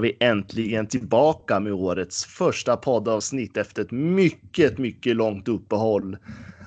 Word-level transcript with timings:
är 0.00 0.02
vi 0.02 0.16
äntligen 0.20 0.86
tillbaka 0.86 1.60
med 1.60 1.72
årets 1.72 2.24
första 2.24 2.76
poddavsnitt 2.76 3.56
efter 3.56 3.82
ett 3.82 3.90
mycket, 3.90 4.78
mycket 4.78 5.16
långt 5.16 5.48
uppehåll. 5.48 6.16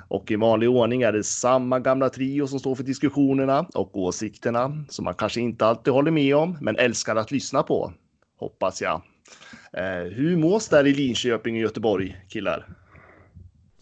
Och 0.07 0.31
i 0.31 0.35
vanlig 0.35 0.69
ordning 0.69 1.01
är 1.01 1.11
det 1.11 1.23
samma 1.23 1.79
gamla 1.79 2.09
trio 2.09 2.47
som 2.47 2.59
står 2.59 2.75
för 2.75 2.83
diskussionerna 2.83 3.65
och 3.73 3.97
åsikterna 3.97 4.85
som 4.89 5.05
man 5.05 5.13
kanske 5.13 5.41
inte 5.41 5.65
alltid 5.65 5.93
håller 5.93 6.11
med 6.11 6.35
om, 6.35 6.57
men 6.61 6.77
älskar 6.77 7.15
att 7.15 7.31
lyssna 7.31 7.63
på. 7.63 7.93
Hoppas 8.37 8.81
jag. 8.81 9.01
Eh, 9.73 10.11
hur 10.11 10.37
mås 10.37 10.69
där 10.69 10.87
i 10.87 10.93
Linköping 10.93 11.55
och 11.55 11.61
Göteborg, 11.61 12.25
killar? 12.29 12.67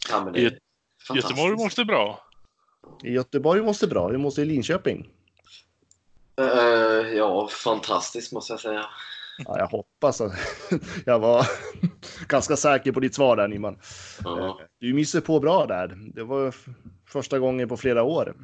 Ja, 0.09 0.23
men 0.23 0.33
det. 0.33 0.57
Göteborg 1.15 1.55
måste 1.55 1.85
bra. 1.85 2.19
I 3.03 3.11
Göteborg 3.11 3.61
måste 3.61 3.87
bra. 3.87 4.09
Hur 4.09 4.17
måste 4.17 4.41
i 4.41 4.45
Linköping? 4.45 5.09
Eh, 6.39 7.17
ja, 7.17 7.47
fantastiskt 7.47 8.33
måste 8.33 8.53
jag 8.53 8.59
säga. 8.59 8.85
Ja, 9.45 9.59
jag 9.59 9.67
hoppas 9.67 10.21
att 10.21 10.33
jag 11.05 11.19
var 11.19 11.47
ganska 12.27 12.55
säker 12.55 12.91
på 12.91 12.99
ditt 12.99 13.15
svar 13.15 13.35
där 13.35 13.47
Nyman. 13.47 13.79
Ja. 14.23 14.59
Du 14.79 14.93
myser 14.93 15.21
på 15.21 15.39
bra 15.39 15.65
där. 15.65 15.87
Det 16.13 16.23
var 16.23 16.55
första 17.05 17.39
gången 17.39 17.69
på 17.69 17.77
flera 17.77 18.03
år. 18.03 18.35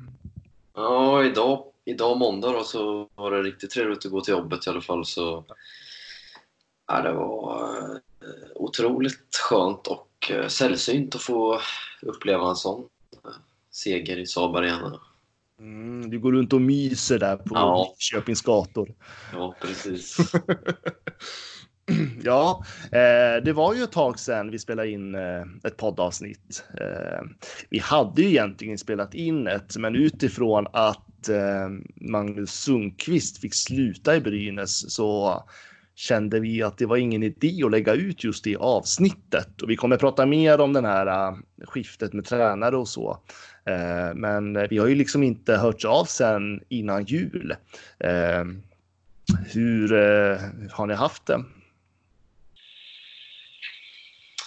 Ja, 0.74 1.24
idag, 1.24 1.64
idag 1.86 2.18
måndag 2.18 2.52
då, 2.52 2.64
så 2.64 3.10
var 3.16 3.32
det 3.32 3.42
riktigt 3.42 3.70
trevligt 3.70 4.06
att 4.06 4.12
gå 4.12 4.22
till 4.22 4.32
jobbet 4.32 4.68
i 4.68 4.70
alla 4.70 4.82
fall. 4.82 5.06
Så, 5.06 5.46
ja, 6.88 7.02
det 7.02 7.12
var 7.12 7.62
eh, 8.22 8.52
otroligt 8.56 9.36
skönt 9.50 9.88
och 9.88 10.32
eh, 10.32 10.48
sällsynt 10.48 11.16
att 11.16 11.22
få 11.22 11.60
uppleva 12.02 12.50
en 12.50 12.56
sån 12.56 12.90
eh, 13.26 13.32
seger 13.72 14.18
i 14.18 14.26
Saab 14.26 14.56
Arena. 14.56 15.00
Mm, 15.60 16.10
du 16.10 16.20
går 16.20 16.32
runt 16.32 16.54
och 16.54 16.62
myser 16.62 17.20
där 17.20 17.38
på 17.38 17.56
Ja. 17.56 17.96
Linköpings 18.12 18.42
gator. 18.42 18.90
Ja, 19.34 19.56
precis. 19.62 20.18
Ja, 22.24 22.64
eh, 22.92 23.44
det 23.44 23.54
var 23.54 23.74
ju 23.74 23.84
ett 23.84 23.92
tag 23.92 24.20
sedan 24.20 24.52
vi 24.52 24.60
spelade 24.60 24.90
in 24.90 25.16
eh, 25.16 25.42
ett 25.64 25.78
poddavsnitt. 25.78 26.64
Eh, 26.82 27.22
vi 27.70 27.80
hade 27.80 28.22
ju 28.22 28.28
egentligen 28.28 28.78
spelat 28.78 29.14
in 29.14 29.48
ett, 29.48 29.78
men 29.78 29.96
utifrån 29.96 30.68
att 30.74 31.30
eh, 31.30 31.70
Magnus 31.96 32.52
Sundqvist 32.52 33.42
fick 33.42 33.56
sluta 33.56 34.16
i 34.16 34.22
Brynäs 34.22 34.94
så 34.94 35.44
kände 35.98 36.40
vi 36.40 36.64
att 36.64 36.78
det 36.78 36.86
var 36.86 36.98
ingen 36.98 37.24
idé 37.24 37.64
att 37.64 37.72
lägga 37.72 37.94
ut 37.94 38.24
just 38.24 38.44
det 38.44 38.56
avsnittet. 38.56 39.62
Och 39.62 39.70
vi 39.70 39.76
kommer 39.76 39.98
prata 39.98 40.26
mer 40.26 40.62
om 40.62 40.74
den 40.74 40.86
här 40.86 41.08
äh, 41.08 41.38
skiftet 41.68 42.14
med 42.14 42.26
tränare 42.26 42.78
och 42.78 42.88
så. 42.88 43.20
Äh, 43.66 44.16
men 44.16 44.68
vi 44.70 44.78
har 44.78 44.88
ju 44.88 44.96
liksom 44.96 45.24
inte 45.24 45.56
hört 45.56 45.86
av 45.86 46.06
sen 46.06 46.64
innan 46.70 47.04
jul. 47.04 47.56
Äh, 48.00 48.44
hur 49.54 49.90
har 50.72 50.88
ni 50.88 50.94
haft 50.94 51.26
det? 51.26 51.44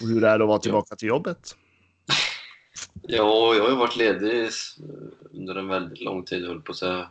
Och 0.02 0.08
hur 0.08 0.24
är 0.24 0.38
det 0.38 0.44
att 0.44 0.48
vara 0.48 0.58
tillbaka 0.58 0.96
till 0.96 1.08
jobbet? 1.08 1.56
Ja, 3.02 3.54
jag 3.54 3.62
har 3.62 3.70
ju 3.70 3.76
varit 3.76 3.96
ledig 3.96 4.48
under 5.30 5.54
en 5.54 5.68
väldigt 5.68 6.00
lång 6.00 6.24
tid, 6.24 6.46
höll 6.46 6.62
på 6.62 6.72
att 6.72 6.78
säga. 6.78 7.08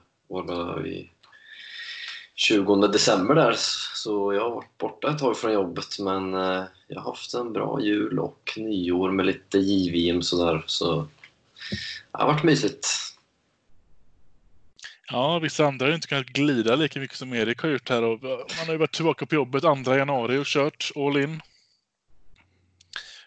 I 0.86 1.10
20 2.40 2.88
december 2.88 3.36
där, 3.36 3.54
så 3.96 4.34
jag 4.34 4.42
har 4.42 4.50
varit 4.56 4.78
borta 4.78 5.12
ett 5.12 5.20
tag 5.20 5.38
från 5.38 5.54
jobbet. 5.54 6.00
Men 6.00 6.34
eh, 6.34 6.64
jag 6.88 7.02
har 7.02 7.12
haft 7.12 7.34
en 7.34 7.54
bra 7.54 7.82
jul 7.82 8.20
och 8.20 8.54
nyår 8.58 9.12
med 9.12 9.26
lite 9.26 9.58
JVM 9.58 10.22
sådär. 10.22 10.64
Så 10.66 11.08
det 12.12 12.18
har 12.18 12.26
varit 12.34 12.44
mysigt. 12.44 12.88
Ja, 15.12 15.40
vissa 15.40 15.66
andra 15.66 15.86
har 15.86 15.90
ju 15.90 15.96
inte 15.96 16.08
kunnat 16.08 16.26
glida 16.26 16.76
lika 16.76 17.00
mycket 17.00 17.18
som 17.18 17.34
Erik 17.34 17.62
har 17.62 17.70
gjort 17.70 17.90
här. 17.90 18.04
Och 18.04 18.24
man 18.24 18.66
har 18.66 18.72
ju 18.74 18.78
varit 18.78 18.96
tillbaka 18.96 19.26
på 19.26 19.36
jobbet 19.36 19.64
2 19.86 19.96
januari 19.96 20.38
och 20.38 20.46
kört 20.46 20.92
all 20.96 21.18
in. 21.18 21.42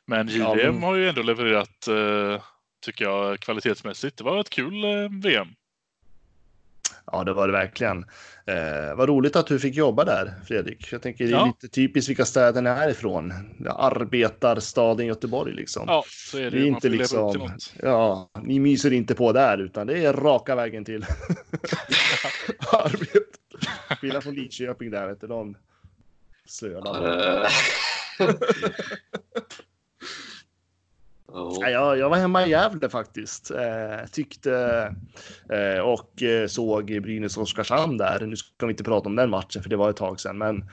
Men 0.06 0.28
Ja, 0.28 0.56
JVM 0.56 0.74
men- 0.74 0.82
har 0.82 0.94
ju 0.94 1.08
ändå 1.08 1.22
levererat, 1.22 1.88
eh, 1.88 2.42
tycker 2.84 3.04
jag, 3.04 3.40
kvalitetsmässigt. 3.40 4.16
Det 4.16 4.24
var 4.24 4.40
ett 4.40 4.50
kul 4.50 4.84
eh, 4.84 5.08
VM. 5.22 5.48
Ja, 7.06 7.24
det 7.24 7.32
var 7.32 7.46
det 7.46 7.52
verkligen. 7.52 8.04
Eh, 8.46 8.94
vad 8.96 9.08
roligt 9.08 9.36
att 9.36 9.46
du 9.46 9.58
fick 9.58 9.74
jobba 9.74 10.04
där, 10.04 10.34
Fredrik. 10.46 10.92
Jag 10.92 11.02
tänker 11.02 11.24
det 11.24 11.30
är 11.30 11.34
Ja. 11.34 11.46
lite 11.46 11.68
typiskt 11.74 12.10
vilka 12.10 12.24
städer 12.24 12.62
ni 12.62 12.70
är 12.70 12.88
ifrån. 12.90 13.32
Arbetarstaden 13.68 15.06
Göteborg 15.06 15.52
liksom. 15.54 15.84
Ja, 15.86 16.04
så 16.08 16.38
är 16.38 16.42
det. 16.42 16.50
det 16.50 16.58
är 16.58 16.66
inte 16.66 16.88
liksom, 16.88 17.50
ja, 17.82 18.30
ni 18.42 18.58
myser 18.58 18.92
inte 18.92 19.14
på 19.14 19.32
där 19.32 19.58
utan 19.58 19.86
det 19.86 20.04
är 20.04 20.12
raka 20.12 20.54
vägen 20.54 20.84
till 20.84 21.02
arbete. 22.72 23.18
Skillnad 24.00 24.22
från 24.22 24.34
Lidköping 24.34 24.90
där, 24.90 25.06
vet 25.06 25.20
du, 25.20 25.26
de 25.26 25.56
slöar. 26.46 27.48
Oh. 31.32 31.70
jag, 31.70 31.98
jag 31.98 32.10
var 32.10 32.16
hemma 32.16 32.46
i 32.46 32.50
Gävle 32.50 32.88
faktiskt. 32.88 33.50
Eh, 33.50 34.06
tyckte 34.12 34.54
eh, 35.48 35.80
och 35.80 36.22
eh, 36.22 36.46
såg 36.46 36.90
Brynäs-Oskarshamn 36.90 37.98
där. 37.98 38.26
Nu 38.26 38.36
ska 38.36 38.66
vi 38.66 38.72
inte 38.72 38.84
prata 38.84 39.08
om 39.08 39.16
den 39.16 39.30
matchen 39.30 39.62
för 39.62 39.70
det 39.70 39.76
var 39.76 39.90
ett 39.90 39.96
tag 39.96 40.20
sedan, 40.20 40.38
men 40.38 40.64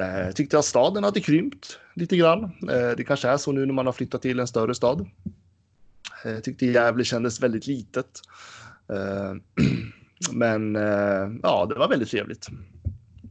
eh, 0.00 0.32
tyckte 0.34 0.58
att 0.58 0.64
staden 0.64 1.04
hade 1.04 1.20
krympt 1.20 1.78
lite 1.94 2.16
grann. 2.16 2.44
Eh, 2.44 2.90
det 2.96 3.04
kanske 3.06 3.28
är 3.28 3.36
så 3.36 3.52
nu 3.52 3.66
när 3.66 3.74
man 3.74 3.86
har 3.86 3.92
flyttat 3.92 4.22
till 4.22 4.40
en 4.40 4.46
större 4.46 4.74
stad. 4.74 5.06
Eh, 6.24 6.38
tyckte 6.38 6.66
Gävle 6.66 7.04
kändes 7.04 7.42
väldigt 7.42 7.66
litet. 7.66 8.20
Eh, 8.88 9.34
men 10.32 10.76
eh, 10.76 11.30
ja, 11.42 11.66
det 11.68 11.74
var 11.74 11.88
väldigt 11.88 12.10
trevligt. 12.10 12.48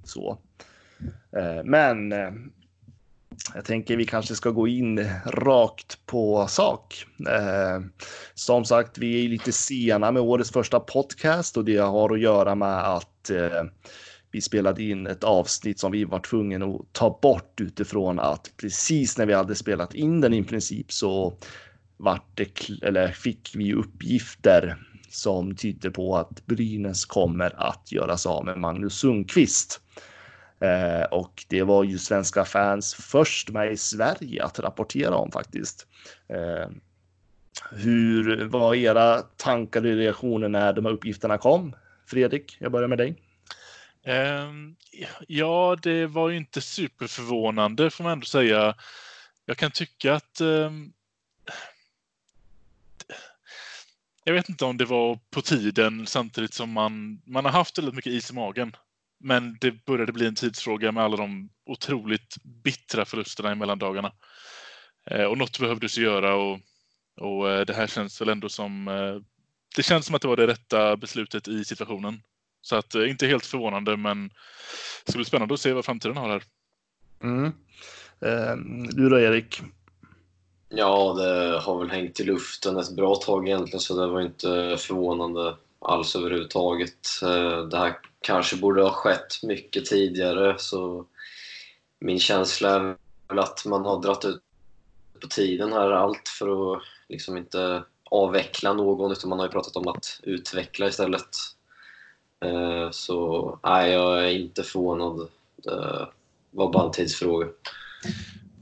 Så. 0.03 0.37
Eh, 1.37 1.63
men 1.63 2.11
eh, 2.11 2.31
jag 3.53 3.65
tänker 3.65 3.97
vi 3.97 4.05
kanske 4.05 4.35
ska 4.35 4.49
gå 4.49 4.67
in 4.67 5.09
rakt 5.25 6.05
på 6.05 6.47
sak. 6.47 7.05
Eh, 7.29 7.81
som 8.33 8.65
sagt, 8.65 8.97
vi 8.97 9.25
är 9.25 9.29
lite 9.29 9.51
sena 9.51 10.11
med 10.11 10.21
årets 10.21 10.51
första 10.51 10.79
podcast 10.79 11.57
och 11.57 11.65
det 11.65 11.77
har 11.77 12.13
att 12.13 12.19
göra 12.19 12.55
med 12.55 12.95
att 12.95 13.29
eh, 13.29 13.63
vi 14.31 14.41
spelade 14.41 14.83
in 14.83 15.07
ett 15.07 15.23
avsnitt 15.23 15.79
som 15.79 15.91
vi 15.91 16.03
var 16.03 16.19
tvungna 16.19 16.65
att 16.65 16.93
ta 16.93 17.19
bort 17.21 17.61
utifrån 17.61 18.19
att 18.19 18.51
precis 18.57 19.17
när 19.17 19.25
vi 19.25 19.33
hade 19.33 19.55
spelat 19.55 19.93
in 19.93 20.21
den 20.21 20.33
i 20.33 20.43
princip 20.43 20.91
så 20.91 21.33
vart 21.97 22.37
det, 22.37 22.69
eller 22.81 23.07
fick 23.07 23.51
vi 23.55 23.73
uppgifter 23.73 24.77
som 25.09 25.55
tyder 25.55 25.89
på 25.89 26.17
att 26.17 26.45
Brynäs 26.45 27.05
kommer 27.05 27.67
att 27.69 27.91
göra 27.91 28.17
sig 28.17 28.29
av 28.29 28.45
med 28.45 28.57
Magnus 28.57 28.93
Sundqvist. 28.93 29.81
Eh, 30.59 31.03
och 31.03 31.45
det 31.47 31.63
var 31.63 31.83
ju 31.83 31.97
svenska 31.97 32.45
fans 32.45 32.93
först 32.93 33.49
med 33.49 33.71
i 33.71 33.77
Sverige 33.77 34.43
att 34.43 34.59
rapportera 34.59 35.15
om 35.15 35.31
faktiskt. 35.31 35.87
Eh, 36.27 36.69
hur 37.71 38.45
var 38.45 38.75
era 38.75 39.21
tankar 39.21 39.79
och 39.79 39.85
reaktioner 39.85 40.49
när 40.49 40.73
de 40.73 40.85
här 40.85 40.91
uppgifterna 40.91 41.37
kom? 41.37 41.75
Fredrik, 42.05 42.57
jag 42.59 42.71
börjar 42.71 42.87
med 42.87 42.97
dig. 42.97 43.15
Ehm, 44.05 44.75
ja, 45.27 45.77
det 45.81 46.07
var 46.07 46.29
ju 46.29 46.37
inte 46.37 46.61
superförvånande 46.61 47.89
får 47.89 48.03
man 48.03 48.13
ändå 48.13 48.25
säga. 48.25 48.75
Jag 49.45 49.57
kan 49.57 49.71
tycka 49.71 50.13
att... 50.13 50.41
Ehm, 50.41 50.93
jag 54.23 54.33
vet 54.33 54.49
inte 54.49 54.65
om 54.65 54.77
det 54.77 54.85
var 54.85 55.19
på 55.29 55.41
tiden 55.41 56.07
samtidigt 56.07 56.53
som 56.53 56.71
man, 56.71 57.21
man 57.25 57.45
har 57.45 57.51
haft 57.51 57.77
väldigt 57.77 57.95
mycket 57.95 58.13
is 58.13 58.31
i 58.31 58.33
magen. 58.33 58.75
Men 59.19 59.57
det 59.61 59.85
började 59.85 60.11
bli 60.11 60.25
en 60.25 60.35
tidsfråga 60.35 60.91
med 60.91 61.03
alla 61.03 61.17
de 61.17 61.49
otroligt 61.65 62.35
bittra 62.43 63.05
förlusterna 63.05 63.51
i 63.51 63.55
mellandagarna. 63.55 64.11
Eh, 65.11 65.23
och 65.23 65.37
något 65.37 65.59
behövdes 65.59 65.97
göra 65.97 66.35
och, 66.35 66.59
och 67.21 67.49
eh, 67.51 67.65
det 67.65 67.73
här 67.73 67.87
känns 67.87 68.21
väl 68.21 68.29
ändå 68.29 68.49
som... 68.49 68.87
Eh, 68.87 69.15
det 69.75 69.83
känns 69.83 70.05
som 70.05 70.15
att 70.15 70.21
det 70.21 70.27
var 70.27 70.37
det 70.37 70.47
rätta 70.47 70.97
beslutet 70.97 71.47
i 71.47 71.65
situationen. 71.65 72.21
Så 72.61 72.75
att 72.75 72.95
inte 72.95 73.27
helt 73.27 73.45
förvånande, 73.45 73.97
men 73.97 74.27
det 75.05 75.11
ska 75.11 75.17
bli 75.17 75.25
spännande 75.25 75.53
att 75.53 75.59
se 75.59 75.73
vad 75.73 75.85
framtiden 75.85 76.17
har 76.17 76.29
här. 76.29 76.43
Mm. 77.23 77.45
Eh, 78.19 78.55
du 78.89 79.09
då 79.09 79.19
Erik? 79.19 79.61
Ja, 80.69 81.13
det 81.13 81.59
har 81.59 81.79
väl 81.79 81.89
hängt 81.89 82.19
i 82.19 82.23
luften 82.23 82.77
ett 82.77 82.95
bra 82.95 83.15
tag 83.15 83.47
egentligen 83.47 83.79
så 83.79 84.01
det 84.01 84.07
var 84.07 84.21
inte 84.21 84.77
förvånande 84.79 85.55
alls 85.79 86.15
överhuvudtaget. 86.15 86.97
Det 87.71 87.77
här 87.77 87.95
kanske 88.25 88.55
borde 88.55 88.81
ha 88.81 88.91
skett 88.91 89.43
mycket 89.43 89.85
tidigare 89.85 90.55
så 90.57 91.05
min 91.99 92.19
känsla 92.19 92.75
är 92.75 92.97
väl 93.27 93.39
att 93.39 93.65
man 93.65 93.85
har 93.85 94.01
dratt 94.01 94.25
ut 94.25 94.41
på 95.21 95.27
tiden 95.27 95.71
här 95.71 95.91
allt 95.91 96.29
för 96.29 96.75
att 96.75 96.81
liksom 97.09 97.37
inte 97.37 97.83
avveckla 98.03 98.73
någon 98.73 99.11
utan 99.11 99.29
man 99.29 99.39
har 99.39 99.45
ju 99.45 99.51
pratat 99.51 99.75
om 99.75 99.87
att 99.87 100.19
utveckla 100.23 100.87
istället. 100.87 101.29
Eh, 102.45 102.91
så 102.91 103.59
nej, 103.63 103.91
jag 103.91 104.19
är 104.19 104.29
inte 104.29 104.63
förvånad. 104.63 105.29
Det 105.63 106.07
var 106.51 106.71
bara 106.71 106.85
en 106.85 106.91
tidsfråga. 106.91 107.47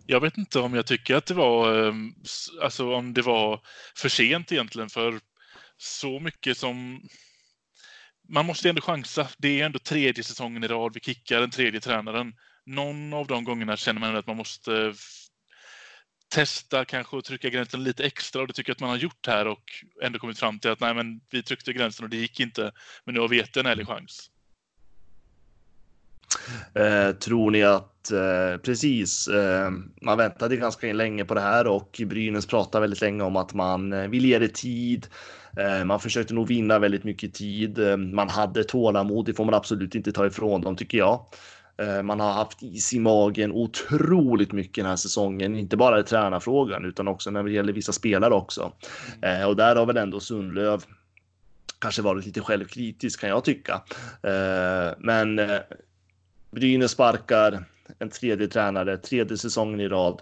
Jag 0.08 0.20
vet 0.20 0.38
inte 0.38 0.60
om 0.60 0.74
jag 0.74 0.86
tycker 0.86 1.16
att 1.16 1.26
det 1.26 1.34
var, 1.34 1.88
ehm, 1.88 2.16
alltså 2.62 2.94
om 2.94 3.14
det 3.14 3.22
var 3.22 3.62
för 3.96 4.10
sent 4.10 4.52
egentligen 4.52 4.90
för 4.90 5.20
så 5.78 6.20
mycket 6.20 6.58
som 6.58 7.08
man 8.30 8.46
måste 8.46 8.70
ändå 8.70 8.82
chansa. 8.82 9.28
Det 9.38 9.62
är 9.62 9.66
ändå 9.66 9.80
tredje 9.80 10.24
säsongen 10.24 10.64
i 10.64 10.68
rad 10.68 10.92
vi 10.94 11.00
kickar 11.00 11.40
den 11.40 11.52
tredje 11.52 11.80
tränaren. 11.80 12.34
Någon 12.66 13.14
av 13.14 13.28
de 13.28 13.44
gångerna 13.44 13.78
känner 13.78 14.00
man 14.00 14.16
att 14.16 14.28
man 14.28 14.38
måste 14.38 14.94
testa 16.30 16.86
kanske 16.86 17.16
och 17.16 17.24
trycka 17.24 17.50
gränsen 17.50 17.84
lite 17.84 18.04
extra 18.04 18.42
och 18.42 18.48
det 18.48 18.54
tycker 18.54 18.70
jag 18.70 18.76
att 18.76 18.82
man 18.82 18.90
har 18.90 18.98
gjort 18.98 19.28
här 19.28 19.48
och 19.48 19.64
ändå 20.02 20.20
kommit 20.20 20.40
fram 20.40 20.60
till 20.60 20.72
att 20.72 20.80
nej, 20.80 20.94
men 20.94 21.22
vi 21.32 21.44
tryckte 21.44 21.74
gränsen 21.74 22.04
och 22.04 22.10
det 22.10 22.18
gick 22.18 22.40
inte. 22.40 22.72
Men 23.06 23.16
nu 23.16 23.22
har 23.22 23.28
vi 23.28 23.38
gett 23.38 23.58
en 23.58 23.66
ärlig 23.66 23.88
chans. 23.88 24.30
Eh, 26.76 27.12
tror 27.12 27.52
ni 27.52 27.64
att 27.64 28.12
eh, 28.12 28.58
precis, 28.64 29.28
eh, 29.28 29.72
man 30.02 30.18
väntade 30.18 30.58
ganska 30.58 30.94
länge 30.94 31.26
på 31.26 31.34
det 31.34 31.42
här 31.42 31.68
och 31.68 32.02
Brynäs 32.06 32.46
pratar 32.46 32.82
väldigt 32.82 33.02
länge 33.02 33.24
om 33.24 33.36
att 33.36 33.54
man 33.54 33.94
eh, 33.94 34.08
vill 34.08 34.26
ge 34.26 34.40
det 34.40 34.54
tid. 34.54 35.08
Eh, 35.58 35.84
man 35.84 36.00
försökte 36.00 36.34
nog 36.34 36.48
vinna 36.48 36.80
väldigt 36.80 37.04
mycket 37.04 37.34
tid. 37.34 37.80
Eh, 37.80 37.98
man 37.98 38.30
hade 38.30 38.64
tålamod, 38.64 39.26
det 39.26 39.34
får 39.34 39.46
man 39.46 39.54
absolut 39.54 39.96
inte 39.96 40.12
ta 40.12 40.26
ifrån 40.26 40.62
dem 40.62 40.76
tycker 40.76 40.98
jag. 40.98 41.26
Man 42.04 42.20
har 42.20 42.32
haft 42.32 42.64
is 42.64 42.94
i 42.94 43.00
magen 43.00 43.52
otroligt 43.52 44.52
mycket 44.52 44.76
den 44.76 44.86
här 44.86 44.96
säsongen, 44.96 45.56
inte 45.56 45.78
bara 45.78 46.00
i 46.00 46.04
tränarfrågan 46.04 46.86
utan 46.86 47.08
också 47.08 47.32
när 47.32 47.44
det 47.44 47.52
gäller 47.52 47.74
vissa 47.74 47.92
spelare 47.92 48.34
också. 48.34 48.74
Mm. 49.22 49.48
Och 49.48 49.56
där 49.56 49.76
har 49.76 49.86
väl 49.86 49.98
ändå 49.98 50.20
Sundlöv 50.20 50.84
kanske 51.80 52.02
varit 52.02 52.26
lite 52.26 52.42
självkritisk 52.42 53.20
kan 53.20 53.30
jag 53.30 53.44
tycka. 53.44 53.82
Men 54.98 55.42
Brynäs 56.52 56.92
sparkar 56.92 57.64
en 58.00 58.10
tredje 58.10 58.48
tränare, 58.48 58.98
tredje 58.98 59.38
säsongen 59.38 59.80
i 59.80 59.88
rad. 59.88 60.22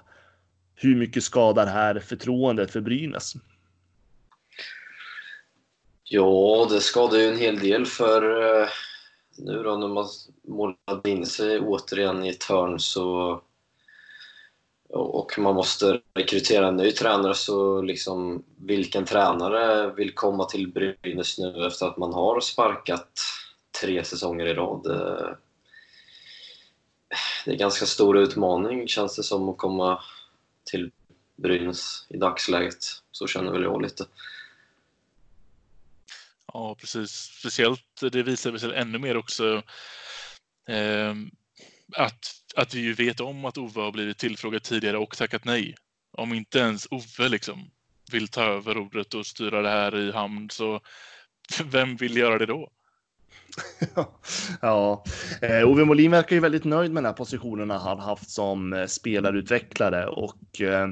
Hur 0.76 0.96
mycket 0.96 1.24
skadar 1.24 1.68
här 1.68 2.00
förtroendet 2.00 2.72
för 2.72 2.82
Brynäs? 2.82 3.34
Ja, 6.14 6.68
det 6.70 6.82
skadar 6.82 7.18
ju 7.18 7.28
en 7.28 7.38
hel 7.38 7.60
del 7.60 7.86
för 7.86 8.42
eh, 8.62 8.68
nu 9.38 9.64
då 9.64 9.78
när 9.78 9.88
man 9.88 10.06
målade 10.48 11.10
in 11.10 11.26
sig 11.26 11.60
återigen 11.60 12.26
i 12.26 12.30
ett 12.30 12.44
hörn 12.44 12.80
så 12.80 13.42
och 14.90 15.40
man 15.40 15.56
måste 15.56 16.02
rekrytera 16.14 16.68
en 16.68 16.78
ny 16.78 16.92
tränare 16.92 17.36
så 17.36 17.82
liksom 17.82 18.44
vilken 18.58 19.06
tränare 19.06 19.94
vill 19.94 20.14
komma 20.14 20.46
till 20.46 20.72
Brynäs 20.72 21.40
nu 21.40 21.68
efter 21.68 21.86
att 21.86 21.98
man 21.98 22.14
har 22.14 22.40
sparkat 22.40 23.12
tre 23.82 24.04
säsonger 24.04 24.46
i 24.46 24.54
rad? 24.54 24.88
Eh, 24.88 25.36
det 27.46 27.52
är 27.52 27.54
en 27.54 27.58
ganska 27.58 27.86
stor 27.86 28.18
utmaning 28.18 28.88
känns 28.88 29.16
det 29.16 29.24
som 29.24 29.50
att 29.50 29.58
komma 29.58 30.04
till 30.64 30.92
Brynäs 31.36 32.06
i 32.10 32.18
dagsläget. 32.18 32.86
Så 33.12 33.28
känner 33.28 33.52
väl 33.52 33.64
jag 33.64 33.82
lite. 33.82 34.06
Ja, 36.54 36.76
precis. 36.76 37.12
Speciellt, 37.12 38.02
det 38.12 38.24
visar 38.24 38.58
sig 38.58 38.76
ännu 38.76 38.98
mer 38.98 39.18
också 39.18 39.64
eh, 40.70 41.16
att, 41.96 42.36
att 42.56 42.74
vi 42.74 42.80
ju 42.80 42.94
vet 42.94 43.20
om 43.20 43.46
att 43.46 43.58
Ove 43.58 43.82
har 43.82 43.92
blivit 43.92 44.18
tillfrågad 44.18 44.64
tidigare 44.64 44.98
och 44.98 45.18
tackat 45.18 45.46
nej. 45.46 45.76
Om 46.18 46.34
inte 46.34 46.60
ens 46.60 46.88
Ove 46.92 47.30
liksom 47.30 47.72
vill 48.12 48.28
ta 48.28 48.44
över 48.44 48.78
ordet 48.78 49.14
och 49.14 49.26
styra 49.26 49.62
det 49.62 49.70
här 49.70 49.98
i 49.98 50.12
hamn 50.12 50.50
så 50.50 50.82
vem 51.64 51.96
vill 51.96 52.18
göra 52.18 52.38
det 52.38 52.46
då? 52.46 52.72
ja, 54.62 55.04
eh, 55.42 55.70
Ove 55.70 55.86
Molin 55.86 56.12
verkar 56.12 56.36
ju 56.36 56.40
väldigt 56.40 56.64
nöjd 56.64 56.92
med 56.92 57.04
den 57.04 57.10
här 57.10 57.18
positionen 57.18 57.70
han 57.70 58.00
haft 58.00 58.30
som 58.30 58.74
eh, 58.74 58.86
spelarutvecklare 58.86 60.08
och 60.08 60.62
eh, 60.62 60.88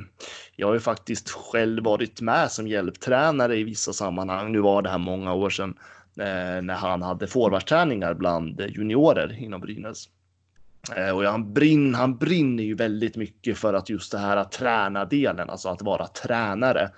jag 0.56 0.67
har 0.67 0.73
ju 0.73 0.79
faktiskt 0.79 1.29
själv 1.29 1.83
varit 1.83 2.21
med 2.21 2.51
som 2.51 2.67
hjälptränare 2.67 3.57
i 3.57 3.63
vissa 3.63 3.94
sammanhang. 3.94 4.51
Nu 4.51 4.59
var 4.59 4.81
det 4.81 4.89
här 4.89 4.97
många 4.97 5.33
år 5.33 5.50
sedan 5.50 5.77
eh, 6.19 6.61
när 6.61 6.75
han 6.75 7.01
hade 7.01 7.27
forwardträningar 7.27 8.13
bland 8.13 8.61
juniorer 8.61 9.38
inom 9.44 9.61
Brynäs. 9.61 10.09
Eh, 10.95 11.09
och 11.09 11.23
han, 11.23 11.53
brinn, 11.53 11.95
han 11.95 12.17
brinner 12.17 12.63
ju 12.63 12.75
väldigt 12.75 13.15
mycket 13.15 13.57
för 13.57 13.73
att 13.73 13.89
just 13.89 14.11
det 14.11 14.17
här 14.17 14.38
att 14.38 14.51
träna 14.51 15.06
delen, 15.06 15.50
alltså 15.50 15.69
att 15.69 15.81
vara 15.81 16.07
tränare. 16.07 16.91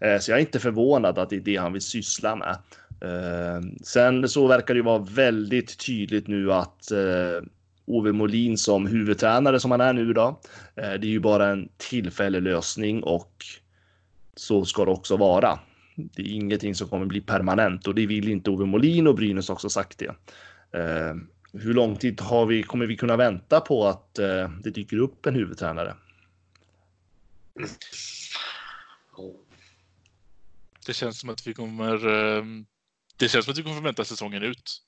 Eh, 0.00 0.18
så 0.18 0.30
jag 0.30 0.38
är 0.38 0.40
inte 0.40 0.60
förvånad 0.60 1.18
att 1.18 1.30
det 1.30 1.36
är 1.36 1.40
det 1.40 1.56
han 1.56 1.72
vill 1.72 1.82
syssla 1.82 2.36
med. 2.36 2.58
Eh, 3.04 3.60
sen 3.82 4.28
så 4.28 4.46
verkar 4.46 4.74
det 4.74 4.78
ju 4.78 4.84
vara 4.84 4.98
väldigt 4.98 5.86
tydligt 5.86 6.26
nu 6.26 6.52
att 6.52 6.90
eh, 6.90 7.48
Ove 7.86 8.12
Molin 8.12 8.58
som 8.58 8.86
huvudtränare 8.86 9.60
som 9.60 9.70
han 9.70 9.80
är 9.80 9.92
nu 9.92 10.12
då. 10.12 10.40
Eh, 10.76 10.92
det 10.92 11.06
är 11.06 11.10
ju 11.10 11.20
bara 11.20 11.48
en 11.48 11.68
tillfällig 11.76 12.42
lösning 12.42 13.02
och 13.02 13.44
så 14.36 14.64
ska 14.64 14.84
det 14.84 14.90
också 14.90 15.16
vara. 15.16 15.58
Det 15.96 16.22
är 16.22 16.26
ingenting 16.26 16.74
som 16.74 16.88
kommer 16.88 17.06
bli 17.06 17.20
permanent 17.20 17.86
och 17.86 17.94
det 17.94 18.06
vill 18.06 18.28
inte 18.28 18.50
Ove 18.50 18.66
Molin 18.66 19.06
och 19.06 19.14
Brynäs 19.14 19.50
också 19.50 19.68
sagt 19.68 19.98
det. 19.98 20.14
Eh, 20.78 21.14
hur 21.52 21.74
lång 21.74 21.96
tid 21.96 22.20
har 22.20 22.46
vi, 22.46 22.62
kommer 22.62 22.86
vi 22.86 22.96
kunna 22.96 23.16
vänta 23.16 23.60
på 23.60 23.86
att 23.86 24.18
eh, 24.18 24.50
det 24.62 24.70
dyker 24.70 24.98
upp 24.98 25.26
en 25.26 25.34
huvudtränare? 25.34 25.94
Det 30.86 30.92
känns 30.92 31.20
som 31.20 31.30
att 31.30 31.46
vi 31.46 31.54
kommer 31.54 32.06
eh, 32.06 32.44
det 33.16 33.28
känns 33.28 33.44
som 33.44 33.52
att 33.52 33.58
vi 33.58 33.62
kommer 33.62 33.76
få 33.76 33.82
vänta 33.82 34.04
säsongen 34.04 34.42
ut. 34.42 34.82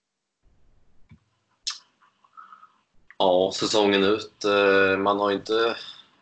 Ja, 3.18 3.52
säsongen 3.54 4.04
ut. 4.04 4.44
Eh, 4.44 4.98
man 4.98 5.18
har 5.18 5.32
inte 5.32 5.76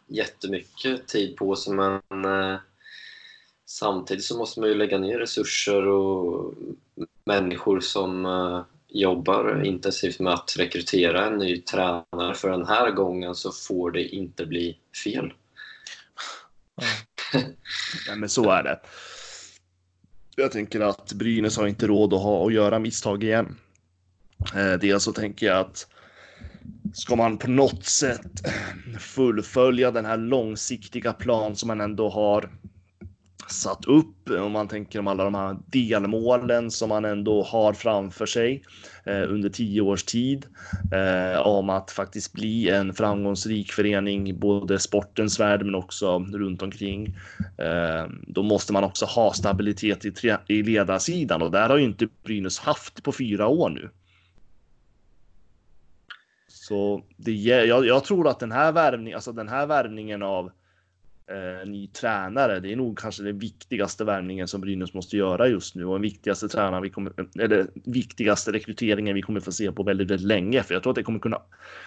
jättemycket 0.06 1.08
tid 1.08 1.36
på 1.36 1.56
sig, 1.56 1.74
men 1.74 2.24
eh, 2.24 2.58
samtidigt 3.64 4.24
så 4.24 4.38
måste 4.38 4.60
man 4.60 4.68
ju 4.68 4.74
lägga 4.74 4.98
ner 4.98 5.18
resurser 5.18 5.87
och 5.87 6.54
människor 7.25 7.80
som 7.80 8.26
eh, 8.26 8.62
jobbar 8.88 9.64
intensivt 9.64 10.20
med 10.20 10.32
att 10.32 10.54
rekrytera 10.58 11.26
en 11.26 11.38
ny 11.38 11.61
tränare. 11.61 12.34
För 12.34 12.50
den 12.50 12.66
här 12.66 12.90
gången 12.90 13.34
så 13.34 13.52
får 13.52 13.90
det 13.90 14.08
inte 14.08 14.46
bli 14.46 14.78
fel. 15.04 15.32
Ja, 18.06 18.16
men 18.16 18.28
så 18.28 18.50
är 18.50 18.62
det. 18.62 18.80
Jag 20.37 20.53
tänker 20.53 20.81
att 20.81 21.12
Brynäs 21.12 21.57
har 21.57 21.67
inte 21.67 21.87
råd 21.87 22.14
att 22.14 22.23
ha 22.23 22.47
att 22.47 22.53
göra 22.53 22.79
misstag 22.79 23.25
igen. 23.25 23.57
Eh, 24.55 24.73
dels 24.73 25.05
så 25.05 25.12
tänker 25.12 25.47
jag 25.47 25.59
att 25.59 25.87
ska 26.95 27.17
man 27.17 27.38
på 27.38 27.50
något 27.50 27.85
sätt 27.85 28.47
fullfölja 28.99 29.91
den 29.91 30.05
här 30.05 30.17
långsiktiga 30.17 31.12
plan 31.12 31.57
som 31.57 31.67
man 31.67 31.81
ändå 31.81 32.09
har 32.09 32.50
satt 33.50 33.84
upp. 33.84 34.30
Om 34.30 34.52
man 34.52 34.68
tänker 34.68 34.98
om 34.98 35.06
alla 35.06 35.24
de 35.24 35.34
här 35.34 35.56
delmålen 35.66 36.70
som 36.70 36.88
man 36.88 37.04
ändå 37.04 37.42
har 37.42 37.72
framför 37.72 38.26
sig 38.26 38.62
eh, 39.04 39.22
under 39.32 39.48
tio 39.48 39.80
års 39.80 40.04
tid 40.04 40.46
eh, 40.92 41.40
om 41.40 41.70
att 41.70 41.90
faktiskt 41.90 42.32
bli 42.32 42.68
en 42.68 42.94
framgångsrik 42.94 43.72
förening, 43.72 44.38
både 44.38 44.78
sportens 44.78 45.40
värld 45.40 45.64
men 45.64 45.74
också 45.74 46.18
runt 46.18 46.62
omkring. 46.62 47.16
Eh, 47.58 48.06
då 48.26 48.42
måste 48.42 48.72
man 48.72 48.84
också 48.84 49.04
ha 49.04 49.32
stabilitet 49.32 50.04
i, 50.04 50.36
i 50.46 50.62
ledarsidan 50.62 51.42
och 51.42 51.50
där 51.50 51.68
har 51.68 51.76
ju 51.76 51.84
inte 51.84 52.08
Brynäs 52.24 52.58
haft 52.58 53.02
på 53.02 53.12
fyra 53.12 53.46
år 53.46 53.70
nu. 53.70 53.90
Så 56.48 57.02
det, 57.16 57.32
jag, 57.32 57.86
jag 57.86 58.04
tror 58.04 58.28
att 58.28 58.40
den 58.40 58.52
här 58.52 58.72
värvningen, 58.72 59.16
alltså 59.16 59.32
den 59.32 59.48
här 59.48 59.66
värvningen 59.66 60.22
av 60.22 60.50
eh, 61.31 61.69
ny 61.69 61.87
tränare. 61.87 62.61
Det 62.61 62.73
är 62.73 62.76
nog 62.76 62.99
kanske 62.99 63.23
den 63.23 63.38
viktigaste 63.38 64.04
värvningen 64.04 64.49
som 64.49 64.61
Brynäs 64.61 64.95
måste 64.95 65.16
göra 65.16 65.49
just 65.49 65.75
nu 65.75 65.85
och 65.85 65.95
den 65.95 66.02
viktigaste 66.02 66.49
tränaren 66.49 66.83
vi 66.83 66.90
kommer, 66.90 67.12
eller 67.40 67.66
viktigaste 67.85 68.52
rekryteringen 68.52 69.14
vi 69.14 69.23
kommer 69.23 69.40
få 69.40 69.52
se 69.52 69.73
på 69.73 69.83
väldigt, 69.83 70.11
väldigt 70.11 70.26
länge. 70.26 70.62
För 70.62 70.75
jag 70.75 70.83
tror 70.83 70.90
att 70.90 70.97
det 70.97 71.02
kommer 71.02 71.19
kunna, 71.19 71.43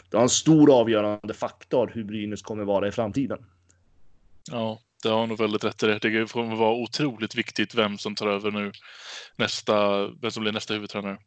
det 0.09 0.17
har 0.17 0.23
en 0.23 0.29
stor 0.29 0.79
avgörande 0.79 1.33
faktor 1.33 1.91
hur 1.93 2.03
Brynäs 2.03 2.41
kommer 2.41 2.63
vara 2.63 2.87
i 2.87 2.91
framtiden. 2.91 3.45
Ja, 4.51 4.79
det 5.03 5.09
har 5.09 5.27
nog 5.27 5.37
väldigt 5.37 5.63
rätt 5.63 5.83
i 5.83 5.87
det. 5.87 5.99
Det 5.99 6.31
kommer 6.31 6.55
vara 6.55 6.75
otroligt 6.75 7.35
viktigt 7.35 7.75
vem 7.75 7.97
som 7.97 8.15
tar 8.15 8.27
över 8.27 8.51
nu 8.51 8.71
nästa, 9.35 10.07
vem 10.07 10.31
som 10.31 10.43
blir 10.43 10.53
nästa 10.53 10.73
huvudtränare. 10.73 11.17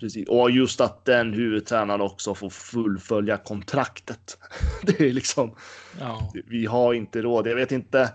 Precis. 0.00 0.28
Och 0.28 0.50
just 0.50 0.80
att 0.80 1.04
den 1.04 1.32
huvudtränaren 1.32 2.00
också 2.00 2.34
får 2.34 2.50
fullfölja 2.50 3.36
kontraktet. 3.36 4.38
Det 4.82 5.00
är 5.00 5.12
liksom. 5.12 5.54
Ja. 6.00 6.32
Vi 6.46 6.66
har 6.66 6.94
inte 6.94 7.22
råd. 7.22 7.46
Jag 7.46 7.56
vet 7.56 7.72
inte. 7.72 8.12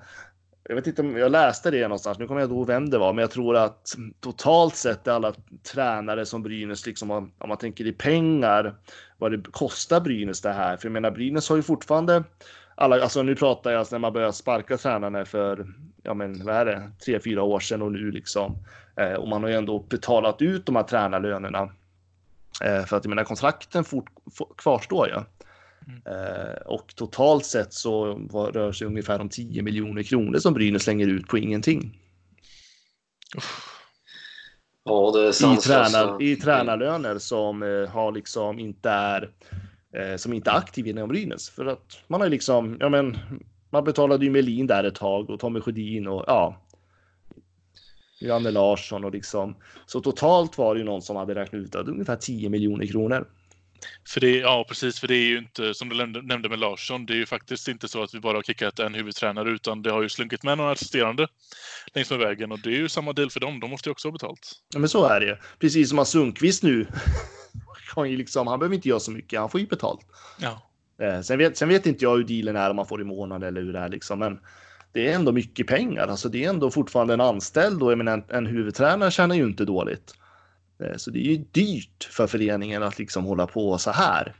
Jag 0.63 0.75
vet 0.75 0.87
inte 0.87 1.01
om 1.01 1.17
jag 1.17 1.31
läste 1.31 1.71
det 1.71 1.81
någonstans. 1.81 2.19
Nu 2.19 2.27
kommer 2.27 2.41
jag 2.41 2.45
inte 2.45 2.55
ihåg 2.55 2.67
vem 2.67 2.89
det 2.89 2.97
var, 2.97 3.13
men 3.13 3.21
jag 3.21 3.31
tror 3.31 3.57
att 3.57 3.95
totalt 4.19 4.75
sett 4.75 5.07
är 5.07 5.11
alla 5.11 5.33
tränare 5.73 6.25
som 6.25 6.43
Brynäs, 6.43 6.85
liksom 6.85 7.11
om 7.11 7.31
man 7.47 7.57
tänker 7.57 7.87
i 7.87 7.91
pengar, 7.91 8.75
vad 9.17 9.31
det 9.31 9.51
kostar 9.51 10.01
Brynäs 10.01 10.41
det 10.41 10.51
här. 10.51 10.77
För 10.77 10.87
jag 10.87 10.93
menar, 10.93 11.11
Brynäs 11.11 11.49
har 11.49 11.55
ju 11.55 11.63
fortfarande 11.63 12.23
alla, 12.75 13.03
alltså 13.03 13.23
nu 13.23 13.35
pratar 13.35 13.71
jag 13.71 13.79
alltså 13.79 13.95
när 13.95 13.99
man 13.99 14.13
börjar 14.13 14.31
sparka 14.31 14.77
tränarna 14.77 15.25
för, 15.25 15.67
ja 16.03 16.13
men 16.13 16.45
vad 16.45 16.55
är 16.55 16.65
det, 16.65 16.91
tre, 17.05 17.19
fyra 17.19 17.43
år 17.43 17.59
sedan 17.59 17.81
och 17.81 17.91
nu 17.91 18.11
liksom. 18.11 18.57
Eh, 18.95 19.13
och 19.13 19.27
man 19.27 19.43
har 19.43 19.49
ju 19.49 19.55
ändå 19.55 19.79
betalat 19.79 20.41
ut 20.41 20.65
de 20.65 20.75
här 20.75 20.83
tränarlönerna. 20.83 21.69
Eh, 22.63 22.85
för 22.85 22.97
att 22.97 23.05
jag 23.05 23.09
menar 23.09 23.23
kontrakten 23.23 23.83
fort, 23.83 24.09
for, 24.37 24.47
kvarstår 24.57 25.07
ju. 25.07 25.15
Eh, 26.11 26.61
och 26.65 26.95
totalt 26.95 27.45
sett 27.45 27.73
så 27.73 28.13
rör 28.53 28.71
sig 28.71 28.87
ungefär 28.87 29.21
om 29.21 29.29
10 29.29 29.61
miljoner 29.61 30.03
kronor 30.03 30.39
som 30.39 30.53
Brynäs 30.53 30.83
slänger 30.83 31.07
ut 31.07 31.27
på 31.27 31.37
ingenting. 31.37 31.97
Ja, 34.83 35.11
det 35.13 35.27
är 35.27 35.53
I, 35.53 35.57
tränar, 35.57 36.21
I 36.21 36.35
tränarlöner 36.35 37.17
som 37.17 37.61
har 37.91 38.11
liksom 38.11 38.59
inte 38.59 38.89
är 38.89 39.29
som 40.17 40.33
inte 40.33 40.49
är 40.49 40.55
aktiv 40.55 40.87
inom 40.87 41.09
Brynäs 41.09 41.49
för 41.49 41.65
att 41.65 41.97
man 42.07 42.21
har 42.21 42.29
liksom, 42.29 42.77
ja 42.79 42.89
men 42.89 43.17
man 43.69 43.83
betalade 43.83 44.25
ju 44.25 44.31
Melin 44.31 44.67
där 44.67 44.83
ett 44.83 44.95
tag 44.95 45.29
och 45.29 45.39
Tommy 45.39 45.61
Sjödin 45.61 46.07
och 46.07 46.23
ja. 46.27 46.61
Janne 48.21 48.51
Larsson 48.51 49.03
och 49.03 49.11
liksom 49.11 49.55
så 49.85 50.01
totalt 50.01 50.57
var 50.57 50.75
det 50.75 50.79
ju 50.79 50.85
någon 50.85 51.01
som 51.01 51.15
hade 51.15 51.35
räknat 51.35 51.59
ut 51.59 51.75
att 51.75 51.87
ungefär 51.87 52.15
10 52.15 52.49
miljoner 52.49 52.87
kronor. 52.87 53.27
För 54.07 54.19
det, 54.19 54.37
ja, 54.37 54.65
precis. 54.67 54.99
För 54.99 55.07
det 55.07 55.15
är 55.15 55.25
ju 55.25 55.37
inte, 55.37 55.73
som 55.73 55.89
du 55.89 56.05
nämnde, 56.05 56.49
med 56.49 56.59
Larsson, 56.59 57.05
det 57.05 57.13
är 57.13 57.17
ju 57.17 57.25
faktiskt 57.25 57.67
inte 57.67 57.87
så 57.87 58.03
att 58.03 58.13
vi 58.13 58.19
bara 58.19 58.37
har 58.37 58.43
kickat 58.43 58.79
en 58.79 58.93
huvudtränare, 58.93 59.49
utan 59.49 59.81
det 59.81 59.91
har 59.91 60.01
ju 60.01 60.09
slunkit 60.09 60.43
med 60.43 60.57
några 60.57 60.71
assisterande 60.71 61.27
längs 61.93 62.09
med 62.09 62.19
vägen. 62.19 62.51
Och 62.51 62.59
det 62.59 62.69
är 62.69 62.77
ju 62.77 62.89
samma 62.89 63.13
del 63.13 63.29
för 63.29 63.39
dem. 63.39 63.59
De 63.59 63.69
måste 63.69 63.89
ju 63.89 63.91
också 63.91 64.07
ha 64.07 64.13
betalt. 64.13 64.51
Ja, 64.73 64.79
men 64.79 64.89
så 64.89 65.05
är 65.05 65.19
det 65.19 65.25
ju. 65.25 65.37
Precis 65.59 65.89
som 65.89 65.99
att 65.99 66.07
Sundqvist 66.07 66.63
nu. 66.63 66.87
ju 67.97 68.17
liksom, 68.17 68.47
han 68.47 68.59
behöver 68.59 68.75
inte 68.75 68.89
göra 68.89 68.99
så 68.99 69.11
mycket, 69.11 69.39
han 69.39 69.49
får 69.49 69.59
ju 69.59 69.67
betalt. 69.67 70.01
Ja. 70.39 70.61
Eh, 71.01 71.21
sen, 71.21 71.37
vet, 71.37 71.57
sen 71.57 71.69
vet 71.69 71.85
inte 71.85 72.05
jag 72.05 72.17
hur 72.17 72.23
dealen 72.23 72.55
är 72.55 72.69
om 72.69 72.75
man 72.75 72.87
får 72.87 73.01
i 73.01 73.03
månaden 73.03 73.47
eller 73.47 73.61
hur 73.61 73.73
det 73.73 73.79
är 73.79 73.89
liksom, 73.89 74.19
men 74.19 74.39
det 74.91 75.07
är 75.07 75.15
ändå 75.15 75.31
mycket 75.31 75.67
pengar. 75.67 76.07
Alltså 76.07 76.29
det 76.29 76.43
är 76.45 76.49
ändå 76.49 76.71
fortfarande 76.71 77.13
en 77.13 77.21
anställd 77.21 77.83
och 77.83 77.91
jag 77.91 77.97
menar, 77.97 78.13
en, 78.13 78.23
en 78.29 78.45
huvudtränare 78.45 79.11
tjänar 79.11 79.35
ju 79.35 79.43
inte 79.43 79.65
dåligt. 79.65 80.13
Eh, 80.83 80.95
så 80.97 81.11
det 81.11 81.19
är 81.19 81.23
ju 81.23 81.37
dyrt 81.51 82.03
för 82.11 82.27
föreningen 82.27 82.83
att 82.83 82.99
liksom 82.99 83.23
hålla 83.25 83.47
på 83.47 83.77
så 83.77 83.91
här. 83.91 84.35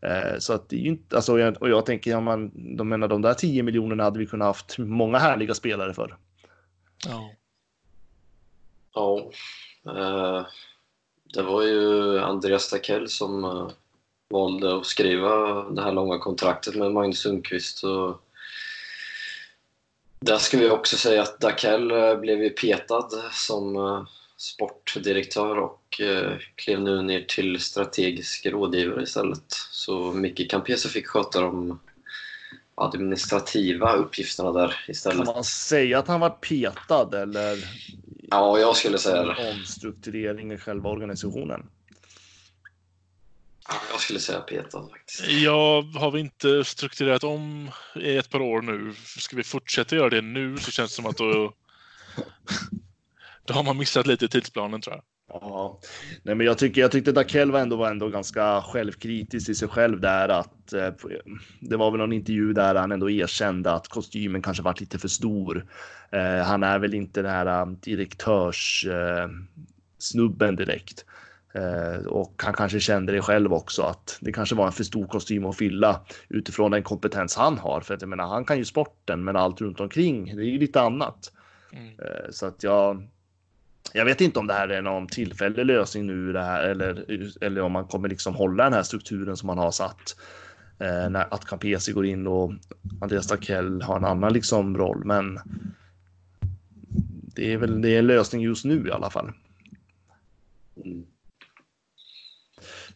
Eh, 0.00 0.38
Så 0.38 0.52
att 0.52 0.68
det 0.68 0.76
är 0.76 0.80
ju 0.80 0.88
inte, 0.88 1.16
alltså, 1.16 1.38
jag- 1.38 1.62
och 1.62 1.68
jag 1.68 1.86
tänker, 1.86 2.10
ja, 2.10 2.20
man, 2.20 2.50
de 2.76 2.88
menar 2.88 3.08
de 3.08 3.22
där 3.22 3.34
10 3.34 3.62
miljonerna 3.62 4.04
hade 4.04 4.18
vi 4.18 4.26
kunnat 4.26 4.46
haft 4.46 4.78
många 4.78 5.18
härliga 5.18 5.54
spelare 5.54 5.94
för. 5.94 6.16
ja. 7.08 7.30
Ja. 8.94 9.30
Eh, 9.96 10.46
det 11.34 11.42
var 11.42 11.62
ju 11.62 12.18
Andreas 12.20 12.70
Takell 12.70 13.08
som 13.08 13.44
eh, 13.44 13.68
valde 14.30 14.76
att 14.76 14.86
skriva 14.86 15.62
det 15.70 15.82
här 15.82 15.92
långa 15.92 16.18
kontraktet 16.18 16.74
med 16.76 16.92
Magnus 16.92 17.18
Sundqvist. 17.18 17.84
Och 17.84 18.22
där 20.26 20.38
ska 20.38 20.58
vi 20.58 20.70
också 20.70 20.96
säga 20.96 21.22
att 21.22 21.40
Dakell 21.40 21.90
eh, 21.90 22.16
blev 22.16 22.42
ju 22.42 22.50
petad 22.50 23.08
som 23.32 23.76
eh, 23.76 24.04
sportdirektör 24.36 25.58
och 25.58 26.00
eh, 26.00 26.32
klev 26.54 26.80
nu 26.80 27.02
ner 27.02 27.20
till 27.20 27.60
strategisk 27.60 28.46
rådgivare 28.46 29.02
istället. 29.02 29.44
Så 29.70 30.12
Micke 30.12 30.50
Campese 30.50 30.88
fick 30.88 31.06
sköta 31.06 31.40
de 31.40 31.78
administrativa 32.74 33.92
uppgifterna 33.92 34.52
där 34.52 34.68
Kan 34.68 34.76
istället. 34.92 35.26
man 35.26 35.44
säga 35.44 35.98
att 35.98 36.08
han 36.08 36.20
var 36.20 36.30
petad 36.30 37.22
eller 37.22 37.58
Ja, 38.30 38.58
jag 38.58 38.76
skulle 38.76 38.98
säga 38.98 39.22
det. 39.24 39.50
omstrukturering 39.50 40.52
i 40.52 40.58
själva 40.58 40.90
organisationen? 40.90 41.66
Ja, 43.68 43.74
Jag 43.90 44.00
skulle 44.00 44.20
säga 44.20 44.40
petad 44.40 44.88
faktiskt. 44.90 45.28
Jag 45.28 45.82
har 45.82 46.10
vi 46.10 46.20
inte 46.20 46.64
strukturerat 46.64 47.24
om 47.24 47.70
i 47.94 48.16
ett 48.16 48.30
par 48.30 48.40
år 48.40 48.62
nu. 48.62 48.94
Ska 49.18 49.36
vi 49.36 49.44
fortsätta 49.44 49.96
göra 49.96 50.10
det 50.10 50.20
nu 50.20 50.58
så 50.58 50.70
känns 50.70 50.90
det 50.90 50.94
som 50.96 51.06
att 51.06 51.16
då, 51.16 51.52
då 53.44 53.54
har 53.54 53.62
man 53.62 53.78
missat 53.78 54.06
lite 54.06 54.24
i 54.24 54.28
tidsplanen 54.28 54.80
tror 54.80 54.96
jag. 54.96 55.04
Ja, 55.28 55.80
nej, 56.22 56.34
men 56.34 56.46
jag 56.46 56.58
tycker 56.58 56.80
jag 56.80 56.92
tyckte 56.92 57.12
Dakell 57.12 57.50
var 57.50 57.60
ändå 57.60 57.76
var 57.76 57.90
ändå 57.90 58.08
ganska 58.08 58.62
självkritisk 58.62 59.48
i 59.48 59.54
sig 59.54 59.68
själv 59.68 60.00
där 60.00 60.28
att 60.28 60.72
eh, 60.72 60.88
det 61.60 61.76
var 61.76 61.90
väl 61.90 62.00
någon 62.00 62.12
intervju 62.12 62.52
där 62.52 62.74
han 62.74 62.92
ändå 62.92 63.10
erkände 63.10 63.72
att 63.72 63.88
kostymen 63.88 64.42
kanske 64.42 64.62
varit 64.62 64.80
lite 64.80 64.98
för 64.98 65.08
stor. 65.08 65.66
Eh, 66.10 66.44
han 66.44 66.62
är 66.62 66.78
väl 66.78 66.94
inte 66.94 67.22
den 67.22 67.30
här 67.30 67.62
um, 67.62 67.78
direktörs 67.82 68.86
eh, 68.86 69.28
snubben 69.98 70.56
direkt. 70.56 71.04
Eh, 71.56 72.06
och 72.06 72.42
han 72.44 72.54
kanske 72.54 72.80
kände 72.80 73.12
det 73.12 73.22
själv 73.22 73.52
också 73.52 73.82
att 73.82 74.18
det 74.20 74.32
kanske 74.32 74.54
var 74.54 74.66
en 74.66 74.72
för 74.72 74.84
stor 74.84 75.06
kostym 75.06 75.46
att 75.46 75.56
fylla 75.56 76.00
utifrån 76.28 76.70
den 76.70 76.82
kompetens 76.82 77.36
han 77.36 77.58
har. 77.58 77.80
För 77.80 77.94
att 77.94 78.00
jag 78.00 78.08
menar, 78.08 78.26
han 78.26 78.44
kan 78.44 78.58
ju 78.58 78.64
sporten, 78.64 79.24
men 79.24 79.36
allt 79.36 79.60
runt 79.60 79.80
omkring, 79.80 80.36
det 80.36 80.42
är 80.42 80.46
ju 80.46 80.58
lite 80.58 80.80
annat. 80.80 81.32
Mm. 81.72 81.88
Eh, 81.88 82.30
Så 82.30 82.46
att 82.46 82.62
jag, 82.62 83.08
jag 83.92 84.04
vet 84.04 84.20
inte 84.20 84.38
om 84.38 84.46
det 84.46 84.54
här 84.54 84.68
är 84.68 84.82
någon 84.82 85.06
tillfällig 85.06 85.66
lösning 85.66 86.06
nu 86.06 86.32
det 86.32 86.42
här, 86.42 86.62
eller, 86.62 87.04
eller 87.44 87.60
om 87.60 87.72
man 87.72 87.86
kommer 87.86 88.08
liksom 88.08 88.34
hålla 88.34 88.64
den 88.64 88.72
här 88.72 88.82
strukturen 88.82 89.36
som 89.36 89.46
man 89.46 89.58
har 89.58 89.70
satt. 89.70 90.16
Eh, 90.78 91.10
när 91.10 91.34
att 91.34 91.44
Campesi 91.44 91.92
går 91.92 92.06
in 92.06 92.26
och 92.26 92.52
Andreas 93.00 93.26
Dackell 93.26 93.82
har 93.82 93.96
en 93.96 94.04
annan 94.04 94.32
liksom 94.32 94.78
roll. 94.78 95.04
Men 95.04 95.38
det 97.34 97.52
är 97.52 97.56
väl 97.56 97.82
det 97.82 97.88
är 97.88 97.98
en 97.98 98.06
lösning 98.06 98.42
just 98.42 98.64
nu 98.64 98.88
i 98.88 98.92
alla 98.92 99.10
fall. 99.10 99.32
Mm. 100.84 101.06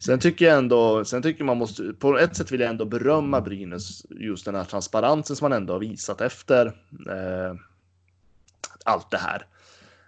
Sen 0.05 0.19
tycker 0.19 0.45
jag 0.45 0.59
ändå, 0.59 1.05
sen 1.05 1.23
tycker 1.23 1.45
man 1.45 1.59
måste, 1.59 1.83
på 1.99 2.19
ett 2.19 2.37
sätt 2.37 2.53
vill 2.53 2.61
jag 2.61 2.71
ändå 2.71 2.85
berömma 2.85 3.41
Brynäs, 3.41 4.07
just 4.11 4.45
den 4.45 4.55
här 4.55 4.65
transparensen 4.65 5.37
som 5.37 5.45
man 5.45 5.57
ändå 5.57 5.73
har 5.73 5.81
visat 5.81 6.21
efter 6.21 6.67
eh, 7.11 7.55
allt 8.85 9.11
det 9.11 9.19
här. 9.19 9.47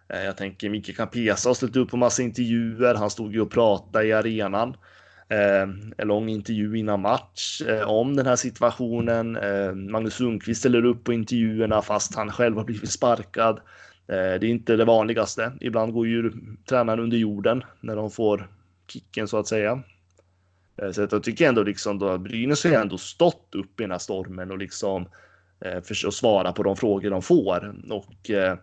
Eh, 0.08 0.24
jag 0.24 0.36
tänker 0.36 0.70
Micke 0.70 0.96
Campesa 0.96 1.48
har 1.48 1.54
ställt 1.54 1.76
upp 1.76 1.90
på 1.90 1.96
massa 1.96 2.22
intervjuer, 2.22 2.94
han 2.94 3.10
stod 3.10 3.32
ju 3.32 3.40
och 3.40 3.50
pratade 3.50 4.06
i 4.06 4.12
arenan. 4.12 4.76
Eh, 5.28 5.62
en 5.96 6.08
lång 6.08 6.28
intervju 6.28 6.78
innan 6.78 7.00
match 7.00 7.62
eh, 7.62 7.82
om 7.82 8.16
den 8.16 8.26
här 8.26 8.36
situationen. 8.36 9.36
Eh, 9.36 9.72
Magnus 9.72 10.14
Sundqvist 10.14 10.60
ställer 10.60 10.84
upp 10.84 11.04
på 11.04 11.12
intervjuerna 11.12 11.82
fast 11.82 12.14
han 12.14 12.30
själv 12.30 12.56
har 12.56 12.64
blivit 12.64 12.90
sparkad. 12.90 13.56
Eh, 14.08 14.14
det 14.40 14.46
är 14.46 14.50
inte 14.50 14.76
det 14.76 14.84
vanligaste. 14.84 15.52
Ibland 15.60 15.92
går 15.92 16.06
ju 16.06 16.32
tränaren 16.68 17.00
under 17.00 17.16
jorden 17.16 17.62
när 17.80 17.96
de 17.96 18.10
får 18.10 18.48
kicken 18.88 19.28
så 19.28 19.38
att 19.38 19.46
säga. 19.48 19.82
Eh, 20.82 20.90
Så 20.90 21.02
att 21.02 21.12
jag 21.12 21.22
tycker 21.22 21.48
ändå 21.48 21.62
liksom 21.62 21.98
då 21.98 22.18
Brynäs 22.18 22.64
har 22.64 22.72
ändå 22.72 22.98
stått 22.98 23.54
upp 23.54 23.80
i 23.80 23.82
den 23.82 23.90
här 23.90 23.98
stormen 23.98 24.50
och 24.50 24.58
liksom 24.58 25.08
eh, 25.64 25.76
att 25.76 26.14
svara 26.14 26.52
på 26.52 26.62
de 26.62 26.76
frågor 26.76 27.10
de 27.10 27.22
får. 27.22 27.74
Och 27.92 28.30
eh, 28.30 28.58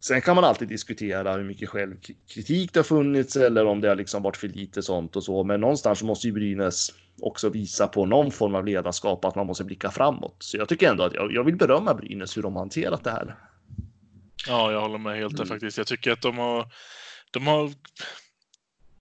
sen 0.00 0.20
kan 0.20 0.34
man 0.34 0.44
alltid 0.44 0.68
diskutera 0.68 1.32
hur 1.32 1.44
mycket 1.44 1.68
självkritik 1.68 2.72
det 2.72 2.78
har 2.78 2.84
funnits 2.84 3.36
eller 3.36 3.66
om 3.66 3.80
det 3.80 3.88
har 3.88 3.96
liksom 3.96 4.22
varit 4.22 4.36
för 4.36 4.48
lite 4.48 4.82
sånt 4.82 5.16
och 5.16 5.24
så. 5.24 5.44
Men 5.44 5.60
någonstans 5.60 6.02
måste 6.02 6.26
ju 6.26 6.32
Brynäs 6.32 6.92
också 7.20 7.48
visa 7.48 7.86
på 7.86 8.06
någon 8.06 8.30
form 8.30 8.54
av 8.54 8.64
ledarskap 8.64 9.24
att 9.24 9.34
man 9.34 9.46
måste 9.46 9.64
blicka 9.64 9.90
framåt. 9.90 10.36
Så 10.38 10.56
jag 10.56 10.68
tycker 10.68 10.90
ändå 10.90 11.02
att 11.04 11.14
jag, 11.14 11.32
jag 11.32 11.44
vill 11.44 11.56
berömma 11.56 11.94
Brynäs 11.94 12.36
hur 12.36 12.42
de 12.42 12.52
har 12.52 12.60
hanterat 12.60 13.04
det 13.04 13.10
här. 13.10 13.34
Ja, 14.46 14.72
jag 14.72 14.80
håller 14.80 14.98
med 14.98 15.16
helt 15.16 15.36
där 15.36 15.44
Mm. 15.44 15.48
faktiskt. 15.48 15.78
Jag 15.78 15.86
tycker 15.86 16.10
att 16.12 16.22
de 16.22 16.38
har, 16.38 16.66
de 17.30 17.46
har 17.46 17.70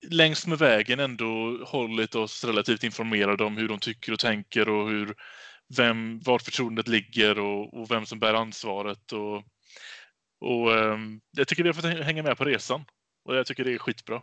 längs 0.10 0.48
med 0.48 0.58
vägen 0.58 1.00
ändå 1.00 1.60
hållit 1.66 2.16
oss 2.16 2.44
relativt 2.44 2.84
informerade 2.84 3.44
om 3.44 3.58
hur 3.58 3.68
de 3.68 3.80
tycker 3.80 4.14
och 4.14 4.20
tänker 4.20 4.70
och 4.70 4.90
hur, 4.90 5.16
vem, 5.78 6.20
var 6.20 6.40
förtroendet 6.40 6.88
ligger 6.88 7.40
och, 7.40 7.74
och 7.74 7.92
vem 7.92 8.06
som 8.06 8.20
bär 8.20 8.34
ansvaret. 8.34 9.12
Och, 9.12 9.36
och 10.40 10.72
um, 10.72 11.22
jag 11.32 11.48
tycker 11.48 11.64
vi 11.64 11.70
har 11.70 11.74
fått 11.74 12.06
hänga 12.06 12.24
med 12.24 12.38
på 12.38 12.46
resan. 12.46 12.86
Och 13.24 13.36
jag 13.36 13.46
tycker 13.46 13.64
det 13.64 13.74
är 13.74 13.78
skitbra. 13.78 14.22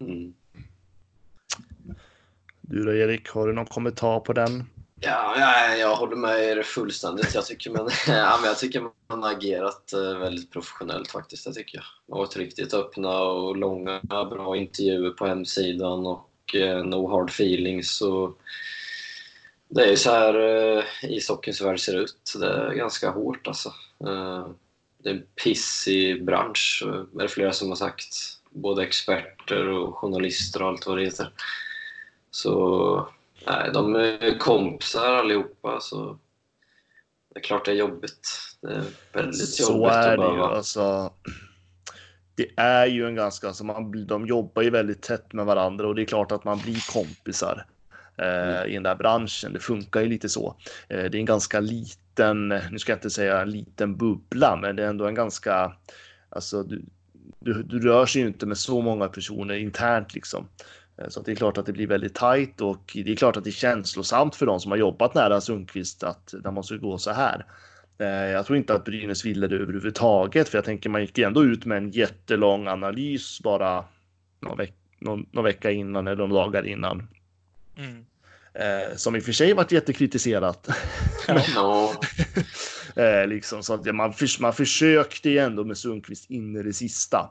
Mm. 0.00 0.34
Du 2.60 2.84
då 2.84 2.94
Erik, 2.94 3.28
har 3.28 3.46
du 3.46 3.52
någon 3.52 3.66
kommentar 3.66 4.20
på 4.20 4.32
den? 4.32 4.66
Ja, 5.02 5.34
jag, 5.38 5.78
jag 5.78 5.96
håller 5.96 6.16
med 6.16 6.44
er 6.44 6.62
fullständigt. 6.62 7.34
Jag 7.34 7.46
tycker 7.46 7.70
man, 7.70 7.90
ja, 8.06 8.38
men 8.40 8.48
jag 8.48 8.58
tycker 8.58 8.80
man 8.80 9.22
har 9.22 9.30
agerat 9.30 9.92
eh, 9.92 10.18
väldigt 10.18 10.52
professionellt 10.52 11.10
faktiskt. 11.10 11.44
Det 11.44 11.52
tycker 11.52 11.78
jag. 11.78 12.14
Har 12.14 12.22
varit 12.22 12.36
riktigt 12.36 12.74
öppna 12.74 13.20
och 13.20 13.56
långa, 13.56 14.00
bra 14.02 14.56
intervjuer 14.56 15.10
på 15.10 15.26
hemsidan 15.26 16.06
och 16.06 16.54
eh, 16.54 16.84
no 16.84 17.10
hard 17.10 17.30
feelings. 17.30 18.00
Och 18.00 18.38
det 19.68 19.84
är 19.84 19.90
ju 19.90 19.96
så 19.96 20.10
här 20.10 20.34
eh, 20.34 20.84
ishockeyns 21.02 21.60
värld 21.60 21.80
ser 21.80 21.96
ut. 21.96 22.34
Det 22.40 22.46
är 22.46 22.74
ganska 22.74 23.10
hårt 23.10 23.46
alltså. 23.46 23.68
Eh, 24.06 24.48
det 24.98 25.10
är 25.10 25.14
en 25.14 25.26
pissig 25.44 26.24
bransch, 26.24 26.82
eh, 26.86 27.18
är 27.18 27.22
det 27.22 27.28
flera 27.28 27.52
som 27.52 27.68
har 27.68 27.76
sagt. 27.76 28.14
Både 28.50 28.82
experter 28.82 29.68
och 29.68 29.96
journalister 29.96 30.62
och 30.62 30.68
allt 30.68 30.86
vad 30.86 30.98
det 30.98 31.04
heter. 31.04 31.32
Så 32.30 33.08
Nej, 33.46 33.70
de 33.74 33.94
är 33.94 34.38
kompisar 34.38 35.14
allihopa 35.14 35.80
så 35.80 36.18
det 37.34 37.40
är 37.40 37.42
klart 37.42 37.64
det 37.64 37.70
är 37.70 37.74
jobbigt. 37.74 38.28
Det 38.62 38.72
är 38.72 38.84
väldigt 39.12 39.48
Så 39.48 39.72
jobbigt 39.72 39.92
är 39.92 40.18
att 40.18 40.30
det 40.30 40.36
ju. 40.36 40.42
Alltså, 40.42 41.12
det 42.34 42.48
är 42.56 42.86
ju 42.86 43.06
en 43.06 43.14
ganska, 43.14 43.46
alltså 43.46 43.64
man, 43.64 44.06
de 44.06 44.26
jobbar 44.26 44.62
ju 44.62 44.70
väldigt 44.70 45.02
tätt 45.02 45.32
med 45.32 45.46
varandra 45.46 45.88
och 45.88 45.94
det 45.94 46.02
är 46.02 46.06
klart 46.06 46.32
att 46.32 46.44
man 46.44 46.58
blir 46.58 46.92
kompisar 46.92 47.66
eh, 48.16 48.70
i 48.70 48.74
den 48.74 48.82
där 48.82 48.94
branschen. 48.94 49.52
Det 49.52 49.58
funkar 49.58 50.00
ju 50.00 50.08
lite 50.08 50.28
så. 50.28 50.56
Eh, 50.88 51.04
det 51.04 51.16
är 51.16 51.20
en 51.20 51.24
ganska 51.24 51.60
liten, 51.60 52.48
nu 52.48 52.78
ska 52.78 52.92
jag 52.92 52.96
inte 52.96 53.10
säga 53.10 53.40
en 53.40 53.50
liten 53.50 53.96
bubbla, 53.96 54.56
men 54.56 54.76
det 54.76 54.84
är 54.84 54.88
ändå 54.88 55.06
en 55.06 55.14
ganska, 55.14 55.72
alltså 56.28 56.62
du, 56.62 56.82
du, 57.38 57.62
du 57.62 57.80
rör 57.80 58.06
sig 58.06 58.22
ju 58.22 58.28
inte 58.28 58.46
med 58.46 58.58
så 58.58 58.80
många 58.80 59.08
personer 59.08 59.54
internt 59.54 60.14
liksom. 60.14 60.48
Eh, 61.00 61.08
så 61.08 61.20
det 61.20 61.32
är 61.32 61.36
klart 61.36 61.58
att 61.58 61.66
det 61.66 61.72
blir 61.72 61.86
väldigt 61.86 62.14
tajt 62.14 62.60
och 62.60 62.90
det 62.94 63.12
är 63.12 63.16
klart 63.16 63.36
att 63.36 63.44
det 63.44 63.50
är 63.50 63.52
känslosamt 63.52 64.36
för 64.36 64.46
de 64.46 64.60
som 64.60 64.70
har 64.70 64.78
jobbat 64.78 65.14
nära 65.14 65.40
Sundqvist 65.40 66.02
att 66.02 66.34
det 66.42 66.50
måste 66.50 66.76
gå 66.76 66.98
så 66.98 67.10
här. 67.10 67.46
Eh, 67.98 68.06
jag 68.06 68.46
tror 68.46 68.58
inte 68.58 68.74
att 68.74 68.84
Brynäs 68.84 69.24
ville 69.24 69.46
det 69.46 69.56
överhuvudtaget, 69.56 70.48
för 70.48 70.58
jag 70.58 70.64
tänker 70.64 70.90
man 70.90 71.00
gick 71.00 71.18
ändå 71.18 71.44
ut 71.44 71.64
med 71.64 71.78
en 71.78 71.90
jättelång 71.90 72.68
analys 72.68 73.40
bara 73.40 73.84
någon, 74.40 74.56
veck 74.56 74.74
någon, 75.00 75.26
någon 75.32 75.44
vecka 75.44 75.70
innan 75.70 76.06
eller 76.06 76.26
några 76.26 76.42
dagar 76.42 76.66
innan. 76.66 77.08
Mm. 77.76 78.04
Eh, 78.54 78.96
som 78.96 79.16
i 79.16 79.18
och 79.18 79.22
för 79.22 79.32
sig 79.32 79.52
varit 79.52 79.72
jättekritiserat. 79.72 80.68
Ja. 81.54 81.92
eh, 83.02 83.26
liksom, 83.26 83.62
så 83.62 83.74
att 83.74 83.94
man, 83.94 84.12
för, 84.12 84.42
man 84.42 84.52
försökte 84.52 85.30
ju 85.30 85.38
ändå 85.38 85.64
med 85.64 85.78
Sundqvist 85.78 86.30
in 86.30 86.56
i 86.56 86.62
det 86.62 86.72
sista. 86.72 87.30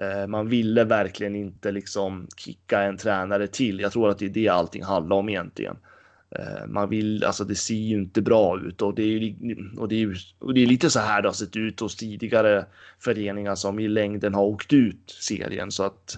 Eh, 0.00 0.26
man 0.26 0.48
ville 0.48 0.84
verkligen 0.84 1.36
inte 1.36 1.72
liksom 1.72 2.26
kicka 2.36 2.82
en 2.82 2.96
tränare 2.96 3.46
till. 3.46 3.80
Jag 3.80 3.92
tror 3.92 4.10
att 4.10 4.18
det 4.18 4.24
är 4.24 4.28
det 4.28 4.48
allting 4.48 4.82
handlar 4.82 5.16
om 5.16 5.28
egentligen. 5.28 5.76
Eh, 6.30 6.66
man 6.66 6.88
vill, 6.88 7.24
alltså 7.24 7.44
det 7.44 7.54
ser 7.54 7.74
ju 7.74 7.96
inte 7.96 8.22
bra 8.22 8.60
ut 8.60 8.82
och 8.82 8.94
det 8.94 9.02
är, 9.02 9.34
och 9.78 9.88
det 9.88 10.02
är, 10.02 10.16
och 10.38 10.54
det 10.54 10.62
är 10.62 10.66
lite 10.66 10.90
så 10.90 11.00
här 11.00 11.22
det 11.22 11.28
har 11.28 11.32
sett 11.32 11.56
ut 11.56 11.80
hos 11.80 11.96
tidigare 11.96 12.66
föreningar 12.98 13.54
som 13.54 13.78
i 13.78 13.88
längden 13.88 14.34
har 14.34 14.44
åkt 14.44 14.72
ut 14.72 15.16
serien 15.20 15.70
så 15.70 15.82
att 15.82 16.16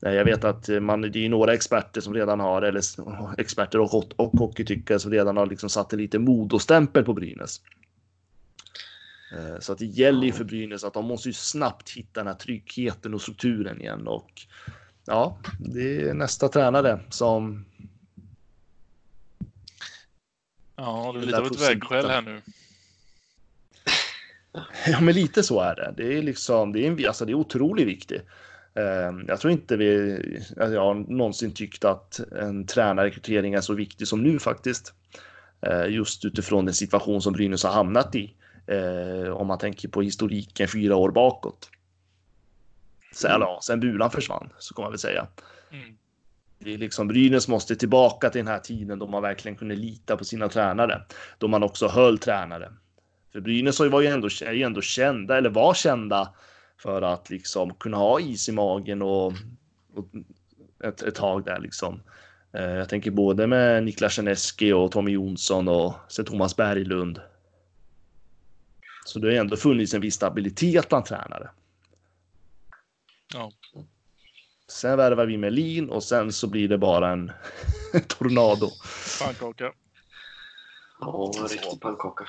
jag 0.00 0.24
vet 0.24 0.44
att 0.44 0.68
man, 0.82 1.00
det 1.00 1.24
är 1.24 1.28
några 1.28 1.54
experter 1.54 2.00
som 2.00 2.14
redan 2.14 2.40
har, 2.40 2.62
eller 2.62 2.82
experter 3.40 3.80
och, 3.80 4.12
och 4.16 4.32
hockeytyckare 4.32 4.98
som 4.98 5.10
redan 5.10 5.36
har 5.36 5.46
liksom 5.46 5.68
satt 5.68 5.92
lite 5.92 6.18
modostämpel 6.18 7.04
på 7.04 7.14
Brynäs. 7.14 7.60
Eh, 9.32 9.58
så 9.60 9.72
att 9.72 9.78
det 9.78 9.86
gäller 9.86 10.26
ju 10.26 10.32
för 10.32 10.44
Brynäs 10.44 10.84
att 10.84 10.94
de 10.94 11.04
måste 11.04 11.28
ju 11.28 11.32
snabbt 11.32 11.90
hitta 11.90 12.20
den 12.20 12.26
här 12.26 12.34
tryggheten 12.34 13.14
och 13.14 13.22
strukturen 13.22 13.80
igen 13.80 14.08
och 14.08 14.30
ja, 15.04 15.38
det 15.58 16.02
är 16.02 16.14
nästa 16.14 16.48
tränare 16.48 17.00
som. 17.10 17.64
Ja, 20.76 21.12
det 21.14 21.20
är 21.20 21.26
lite 21.26 21.38
av 21.38 21.46
ett 21.46 21.68
vägskäl 21.70 22.06
här 22.06 22.22
nu. 22.22 22.42
Ja, 24.86 25.00
men 25.00 25.14
lite 25.14 25.42
så 25.42 25.60
är 25.60 25.74
det. 25.74 25.94
Det 25.96 26.18
är 26.18 26.22
liksom, 26.22 26.72
det 26.72 26.86
är, 26.86 26.90
en, 26.90 27.06
alltså 27.06 27.24
det 27.24 27.32
är 27.32 27.34
otroligt 27.34 27.86
viktigt. 27.86 28.22
Eh, 28.74 29.12
jag 29.28 29.40
tror 29.40 29.52
inte 29.52 29.76
vi, 29.76 30.18
alltså 30.48 30.74
jag 30.74 30.80
har 30.80 30.94
någonsin 30.94 31.52
tyckt 31.52 31.84
att 31.84 32.20
en 32.32 32.66
tränarrekrytering 32.66 33.54
är 33.54 33.60
så 33.60 33.74
viktig 33.74 34.08
som 34.08 34.22
nu 34.22 34.38
faktiskt. 34.38 34.94
Eh, 35.60 35.86
just 35.88 36.24
utifrån 36.24 36.64
den 36.64 36.74
situation 36.74 37.22
som 37.22 37.32
Brynäs 37.32 37.64
har 37.64 37.72
hamnat 37.72 38.14
i. 38.14 38.34
Eh, 38.66 39.30
om 39.30 39.46
man 39.46 39.58
tänker 39.58 39.88
på 39.88 40.02
historiken 40.02 40.68
fyra 40.68 40.96
år 40.96 41.10
bakåt. 41.10 41.70
Sen, 43.14 43.30
mm. 43.30 43.42
ja, 43.42 43.60
sen 43.62 43.80
Bulan 43.80 44.10
försvann, 44.10 44.52
så 44.58 44.74
kan 44.74 44.82
man 44.82 44.92
väl 44.92 44.98
säga. 44.98 45.26
Mm. 45.70 45.96
Det 46.58 46.74
är 46.74 46.78
liksom 46.78 47.08
Brynäs 47.08 47.48
måste 47.48 47.76
tillbaka 47.76 48.30
till 48.30 48.38
den 48.38 48.48
här 48.48 48.58
tiden 48.58 48.98
då 48.98 49.06
man 49.06 49.22
verkligen 49.22 49.56
kunde 49.56 49.74
lita 49.74 50.16
på 50.16 50.24
sina 50.24 50.48
tränare. 50.48 51.02
Då 51.38 51.48
man 51.48 51.62
också 51.62 51.88
höll 51.88 52.18
tränare. 52.18 52.72
För 53.32 53.40
Brynäs 53.40 53.80
var 53.80 54.00
ju 54.00 54.06
ändå, 54.06 54.26
är 54.26 54.52
ju 54.52 54.62
ändå 54.62 54.80
kända, 54.80 55.38
eller 55.38 55.50
var 55.50 55.74
kända, 55.74 56.34
för 56.78 57.02
att 57.02 57.30
liksom 57.30 57.74
kunna 57.74 57.96
ha 57.96 58.20
is 58.20 58.48
i 58.48 58.52
magen 58.52 59.02
och, 59.02 59.26
och 59.94 60.08
ett, 60.84 61.02
ett 61.02 61.14
tag 61.14 61.44
där 61.44 61.58
liksom. 61.58 62.02
Eh, 62.52 62.62
jag 62.62 62.88
tänker 62.88 63.10
både 63.10 63.46
med 63.46 63.84
Niklas 63.84 64.12
Tjerneski 64.12 64.72
och 64.72 64.92
Tommy 64.92 65.10
Jonsson 65.10 65.68
och 65.68 65.94
sen 66.08 66.24
Thomas 66.24 66.56
Berglund 66.56 67.20
så 69.08 69.18
det 69.18 69.28
har 69.28 69.40
ändå 69.40 69.56
funnits 69.56 69.94
en 69.94 70.00
viss 70.00 70.14
stabilitet 70.14 70.88
bland 70.88 71.04
tränare. 71.04 71.50
Ja. 73.34 73.50
Sen 74.68 74.96
värvar 74.96 75.26
vi 75.26 75.36
Melin 75.36 75.90
och 75.90 76.02
sen 76.02 76.32
så 76.32 76.46
blir 76.46 76.68
det 76.68 76.78
bara 76.78 77.12
en 77.12 77.32
tornado. 78.06 78.70
Pannkaka. 79.22 79.72
Ja, 81.00 81.32
en 81.38 81.48
riktig 81.48 81.80
pannkaka. 81.80 82.24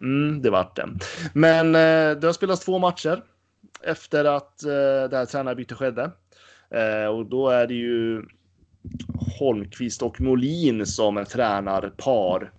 Mm, 0.00 0.42
det 0.42 0.50
vart 0.50 0.76
det. 0.76 0.88
Men 1.32 1.66
eh, 1.66 2.18
det 2.18 2.26
har 2.26 2.32
spelats 2.32 2.64
två 2.64 2.78
matcher 2.78 3.22
efter 3.82 4.24
att 4.24 4.62
eh, 4.62 5.08
det 5.10 5.16
här 5.16 5.26
tränarbytet 5.26 5.78
skedde. 5.78 6.10
Eh, 6.70 7.06
och 7.06 7.26
då 7.26 7.48
är 7.48 7.66
det 7.66 7.74
ju 7.74 8.22
Holmqvist 9.38 10.02
och 10.02 10.20
Molin 10.20 10.86
som 10.86 11.16
är 11.16 11.24
tränarpar. 11.24 12.52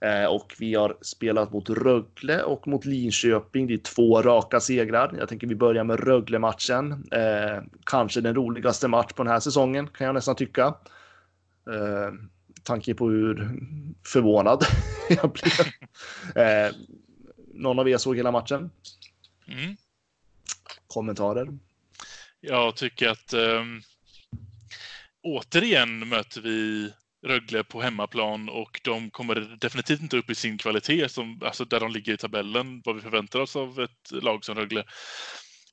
Eh, 0.00 0.24
och 0.24 0.54
vi 0.58 0.74
har 0.74 0.96
spelat 1.00 1.52
mot 1.52 1.70
Rögle 1.70 2.42
och 2.42 2.68
mot 2.68 2.84
Linköping. 2.84 3.66
Det 3.66 3.74
är 3.74 3.78
två 3.78 4.22
raka 4.22 4.60
segrar. 4.60 5.14
Jag 5.18 5.28
tänker 5.28 5.46
vi 5.46 5.54
börjar 5.54 5.84
med 5.84 6.00
Rögle-matchen. 6.00 7.08
Eh, 7.12 7.62
kanske 7.84 8.20
den 8.20 8.34
roligaste 8.34 8.88
match 8.88 9.12
på 9.12 9.22
den 9.22 9.32
här 9.32 9.40
säsongen 9.40 9.86
kan 9.86 10.06
jag 10.06 10.14
nästan 10.14 10.36
tycka. 10.36 10.74
Eh, 11.70 12.12
tanke 12.62 12.94
på 12.94 13.08
hur 13.08 13.50
förvånad 14.06 14.64
jag 15.08 15.32
blev. 15.32 15.66
Eh, 16.46 16.74
någon 17.54 17.78
av 17.78 17.88
er 17.88 17.96
såg 17.96 18.16
hela 18.16 18.30
matchen? 18.30 18.70
Mm. 19.48 19.76
Kommentarer? 20.86 21.48
Jag 22.40 22.76
tycker 22.76 23.08
att 23.08 23.34
um, 23.34 23.82
återigen 25.22 26.08
möter 26.08 26.40
vi 26.40 26.92
Rögle 27.26 27.64
på 27.64 27.82
hemmaplan 27.82 28.48
och 28.48 28.80
de 28.84 29.10
kommer 29.10 29.56
definitivt 29.60 30.00
inte 30.00 30.16
upp 30.16 30.30
i 30.30 30.34
sin 30.34 30.58
kvalitet, 30.58 31.08
som, 31.08 31.42
alltså 31.44 31.64
där 31.64 31.80
de 31.80 31.92
ligger 31.92 32.12
i 32.12 32.16
tabellen, 32.16 32.82
vad 32.84 32.94
vi 32.94 33.00
förväntar 33.00 33.40
oss 33.40 33.56
av 33.56 33.80
ett 33.80 34.22
lag 34.22 34.44
som 34.44 34.54
Rögle. 34.54 34.84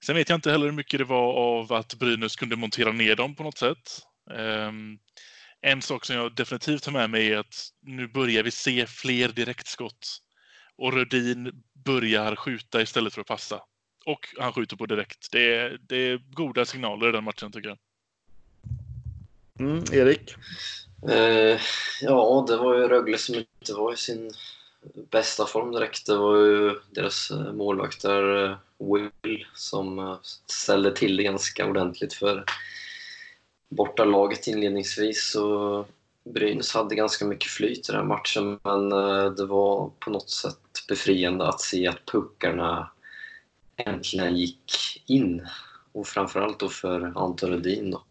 Sen 0.05 0.15
vet 0.15 0.29
jag 0.29 0.37
inte 0.37 0.51
heller 0.51 0.65
hur 0.65 0.73
mycket 0.73 0.97
det 0.97 1.03
var 1.03 1.33
av 1.33 1.73
att 1.73 1.95
Brynäs 1.95 2.35
kunde 2.35 2.55
montera 2.55 2.91
ner 2.91 3.15
dem 3.15 3.35
på 3.35 3.43
något 3.43 3.57
sätt. 3.57 4.01
Um, 4.31 4.99
en 5.61 5.81
sak 5.81 6.05
som 6.05 6.15
jag 6.15 6.35
definitivt 6.35 6.85
har 6.85 6.93
med 6.93 7.09
mig 7.09 7.33
är 7.33 7.37
att 7.37 7.69
nu 7.81 8.07
börjar 8.07 8.43
vi 8.43 8.51
se 8.51 8.85
fler 8.87 9.29
direktskott. 9.29 10.19
Och 10.75 10.93
Rödin 10.93 11.63
börjar 11.85 12.35
skjuta 12.35 12.81
istället 12.81 13.13
för 13.13 13.21
att 13.21 13.27
passa. 13.27 13.61
Och 14.05 14.27
han 14.39 14.53
skjuter 14.53 14.75
på 14.75 14.85
direkt. 14.85 15.31
Det 15.31 15.55
är, 15.55 15.77
det 15.81 15.95
är 15.95 16.17
goda 16.17 16.65
signaler 16.65 17.09
i 17.09 17.11
den 17.11 17.23
matchen 17.23 17.51
tycker 17.51 17.69
jag. 17.69 17.77
Mm, 19.59 19.83
Erik? 19.93 20.35
Eh, 21.09 21.59
ja, 22.01 22.45
det 22.47 22.57
var 22.57 22.75
ju 22.75 22.87
Rögle 22.87 23.17
som 23.17 23.35
inte 23.35 23.73
var 23.73 23.93
i 23.93 23.97
sin 23.97 24.31
bästa 25.11 25.45
form 25.45 25.71
direkt. 25.71 26.05
Det 26.05 26.17
var 26.17 26.37
ju 26.37 26.79
deras 26.91 27.31
eh, 27.31 27.53
målvakt 27.53 28.01
där, 28.01 28.45
eh, 28.45 28.57
Will, 28.77 29.45
som 29.53 29.99
eh, 29.99 30.17
ställde 30.45 30.95
till 30.95 31.17
det 31.17 31.23
ganska 31.23 31.65
ordentligt 31.65 32.13
för 32.13 32.43
bortalaget 33.69 34.47
inledningsvis. 34.47 35.31
Så 35.31 35.85
Brynäs 36.23 36.73
hade 36.73 36.95
ganska 36.95 37.25
mycket 37.25 37.51
flyt 37.51 37.89
i 37.89 37.91
den 37.91 38.01
här 38.01 38.07
matchen, 38.07 38.59
men 38.63 38.91
eh, 38.91 39.31
det 39.31 39.45
var 39.45 39.91
på 39.99 40.09
något 40.09 40.29
sätt 40.29 40.57
befriande 40.87 41.47
att 41.47 41.61
se 41.61 41.87
att 41.87 42.05
puckarna 42.05 42.91
äntligen 43.75 44.37
gick 44.37 44.71
in. 45.05 45.47
Och 45.91 46.07
framförallt 46.07 46.59
då 46.59 46.69
för 46.69 47.13
Anton 47.15 47.49
Rudin. 47.49 47.91
Då. 47.91 48.03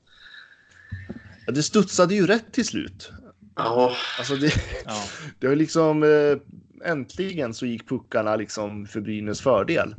Ja, 1.47 1.53
det 1.53 1.63
studsade 1.63 2.15
ju 2.15 2.27
rätt 2.27 2.53
till 2.53 2.67
slut. 2.67 3.13
Ja. 3.57 3.97
Alltså 4.19 4.37
det, 4.37 4.53
ja. 4.85 5.05
det 5.39 5.49
var 5.49 5.57
liksom 5.57 6.03
eh, 6.03 6.91
äntligen 6.91 7.55
så 7.55 7.67
gick 7.67 7.89
puckarna 7.89 8.37
liksom 8.37 8.87
för 8.87 9.01
Brynäs 9.01 9.41
fördel. 9.41 9.95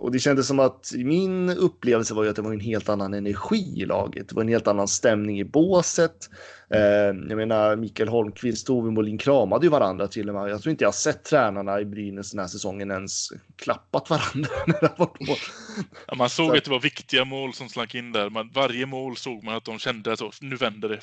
Och 0.00 0.10
det 0.12 0.18
kändes 0.18 0.46
som 0.46 0.58
att 0.58 0.92
min 0.96 1.50
upplevelse 1.50 2.14
var 2.14 2.24
ju 2.24 2.30
att 2.30 2.36
det 2.36 2.42
var 2.42 2.52
en 2.52 2.60
helt 2.60 2.88
annan 2.88 3.14
energi 3.14 3.74
i 3.76 3.84
laget. 3.84 4.28
Det 4.28 4.34
var 4.34 4.42
en 4.42 4.48
helt 4.48 4.68
annan 4.68 4.88
stämning 4.88 5.40
i 5.40 5.44
båset. 5.44 6.30
Eh, 6.74 6.80
jag 7.28 7.36
menar, 7.36 7.76
Mikael 7.76 8.08
Holmqvist 8.08 8.70
och 8.70 8.76
Ove 8.76 8.90
Molin 8.90 9.18
kramade 9.18 9.66
ju 9.66 9.70
varandra 9.70 10.08
till 10.08 10.28
och 10.28 10.34
med. 10.34 10.50
Jag 10.50 10.62
tror 10.62 10.70
inte 10.70 10.84
jag 10.84 10.94
sett 10.94 11.24
tränarna 11.24 11.80
i 11.80 11.84
Brynäs 11.84 12.30
den 12.30 12.40
här 12.40 12.46
säsongen 12.46 12.90
ens 12.90 13.28
klappat 13.56 14.10
varandra 14.10 14.50
när 14.66 14.80
det 14.80 14.92
var 14.96 15.06
på. 15.06 15.36
Ja, 16.06 16.14
man 16.14 16.30
såg 16.30 16.50
Så. 16.50 16.56
att 16.56 16.64
det 16.64 16.70
var 16.70 16.80
viktiga 16.80 17.24
mål 17.24 17.54
som 17.54 17.68
slank 17.68 17.94
in 17.94 18.12
där. 18.12 18.30
Man, 18.30 18.50
varje 18.54 18.86
mål 18.86 19.16
såg 19.16 19.44
man 19.44 19.56
att 19.56 19.64
de 19.64 19.78
kände 19.78 20.12
att 20.12 20.20
nu 20.40 20.56
vänder 20.56 20.88
det 20.88 21.00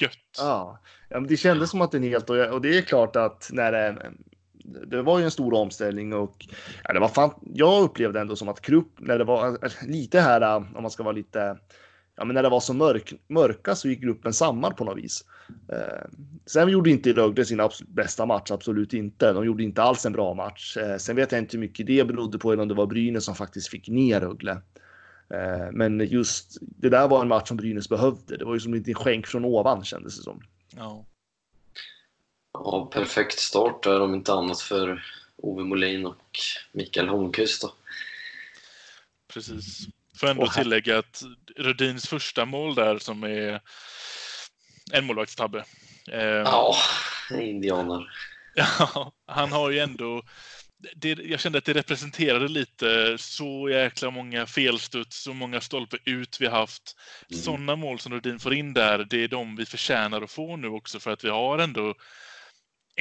gött. 0.00 0.12
Ja, 0.38 0.80
ja 1.08 1.20
men 1.20 1.28
det 1.28 1.36
kändes 1.36 1.70
som 1.70 1.80
att 1.80 1.92
det 1.92 1.98
är 1.98 2.02
helt 2.02 2.30
och, 2.30 2.36
och 2.36 2.60
det 2.60 2.78
är 2.78 2.82
klart 2.82 3.16
att 3.16 3.48
när 3.52 3.72
det 3.72 4.12
det 4.86 5.02
var 5.02 5.18
ju 5.18 5.24
en 5.24 5.30
stor 5.30 5.54
omställning 5.54 6.12
och 6.12 6.46
ja, 6.84 6.92
det 6.92 7.00
var 7.00 7.08
fan, 7.08 7.30
jag 7.54 7.82
upplevde 7.82 8.20
ändå 8.20 8.36
som 8.36 8.48
att 8.48 8.60
Krupp, 8.60 8.92
när 8.98 9.18
det 9.18 9.24
var 9.24 9.46
alltså, 9.46 9.86
lite 9.86 10.20
här, 10.20 10.40
äh, 10.40 10.56
om 10.56 10.82
man 10.82 10.90
ska 10.90 11.02
vara 11.02 11.12
lite, 11.12 11.58
ja 12.16 12.24
men 12.24 12.34
när 12.34 12.42
det 12.42 12.48
var 12.48 12.60
så 12.60 12.74
mörk, 12.74 13.12
mörka 13.28 13.74
så 13.74 13.88
gick 13.88 14.00
gruppen 14.00 14.32
samman 14.32 14.74
på 14.74 14.84
något 14.84 14.98
vis. 14.98 15.24
Eh, 15.72 16.08
sen 16.46 16.68
gjorde 16.68 16.90
inte 16.90 17.12
Rögle 17.12 17.44
sin 17.44 17.60
bästa 17.88 18.26
match, 18.26 18.50
absolut 18.50 18.92
inte. 18.92 19.32
De 19.32 19.44
gjorde 19.44 19.62
inte 19.62 19.82
alls 19.82 20.06
en 20.06 20.12
bra 20.12 20.34
match. 20.34 20.76
Eh, 20.76 20.96
sen 20.96 21.16
vet 21.16 21.32
jag 21.32 21.38
inte 21.38 21.56
hur 21.56 21.60
mycket 21.60 21.86
det 21.86 22.06
berodde 22.06 22.38
på 22.38 22.52
eller 22.52 22.62
om 22.62 22.68
det 22.68 22.74
var 22.74 22.86
Brynäs 22.86 23.24
som 23.24 23.34
faktiskt 23.34 23.68
fick 23.68 23.88
ner 23.88 24.20
Rögle. 24.20 24.52
Eh, 25.34 25.72
men 25.72 26.00
just 26.00 26.58
det 26.60 26.88
där 26.88 27.08
var 27.08 27.22
en 27.22 27.28
match 27.28 27.48
som 27.48 27.56
Brynäs 27.56 27.88
behövde. 27.88 28.36
Det 28.36 28.44
var 28.44 28.54
ju 28.54 28.60
som 28.60 28.72
en 28.72 28.78
liten 28.78 28.94
skänk 28.94 29.26
från 29.26 29.44
ovan 29.44 29.84
kändes 29.84 30.16
det 30.16 30.22
som. 30.22 30.40
Ja. 30.76 31.04
Ja, 32.64 32.90
perfekt 32.92 33.38
start 33.38 33.82
där 33.82 34.00
om 34.00 34.14
inte 34.14 34.32
annat 34.32 34.60
för 34.60 35.04
Ove 35.36 35.64
Molin 35.64 36.06
och 36.06 36.38
Mikael 36.72 37.08
Holmqvist. 37.08 37.62
Då. 37.62 37.72
Precis. 39.32 39.86
Får 40.20 40.26
ändå 40.26 40.46
tillägga 40.46 40.98
att 40.98 41.22
Rudins 41.56 42.08
första 42.08 42.44
mål 42.44 42.74
där 42.74 42.98
som 42.98 43.24
är 43.24 43.60
en 44.92 45.06
målvaktstabbe. 45.06 45.64
Eh, 46.12 46.20
Ja, 46.22 46.76
indianer. 47.30 48.10
Ja, 48.54 49.12
han 49.26 49.52
har 49.52 49.70
ju 49.70 49.78
ändå... 49.78 50.22
Det, 50.96 51.08
jag 51.08 51.40
kände 51.40 51.58
att 51.58 51.64
det 51.64 51.72
representerade 51.72 52.48
lite 52.48 53.18
så 53.18 53.68
jäkla 53.70 54.10
många 54.10 54.46
felstuds, 54.46 55.22
så 55.22 55.34
många 55.34 55.60
stolpe 55.60 55.98
ut 56.04 56.40
vi 56.40 56.46
haft. 56.46 56.96
Mm. 57.30 57.42
Sådana 57.42 57.76
mål 57.76 57.98
som 57.98 58.12
Rudin 58.12 58.38
får 58.38 58.54
in 58.54 58.74
där, 58.74 59.06
det 59.10 59.24
är 59.24 59.28
de 59.28 59.56
vi 59.56 59.66
förtjänar 59.66 60.22
att 60.22 60.30
få 60.30 60.56
nu 60.56 60.68
också 60.68 61.00
för 61.00 61.10
att 61.10 61.24
vi 61.24 61.28
har 61.28 61.58
ändå, 61.58 61.94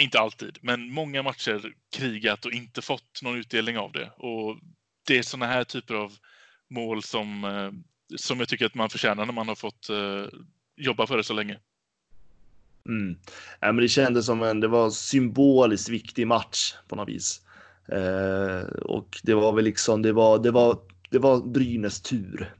inte 0.02 0.20
alltid, 0.20 0.58
men 0.62 0.92
många 0.92 1.24
matcher 1.24 1.74
krigat 1.92 2.46
och 2.46 2.52
inte 2.52 2.82
fått 2.82 3.22
någon 3.24 3.38
utdelning 3.38 3.78
av 3.78 3.92
det. 3.92 4.12
Och 4.18 4.58
det 5.08 5.18
är 5.18 5.24
sådana 5.24 5.46
här 5.46 5.64
typer 5.64 5.94
av 5.94 6.14
mål 6.70 7.04
som, 7.04 7.44
eh, 7.44 7.72
som 8.16 8.40
jag 8.40 8.50
tycker 8.50 8.66
att 8.66 8.76
man 8.76 8.90
förtjänar 8.90 9.26
när 9.26 9.34
man 9.34 9.48
har 9.48 9.56
fått 9.56 9.90
eh, 9.90 10.40
jobba 10.76 11.08
för 11.08 11.18
det 11.18 11.24
så 11.24 11.34
länge. 11.34 11.60
Mm. 12.88 13.18
Ja, 13.60 13.72
men 13.72 13.78
det 13.78 13.88
kändes 13.88 14.26
som 14.26 14.44
en 14.44 14.60
det 14.60 14.68
var 14.68 14.90
symboliskt 14.90 15.90
viktig 15.90 16.28
match 16.28 16.74
på 16.88 16.96
något 16.96 17.10
vis. 17.10 17.42
Eh, 17.92 18.68
och 18.70 19.20
det 19.24 19.34
var 19.34 19.54
väl 19.54 19.66
liksom 19.66 20.02
det 20.02 20.14
var 20.14 20.40
det 20.40 20.52
var 20.52 20.80
det 21.10 21.20
var 21.20 21.42
Brynäs 21.42 22.02
tur 22.02 22.54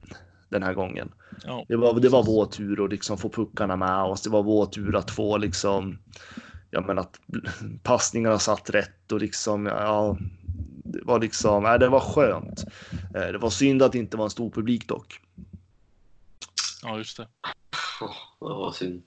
den 0.50 0.64
här 0.64 0.74
gången. 0.74 1.12
Ja, 1.44 1.66
Det 1.68 1.76
var, 1.76 2.00
det 2.00 2.10
var 2.10 2.24
vår 2.24 2.46
tur 2.46 2.86
att 2.86 2.92
liksom 2.92 3.18
få 3.18 3.30
puckarna 3.30 3.76
med 3.76 4.04
oss. 4.04 4.22
Det 4.22 4.30
var 4.30 4.44
vår 4.44 4.66
tur 4.66 4.96
att 4.96 5.12
få 5.12 5.38
liksom. 5.38 6.00
Ja, 6.72 6.82
men 6.82 7.00
att 7.00 7.20
passningarna 7.84 8.40
satt 8.40 8.70
rätt 8.70 9.12
och 9.12 9.20
liksom. 9.20 9.66
Ja, 9.66 10.18
det 10.84 11.00
var 11.04 11.20
liksom. 11.20 11.64
Nej, 11.64 11.80
det 11.80 11.88
var 11.90 12.00
skönt. 12.00 12.64
Eh, 13.16 13.28
Det 13.32 13.38
var 13.38 13.50
synd 13.50 13.84
att 13.84 13.92
det 13.92 13.98
inte 13.98 14.18
var 14.18 14.24
en 14.24 14.30
stor 14.30 14.50
publik 14.52 14.88
dock. 14.88 15.20
ja 16.84 16.98
just 16.98 17.18
det. 17.18 17.28
Det 18.40 18.46
var 18.46 18.72
synd. 18.72 19.04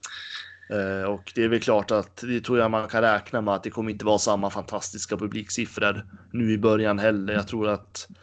Eh, 0.71 1.05
Och 1.11 1.33
det 1.35 1.45
är 1.45 1.49
väl 1.49 1.61
klart 1.61 1.91
att 1.91 2.17
det 2.17 2.41
tror 2.41 2.59
jag 2.59 2.71
man 2.71 2.89
kan 2.89 3.03
räkna 3.03 3.41
med 3.41 3.55
att 3.55 3.63
det 3.63 3.71
kommer 3.71 3.91
inte 3.91 4.05
vara 4.05 4.19
samma 4.19 4.51
fantastiska 4.51 5.17
publiksiffror 5.17 6.07
nu 6.33 6.53
i 6.53 6.59
början 6.59 6.99
heller. 6.99 7.33
Jag 7.35 7.49
tror 7.49 7.69
att 7.69 8.09
eh, 8.11 8.17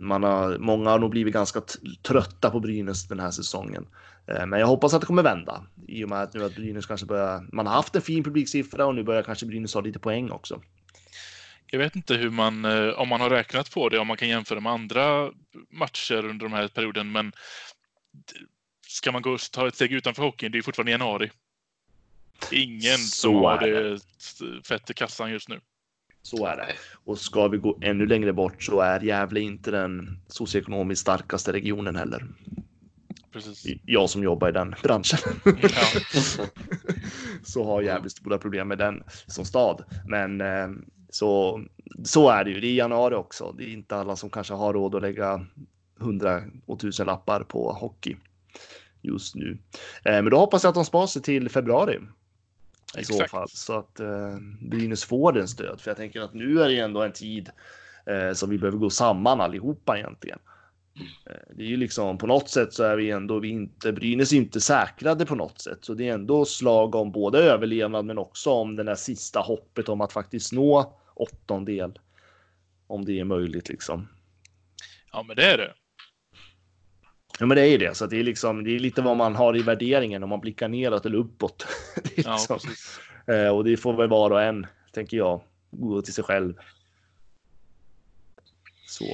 man 0.00 0.22
har, 0.22 0.58
många 0.58 0.90
har 0.90 0.98
nog 0.98 1.10
blivit 1.10 1.34
ganska 1.34 1.62
trötta 2.02 2.50
på 2.50 2.60
Brynäs 2.60 3.08
den 3.08 3.20
här 3.20 3.30
säsongen. 3.30 3.86
Eh, 4.26 4.46
Men 4.46 4.60
jag 4.60 4.66
hoppas 4.66 4.94
att 4.94 5.00
det 5.00 5.06
kommer 5.06 5.22
vända 5.22 5.66
i 5.88 6.04
och 6.04 6.08
med 6.08 6.22
att 6.22 6.34
nu 6.34 6.44
att 6.44 6.54
Brynäs 6.54 6.86
kanske 6.86 7.06
börjar. 7.06 7.46
Man 7.52 7.66
har 7.66 7.74
haft 7.74 7.96
en 7.96 8.02
fin 8.02 8.24
publiksiffra 8.24 8.86
och 8.86 8.94
nu 8.94 9.02
börjar 9.02 9.22
kanske 9.22 9.46
Brynäs 9.46 9.74
ha 9.74 9.80
lite 9.80 9.98
poäng 9.98 10.30
också. 10.30 10.60
Jag 11.66 11.78
vet 11.78 11.96
inte 11.96 12.14
hur 12.14 12.30
man, 12.30 12.64
eh, 12.64 12.88
om 12.88 13.08
man 13.08 13.20
har 13.20 13.30
räknat 13.30 13.70
på 13.70 13.88
det, 13.88 13.98
om 13.98 14.06
man 14.06 14.16
kan 14.16 14.28
jämföra 14.28 14.60
med 14.60 14.72
andra 14.72 15.30
matcher 15.70 16.24
under 16.24 16.46
den 16.46 16.52
här 16.52 16.68
perioden, 16.68 17.12
men 17.12 17.32
ska 18.88 19.12
man 19.12 19.22
gå 19.22 19.38
ta 19.52 19.68
ett 19.68 19.74
steg 19.74 19.92
utanför 19.92 20.22
hockeyn, 20.22 20.52
det 20.52 20.58
är 20.58 20.62
fortfarande 20.62 20.92
januari. 20.92 21.30
Ingen 22.50 22.98
som 22.98 23.32
Så 23.32 23.48
har 23.48 23.62
är 23.62 23.90
det 23.90 24.00
fett 24.68 24.90
i 24.90 24.94
kassan 24.94 25.30
just 25.30 25.48
nu. 25.48 25.60
Så 26.22 26.46
är 26.46 26.56
det. 26.56 26.66
Och 27.04 27.18
ska 27.18 27.48
vi 27.48 27.58
gå 27.58 27.78
ännu 27.80 28.06
längre 28.06 28.32
bort 28.32 28.62
så 28.62 28.80
är 28.80 29.00
Gävle 29.00 29.40
inte 29.40 29.70
den 29.70 30.20
socioekonomiskt 30.28 31.02
starkaste 31.02 31.52
regionen 31.52 31.96
heller. 31.96 32.26
Precis. 33.32 33.80
Jag 33.86 34.10
som 34.10 34.22
jobbar 34.22 34.48
i 34.48 34.52
den 34.52 34.74
branschen. 34.82 35.18
Ja, 35.44 36.00
så 37.42 37.64
har 37.64 37.82
Gävle 37.82 38.10
stora 38.10 38.38
problem 38.38 38.68
med 38.68 38.78
den 38.78 39.02
som 39.26 39.44
stad. 39.44 39.84
Men 40.08 40.40
eh, 40.40 40.68
så, 41.10 41.60
så 42.04 42.28
är 42.28 42.44
det 42.44 42.50
ju. 42.50 42.60
Det 42.60 42.66
är 42.66 42.74
januari 42.74 43.14
också. 43.14 43.54
Det 43.58 43.64
är 43.64 43.72
inte 43.72 43.96
alla 43.96 44.16
som 44.16 44.30
kanske 44.30 44.54
har 44.54 44.72
råd 44.72 44.94
att 44.94 45.02
lägga 45.02 45.46
hundra 45.98 46.42
och 46.66 46.80
tusen 46.80 47.06
lappar 47.06 47.42
på 47.42 47.72
hockey 47.72 48.16
just 49.02 49.34
nu. 49.34 49.58
Eh, 50.04 50.22
men 50.22 50.30
då 50.30 50.38
hoppas 50.38 50.64
jag 50.64 50.68
att 50.68 50.74
de 50.74 50.84
sparar 50.84 51.06
sig 51.06 51.22
till 51.22 51.48
februari. 51.48 51.98
I 52.98 53.04
så 53.04 53.24
fall 53.24 53.48
så 53.48 53.78
att 53.78 54.00
eh, 54.00 54.36
Brynäs 54.60 55.04
får 55.04 55.32
den 55.32 55.48
stöd. 55.48 55.80
För 55.80 55.90
jag 55.90 55.96
tänker 55.96 56.20
att 56.20 56.34
nu 56.34 56.62
är 56.62 56.68
det 56.68 56.78
ändå 56.78 57.02
en 57.02 57.12
tid 57.12 57.50
eh, 58.06 58.32
som 58.34 58.50
vi 58.50 58.58
behöver 58.58 58.78
gå 58.78 58.90
samman 58.90 59.40
allihopa 59.40 59.98
egentligen. 59.98 60.38
Eh, 61.30 61.54
Det 61.56 61.62
är 61.62 61.66
ju 61.66 61.76
liksom 61.76 62.18
på 62.18 62.26
något 62.26 62.48
sätt 62.48 62.72
så 62.72 62.84
är 62.84 62.96
vi 62.96 63.10
ändå 63.10 63.38
vi 63.38 63.48
inte 63.48 63.92
Brynäs 63.92 64.32
är 64.32 64.36
inte 64.36 64.60
säkrade 64.60 65.26
på 65.26 65.34
något 65.34 65.60
sätt, 65.60 65.78
så 65.80 65.94
det 65.94 66.08
är 66.08 66.14
ändå 66.14 66.44
slag 66.44 66.94
om 66.94 67.12
både 67.12 67.38
överlevnad 67.38 68.04
men 68.04 68.18
också 68.18 68.50
om 68.50 68.76
den 68.76 68.86
där 68.86 68.94
sista 68.94 69.40
hoppet 69.40 69.88
om 69.88 70.00
att 70.00 70.12
faktiskt 70.12 70.52
nå 70.52 70.98
åttondel. 71.14 71.98
Om 72.86 73.04
det 73.04 73.20
är 73.20 73.24
möjligt 73.24 73.68
liksom. 73.68 74.08
ja 75.12 75.22
men 75.22 75.36
det 75.36 75.44
är 75.44 75.58
det. 75.58 75.74
Ja, 77.42 77.46
men 77.46 77.56
det 77.56 77.62
är 77.62 77.66
ju 77.66 77.78
det, 77.78 77.94
så 77.94 78.04
att 78.04 78.10
det 78.10 78.18
är 78.18 78.22
liksom. 78.22 78.64
Det 78.64 78.70
är 78.70 78.78
lite 78.78 79.02
vad 79.02 79.16
man 79.16 79.34
har 79.34 79.56
i 79.56 79.62
värderingen 79.62 80.22
om 80.22 80.28
man 80.28 80.40
blickar 80.40 80.68
neråt 80.68 81.06
eller 81.06 81.18
uppåt. 81.18 81.66
Det 82.02 82.22
Ja, 82.22 82.32
liksom, 82.32 82.58
precis. 82.58 83.00
eh, 83.26 83.48
och 83.48 83.64
det 83.64 83.76
får 83.76 83.96
väl 83.96 84.08
var 84.08 84.30
och 84.30 84.42
en, 84.42 84.66
tänker 84.92 85.16
jag, 85.16 85.42
gå 85.70 86.02
till 86.02 86.14
sig 86.14 86.24
själv. 86.24 86.54
Så, 88.86 89.04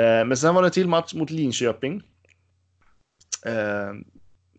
eh, 0.00 0.24
men 0.24 0.36
sen 0.36 0.54
var 0.54 0.62
det 0.62 0.68
en 0.68 0.72
till 0.72 0.88
match 0.88 1.14
mot 1.14 1.30
Linköping. 1.30 2.02
Eh, 3.46 3.92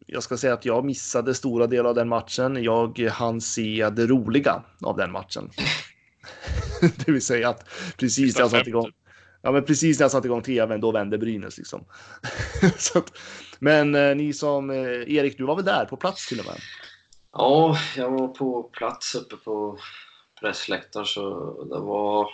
jag 0.06 0.24
ska 0.24 0.38
säga 0.38 0.54
att 0.54 0.66
jag 0.66 0.86
missade 0.86 1.36
stora 1.36 1.68
delar 1.68 1.90
av 1.90 1.96
den 1.96 2.10
matchen. 2.10 2.64
Jag 2.64 3.00
hann 3.00 3.42
se 3.42 3.90
det 3.90 4.08
roliga 4.08 4.64
av 4.82 4.98
den 4.98 5.12
matchen. 5.12 5.50
det 7.06 7.12
vill 7.12 7.26
säga 7.26 7.50
att 7.50 7.70
precis 7.98 8.36
när 8.36 8.42
jag 8.42 8.52
satte 8.52 8.70
igång. 8.70 8.92
Ja, 9.42 9.52
men 9.52 9.66
precis 9.66 10.00
när 10.00 10.04
jag 10.04 10.12
satte 10.12 10.28
igång 10.28 10.42
tvn, 10.42 10.82
då 10.82 10.92
vände 10.92 11.18
Brynäs 11.18 11.58
liksom. 11.58 11.86
Så 12.78 13.00
att, 13.00 13.18
men 13.60 13.96
eh, 13.96 14.16
ni 14.16 14.34
som 14.34 14.70
eh, 14.70 15.16
Erik, 15.16 15.38
du 15.38 15.46
var 15.46 15.56
väl 15.56 15.66
där 15.66 15.86
på 15.86 15.98
plats 15.98 16.28
till 16.28 16.40
och 16.40 16.46
med? 16.46 16.60
Ja, 17.32 17.78
jag 17.96 18.12
var 18.12 18.28
på 18.28 18.64
plats 18.64 19.16
uppe 19.16 19.36
på 19.36 19.78
pressläktaren 20.42 21.06
så 21.06 21.54
det 21.64 21.80
var... 21.80 22.30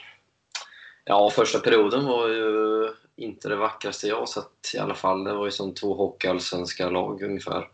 Ja, 1.05 1.29
första 1.29 1.59
perioden 1.59 2.05
var 2.05 2.27
ju 2.27 2.89
inte 3.15 3.49
det 3.49 3.55
vackraste 3.55 4.07
jag 4.07 4.29
sett 4.29 4.73
i 4.75 4.77
alla 4.77 4.95
fall. 4.95 5.23
Det 5.23 5.33
var 5.33 5.45
ju 5.45 5.51
som 5.51 5.73
två 5.73 5.93
hockeyallsvenska 5.93 6.89
lag 6.89 7.21
ungefär. 7.21 7.67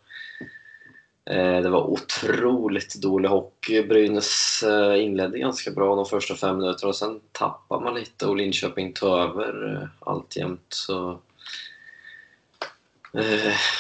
Eh, 1.29 1.61
Det 1.61 1.69
var 1.69 1.83
otroligt 1.83 2.95
dålig 2.95 3.29
hockey. 3.29 3.83
Brynäs 3.83 4.63
eh, 4.63 5.03
inledde 5.03 5.39
ganska 5.39 5.71
bra 5.71 5.95
de 5.95 6.05
första 6.05 6.35
fem 6.35 6.57
minuterna 6.57 6.89
och 6.89 6.95
sen 6.95 7.19
tappade 7.31 7.83
man 7.83 7.95
lite 7.95 8.25
och 8.25 8.35
Linköping 8.37 8.93
tog 8.93 9.09
över 9.19 9.75
eh, 9.81 9.87
alltjämt. 9.99 10.65
Så 10.69 11.19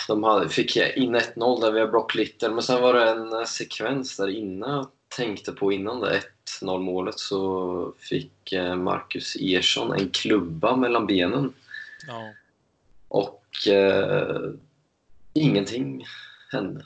De 0.07 0.23
hade, 0.23 0.49
fick 0.49 0.77
in 0.77 1.15
1-0 1.15 1.61
där 1.61 1.71
via 1.71 1.87
Brock 1.87 2.15
Little, 2.15 2.49
men 2.49 2.63
sen 2.63 2.81
var 2.81 2.93
det 2.93 3.09
en 3.09 3.47
sekvens 3.47 4.17
där 4.17 4.27
innan 4.27 4.71
jag 4.75 4.87
tänkte 5.15 5.51
på 5.51 5.71
innan 5.71 5.99
det 5.99 6.21
1-0 6.61 6.79
målet 6.79 7.19
så 7.19 7.93
fick 7.97 8.53
Marcus 8.77 9.35
Ersson 9.39 9.91
en 9.93 10.09
klubba 10.09 10.75
mellan 10.75 11.07
benen 11.07 11.53
Ja. 12.07 12.33
och 13.07 13.67
eh, 13.67 14.37
ingenting 15.33 16.05
hände. 16.51 16.85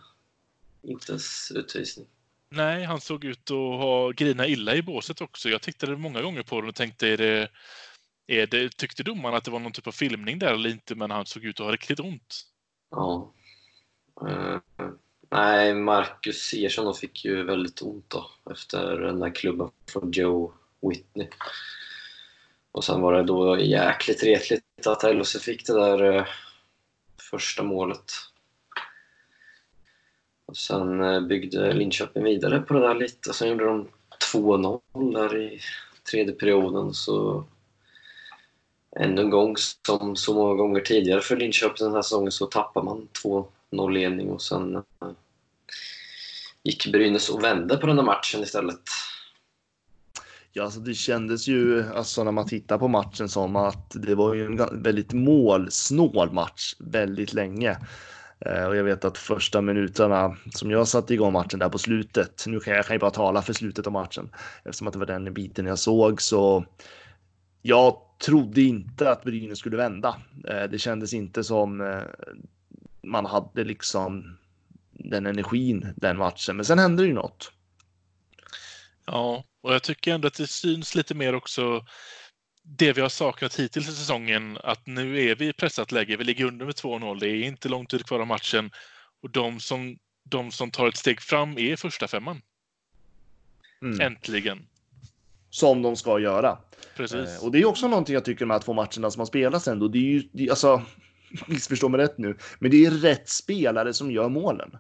Inte 0.84 1.12
ens 1.12 1.52
utvisning. 1.56 2.08
Nej, 2.50 2.84
han 2.84 3.02
såg 3.02 3.26
ut 3.26 3.52
att 3.52 3.58
ha 3.58 4.12
grina 4.12 4.48
illa 4.48 4.76
i 4.76 4.82
båset 4.82 5.22
också. 5.22 5.50
Jag 5.50 5.62
tittade 5.62 5.98
många 5.98 6.22
gånger 6.22 6.44
på 6.44 6.62
den 6.62 6.70
och 6.70 6.76
tänkte, 6.76 7.08
är 7.08 7.18
det, 7.18 7.50
är 8.28 8.48
det, 8.48 8.78
tyckte 8.78 9.04
domaren 9.04 9.36
att 9.36 9.44
det 9.44 9.52
var 9.52 9.60
någon 9.60 9.72
typ 9.72 9.88
av 9.88 9.92
filmning 9.92 10.40
där 10.40 10.54
eller 10.54 10.70
inte? 10.70 10.96
Men 10.96 11.12
han 11.12 11.26
såg 11.26 11.46
ut 11.46 11.60
att 11.60 11.66
ha 11.66 11.74
riktigt 11.74 12.00
ont. 12.00 12.46
Ja. 12.92 13.34
Eh, 14.28 14.58
nej, 15.32 15.74
Marcus 15.74 16.54
Ersson 16.54 16.96
fick 16.96 17.26
ju 17.26 17.44
väldigt 17.44 17.82
ont 17.82 18.10
då 18.10 18.32
efter 18.52 18.98
den 18.98 19.20
där 19.20 19.36
klubban 19.36 19.72
från 19.92 20.12
Joe 20.12 20.54
Whitney. 20.82 21.28
Och 22.72 22.84
sen 22.84 23.02
var 23.02 23.14
det 23.14 23.24
då 23.24 23.60
jäkligt 23.60 24.24
retligt 24.24 24.88
att 24.88 25.04
LHC 25.04 25.38
fick 25.42 25.68
det 25.68 25.74
där 25.74 26.18
eh, 26.18 26.28
första 27.30 27.64
målet. 27.64 28.12
Och 30.54 30.58
sen 30.58 31.04
eh, 31.04 31.22
byggde 31.22 31.74
Linköping 31.74 32.24
vidare 32.24 32.60
på 32.60 32.74
det 32.74 32.80
där 32.80 32.96
lite. 32.96 33.34
Sen 33.34 33.50
gjorde 33.50 33.66
de 33.66 33.88
2-0 34.34 34.80
där 35.14 35.42
i 35.42 35.60
tredje 36.12 36.34
perioden. 36.34 36.94
Så 36.94 37.46
ännu 38.96 39.22
en 39.22 39.30
gång, 39.30 39.56
som 39.88 40.16
så 40.16 40.34
många 40.34 40.54
gånger 40.54 40.82
tidigare 40.82 41.22
för 41.22 41.38
Linköping 41.38 41.86
den 41.86 41.94
här 41.94 42.02
säsongen, 42.02 42.32
så 42.32 42.46
tappar 42.46 42.84
man 42.84 43.08
2-0 43.72 43.92
ledning 43.92 44.30
och 44.30 44.42
sen 44.42 44.76
eh, 44.76 44.82
gick 46.64 46.88
Brynäs 46.92 47.30
och 47.30 47.44
vände 47.44 47.78
på 47.78 47.88
den 47.88 47.96
där 47.96 48.04
matchen 48.04 48.44
istället. 48.44 48.82
Ja, 50.52 50.64
alltså 50.64 50.80
det 50.80 50.94
kändes 50.94 51.48
ju 51.48 51.94
alltså 51.94 52.24
när 52.24 52.32
man 52.32 52.48
tittar 52.48 52.78
på 52.78 52.88
matchen 52.88 53.30
som 53.30 53.56
att 53.56 53.92
det 53.94 54.16
var 54.16 54.34
ju 54.34 54.46
en 54.46 54.84
väldigt 54.84 55.14
målsnål 55.14 56.32
match 56.32 56.76
väldigt 56.80 57.34
länge. 57.34 57.78
Eh, 58.46 58.66
och 58.66 58.76
jag 58.76 58.84
vet 58.84 59.06
att 59.06 59.18
första 59.18 59.62
minuterna 59.62 60.38
som 60.52 60.72
jag 60.72 60.88
satte 60.88 61.14
igång 61.14 61.34
matchen 61.34 61.60
där 61.60 61.70
på 61.70 61.78
slutet. 61.78 62.44
Nu 62.48 62.60
kan 62.60 62.72
jag, 62.72 62.78
jag 62.78 62.86
kan 62.86 62.96
ju 62.96 63.00
bara 63.00 63.12
tala 63.12 63.42
för 63.42 63.54
slutet 63.54 63.88
av 63.88 63.94
matchen 63.94 64.30
eftersom 64.64 64.88
att 64.88 64.94
det 64.94 65.00
var 65.00 65.06
den 65.06 65.34
biten 65.34 65.66
jag 65.66 65.80
såg 65.80 66.22
så. 66.22 66.66
Jag 67.62 67.98
trodde 68.26 68.62
inte 68.62 69.12
att 69.12 69.24
Brynäs 69.24 69.60
skulle 69.60 69.78
vända. 69.78 70.16
Eh, 70.48 70.64
det 70.64 70.80
kändes 70.80 71.14
inte 71.14 71.44
som 71.44 71.82
eh, 71.82 72.02
man 73.02 73.26
hade 73.26 73.64
liksom 73.64 74.38
den 74.92 75.26
energin 75.26 75.94
den 75.96 76.18
matchen. 76.18 76.56
Men 76.56 76.66
sen 76.66 76.80
hände 76.80 77.04
det 77.04 77.08
ju 77.08 77.14
något. 77.14 77.52
Ja, 79.06 79.44
och 79.62 79.74
jag 79.74 79.84
tycker 79.84 80.14
ändå 80.14 80.28
att 80.28 80.38
det 80.38 80.48
syns 80.48 80.96
lite 80.96 81.16
mer 81.16 81.36
också 81.36 81.86
det 82.64 82.94
vi 82.94 83.02
har 83.02 83.10
saknat 83.10 83.60
hittills 83.60 83.90
i 83.90 83.92
säsongen, 83.92 84.58
att 84.64 84.88
nu 84.88 85.20
är 85.30 85.36
vi 85.36 85.48
i 85.48 85.54
pressat 85.54 85.92
läge. 85.92 86.18
Vi 86.18 86.24
ligger 86.24 86.46
under 86.46 86.66
med 86.66 86.76
2-0. 86.76 87.20
Det 87.20 87.28
är 87.28 87.44
inte 87.44 87.70
lång 87.70 87.86
tid 87.86 88.06
kvar 88.06 88.20
av 88.20 88.28
matchen. 88.28 88.72
Och 89.24 89.30
de 89.30 89.60
som, 89.60 89.98
de 90.24 90.52
som 90.52 90.72
tar 90.72 90.88
ett 90.88 90.98
steg 90.98 91.22
fram 91.22 91.58
är 91.58 91.76
första 91.76 92.08
femman. 92.08 92.42
Mm. 93.82 94.02
Äntligen. 94.02 94.68
Som 95.50 95.82
de 95.82 95.96
ska 95.96 96.20
göra. 96.20 96.58
Precis. 96.96 97.38
Eh, 97.38 97.44
och 97.44 97.52
det 97.52 97.62
är 97.62 97.66
också 97.66 97.88
någonting 97.88 98.14
jag 98.14 98.26
tycker 98.26 98.46
med 98.46 98.56
här 98.56 98.62
två 98.62 98.74
matcherna 98.74 99.12
som 99.12 99.20
har 99.20 99.26
spelats 99.26 99.68
ändå. 99.68 99.88
Det 99.88 99.98
är 99.98 100.12
ju, 100.12 100.24
det, 100.32 100.50
alltså, 100.50 100.82
missförstå 101.48 101.90
mig 101.90 102.00
rätt 102.02 102.18
nu, 102.18 102.38
men 102.60 102.72
det 102.72 102.86
är 102.86 102.92
rätt 102.92 103.30
spelare 103.30 103.94
som 103.94 104.12
gör 104.12 104.30
målen. 104.30 104.78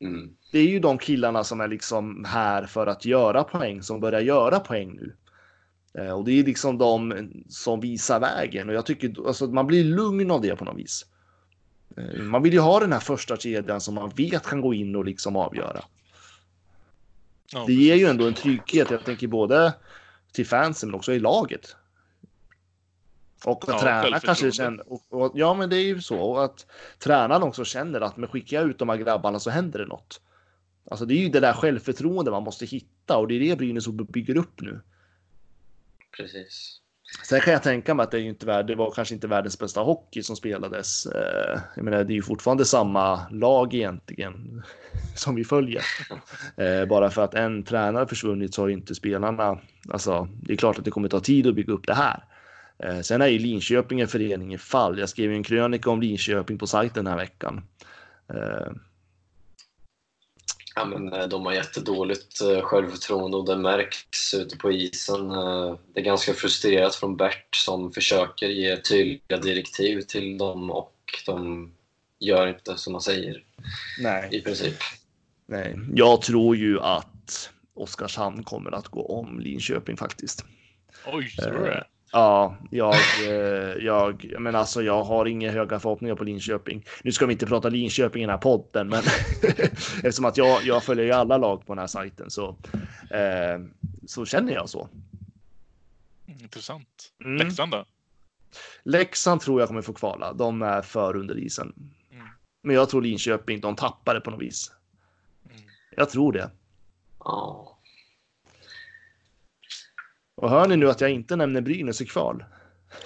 Mm. 0.00 0.36
Det 0.52 0.58
är 0.58 0.68
ju 0.68 0.80
de 0.80 0.98
killarna 0.98 1.44
som 1.44 1.60
är 1.60 1.68
liksom 1.68 2.24
här 2.24 2.66
för 2.66 2.86
att 2.86 3.04
göra 3.04 3.44
poäng, 3.44 3.82
som 3.82 4.00
börjar 4.00 4.20
göra 4.20 4.60
poäng 4.60 4.94
nu. 4.94 5.16
Eh, 5.98 6.10
och 6.10 6.24
det 6.24 6.32
är 6.32 6.44
liksom 6.44 6.78
de 6.78 7.28
som 7.48 7.80
visar 7.80 8.20
vägen 8.20 8.68
och 8.68 8.74
jag 8.74 8.86
tycker 8.86 9.26
alltså, 9.26 9.46
man 9.46 9.66
blir 9.66 9.84
lugn 9.84 10.30
av 10.30 10.40
det 10.40 10.56
på 10.56 10.64
något 10.64 10.78
vis. 10.78 11.06
Eh, 11.96 12.22
man 12.22 12.42
vill 12.42 12.52
ju 12.52 12.58
ha 12.58 12.80
den 12.80 12.92
här 12.92 13.00
första 13.00 13.36
kedjan 13.36 13.80
som 13.80 13.94
man 13.94 14.08
vet 14.16 14.46
kan 14.46 14.60
gå 14.60 14.74
in 14.74 14.96
och 14.96 15.04
liksom 15.04 15.36
avgöra. 15.36 15.84
Det 17.66 17.72
ger 17.72 17.94
ju 17.94 18.06
ändå 18.06 18.26
en 18.26 18.34
trygghet. 18.34 18.90
Jag 18.90 19.04
tänker 19.04 19.26
både 19.26 19.74
till 20.32 20.46
fansen 20.46 20.88
men 20.88 20.94
också 20.94 21.12
i 21.12 21.18
laget. 21.18 21.76
Och 23.44 23.64
ja, 23.66 23.80
tränaren 23.80 24.20
kanske 24.20 24.52
känner, 24.52 24.92
och, 24.92 25.02
och, 25.08 25.32
ja 25.34 25.54
men 25.54 25.70
det 25.70 25.76
är 25.76 25.84
ju 25.84 26.00
så 26.00 26.36
att 26.36 26.66
tränaren 26.98 27.42
också 27.42 27.64
känner 27.64 28.00
att 28.00 28.16
med 28.16 28.30
skickar 28.30 28.60
jag 28.60 28.70
ut 28.70 28.78
de 28.78 28.88
här 28.88 28.96
grabbarna 28.96 29.40
så 29.40 29.50
händer 29.50 29.78
det 29.78 29.86
något. 29.86 30.20
Alltså 30.90 31.06
det 31.06 31.14
är 31.14 31.18
ju 31.18 31.28
det 31.28 31.40
där 31.40 31.52
självförtroende 31.52 32.30
man 32.30 32.42
måste 32.42 32.66
hitta 32.66 33.16
och 33.16 33.28
det 33.28 33.34
är 33.34 33.40
det 33.40 33.56
Brynäs 33.56 33.88
bygger 33.88 34.36
upp 34.36 34.60
nu. 34.60 34.80
Precis. 36.16 36.80
Sen 37.22 37.40
kan 37.40 37.52
jag 37.52 37.62
tänka 37.62 37.94
mig 37.94 38.04
att 38.04 38.10
det, 38.10 38.18
är 38.18 38.22
inte, 38.22 38.62
det 38.62 38.74
var 38.74 38.90
kanske 38.90 39.14
inte 39.14 39.26
världens 39.26 39.58
bästa 39.58 39.80
hockey 39.80 40.22
som 40.22 40.36
spelades. 40.36 41.06
Eh, 41.06 41.60
jag 41.76 41.84
menar, 41.84 42.04
det 42.04 42.12
är 42.12 42.16
ju 42.16 42.22
fortfarande 42.22 42.64
samma 42.64 43.28
lag 43.30 43.74
egentligen 43.74 44.62
som 45.16 45.34
vi 45.34 45.44
följer. 45.44 45.82
Eh, 46.56 46.84
bara 46.84 47.10
för 47.10 47.22
att 47.22 47.34
en 47.34 47.64
tränare 47.64 48.06
försvunnit 48.06 48.54
så 48.54 48.62
har 48.62 48.68
inte 48.68 48.94
spelarna. 48.94 49.60
Alltså, 49.88 50.28
det 50.42 50.52
är 50.52 50.56
klart 50.56 50.78
att 50.78 50.84
det 50.84 50.90
kommer 50.90 51.08
ta 51.08 51.20
tid 51.20 51.46
att 51.46 51.54
bygga 51.54 51.72
upp 51.72 51.86
det 51.86 51.94
här. 51.94 52.24
Eh, 52.78 53.00
sen 53.00 53.22
är 53.22 53.26
ju 53.26 53.38
Linköping 53.38 54.00
en 54.00 54.08
förening 54.08 54.54
i 54.54 54.58
fall. 54.58 54.98
Jag 54.98 55.08
skrev 55.08 55.32
en 55.32 55.42
krönika 55.42 55.90
om 55.90 56.00
Linköping 56.00 56.58
på 56.58 56.66
sajten 56.66 57.04
den 57.04 57.12
här 57.12 57.20
veckan. 57.20 57.62
Ja, 60.74 60.84
men 60.84 61.12
eh, 61.12 61.28
de 61.28 61.46
har 61.46 61.52
jättedåligt 61.52 62.40
eh, 62.40 62.60
självförtroende 62.60 63.36
och 63.36 63.46
det 63.46 63.56
märks 63.56 64.34
ute 64.34 64.56
på 64.56 64.72
isen. 64.72 65.30
Eh, 65.30 65.76
det 65.94 66.00
är 66.00 66.04
ganska 66.04 66.32
frustrerat 66.32 66.94
från 66.94 67.16
Bert 67.16 67.56
som 67.56 67.92
försöker 67.92 68.48
ge 68.48 68.76
tydliga 68.76 69.40
direktiv 69.42 70.00
till 70.00 70.38
dem 70.38 70.70
och 70.70 70.94
de 71.26 71.72
gör 72.20 72.46
inte 72.46 72.76
som 72.76 72.92
man 72.92 73.02
säger. 73.02 73.44
Nej. 74.00 74.28
I 74.32 74.40
princip. 74.40 74.76
Nej, 75.46 75.76
jag 75.94 76.22
tror 76.22 76.56
ju 76.56 76.80
att 76.80 77.50
Oskarshamn 77.74 78.44
kommer 78.44 78.72
att 78.72 78.88
gå 78.88 79.06
om 79.06 79.40
Linköping 79.40 79.96
faktiskt. 79.96 80.44
Oj, 81.06 81.28
tror 81.28 81.58
du 81.58 81.64
det? 81.64 81.84
Ja, 82.16 82.56
jag, 82.70 82.94
eh, 83.26 83.84
jag, 83.84 84.34
men 84.38 84.54
alltså 84.54 84.82
jag 84.82 85.04
har 85.04 85.26
inga 85.26 85.50
höga 85.50 85.80
förhoppningar 85.80 86.14
på 86.14 86.24
Linköping. 86.24 86.84
Nu 87.04 87.12
ska 87.12 87.26
vi 87.26 87.32
inte 87.32 87.46
prata 87.46 87.68
Linköping 87.68 88.22
i 88.22 88.26
den 88.26 88.30
här 88.30 88.38
podden, 88.42 88.88
men 88.88 89.02
eftersom 90.02 90.24
att 90.24 90.36
jag, 90.36 90.62
jag 90.64 90.84
följer 90.84 91.04
ju 91.04 91.12
alla 91.12 91.36
lag 91.36 91.66
på 91.66 91.74
den 91.74 91.78
här 91.78 91.86
sajten 91.86 92.30
så, 92.30 92.56
eh, 93.10 93.60
så 94.06 94.26
känner 94.26 94.52
jag 94.52 94.68
så. 94.68 94.88
Intressant. 96.26 97.12
Mm. 97.24 97.36
Leksand 97.36 97.72
då? 97.72 97.84
Leksand 98.82 99.40
tror 99.40 99.60
jag 99.60 99.68
kommer 99.68 99.82
få 99.82 99.92
kvala. 99.92 100.32
De 100.32 100.62
är 100.62 100.82
för 100.82 101.16
under 101.16 101.38
isen. 101.38 101.72
Mm. 102.12 102.26
Men 102.62 102.76
jag 102.76 102.88
tror 102.88 103.02
Linköping, 103.02 103.60
de 103.60 103.76
tappar 103.76 104.14
det 104.14 104.20
på 104.20 104.30
något 104.30 104.42
vis. 104.42 104.72
Mm. 105.50 105.62
Jag 105.96 106.10
tror 106.10 106.32
det. 106.32 106.50
Oh. 107.18 107.73
Och 110.36 110.50
hör 110.50 110.68
ni 110.68 110.76
nu 110.76 110.90
att 110.90 111.00
jag 111.00 111.10
inte 111.10 111.36
nämner 111.36 111.60
Brynäs 111.60 112.00
i 112.00 112.06
kval? 112.06 112.44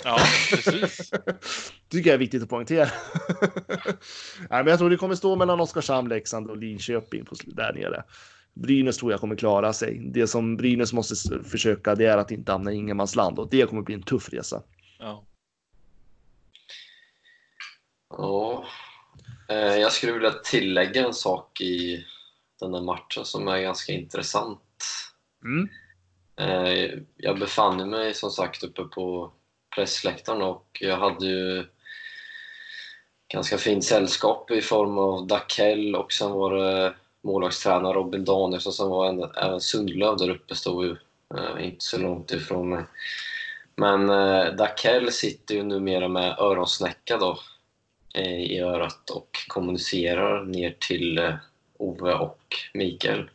Ja, 0.05 0.19
precis. 0.51 1.11
tycker 1.89 2.11
jag 2.11 2.15
är 2.15 2.19
viktigt 2.19 2.43
att 2.43 2.49
poängtera. 2.49 2.89
Nej, 4.39 4.49
men 4.49 4.67
jag 4.67 4.79
tror 4.79 4.91
det 4.91 4.97
kommer 4.97 5.15
stå 5.15 5.37
mellan 5.37 5.61
Oskarshamn, 5.61 6.09
Leksand 6.09 6.51
och 6.51 6.57
Linköping 6.57 7.25
på, 7.25 7.35
där 7.47 7.73
nere. 7.73 8.05
Brynäs 8.55 8.97
tror 8.97 9.11
jag 9.13 9.21
kommer 9.21 9.37
klara 9.37 9.73
sig. 9.73 9.99
Det 10.13 10.27
som 10.27 10.57
Brynäs 10.57 10.93
måste 10.93 11.45
försöka 11.45 11.95
det 11.95 12.07
är 12.07 12.19
att 12.19 12.31
inte 12.31 12.53
hamna 12.53 12.73
i 12.73 12.77
ingenmansland 12.77 13.39
och 13.39 13.49
det 13.51 13.69
kommer 13.69 13.83
bli 13.83 13.95
en 13.95 14.03
tuff 14.03 14.29
resa. 14.33 14.63
Ja. 14.99 15.25
Ja, 18.11 18.65
eh, 19.49 19.57
jag 19.57 19.93
skulle 19.93 20.13
vilja 20.13 20.31
tillägga 20.31 21.07
en 21.07 21.15
sak 21.15 21.61
i 21.61 22.05
den 22.61 22.75
här 22.75 22.83
matchen 22.83 23.25
som 23.25 23.49
är 23.49 23.61
ganska 23.61 23.93
intressant. 23.93 24.85
Mm. 25.45 25.69
Eh, 26.39 26.91
jag 27.17 27.39
befann 27.39 27.91
mig 27.91 28.15
som 28.15 28.31
sagt 28.31 28.65
uppe 28.65 28.83
på 28.83 29.33
pressläktaren 29.75 30.43
och 30.43 30.79
jag 30.81 30.97
hade 30.97 31.27
ju 31.27 31.65
ganska 33.29 33.59
fint 33.59 33.85
sällskap 33.85 34.51
i 34.51 34.61
form 34.61 34.99
av 34.99 35.27
Dakell 35.27 35.97
och 35.97 36.13
sen 36.13 36.33
var 36.33 36.55
det 36.55 36.95
målvaktstränare 37.23 37.93
Robin 37.93 38.25
Danielsson 38.25 38.73
som 38.73 38.91
var 38.91 39.09
en, 39.09 39.31
även 39.37 39.61
Sundlöv 39.61 40.17
där 40.17 40.31
uppe 40.31 40.55
stod 40.55 40.85
ju 40.85 40.97
eh, 41.35 41.67
inte 41.67 41.85
så 41.85 41.99
långt 41.99 42.31
ifrån 42.33 42.69
mig. 42.69 42.85
Men 43.77 44.11
eh, 44.11 44.55
Dakell 44.55 45.13
sitter 45.13 45.55
ju 45.55 45.63
numera 45.63 46.09
med 46.09 46.39
öronsnäcka 46.39 47.17
då 47.17 47.39
eh, 48.15 48.43
i 48.43 48.61
örat 48.61 49.11
och 49.11 49.31
kommunicerar 49.49 50.45
ner 50.45 50.77
till 50.81 51.33
Ove 51.79 52.15
och 52.15 52.57
Mikael. 52.75 53.31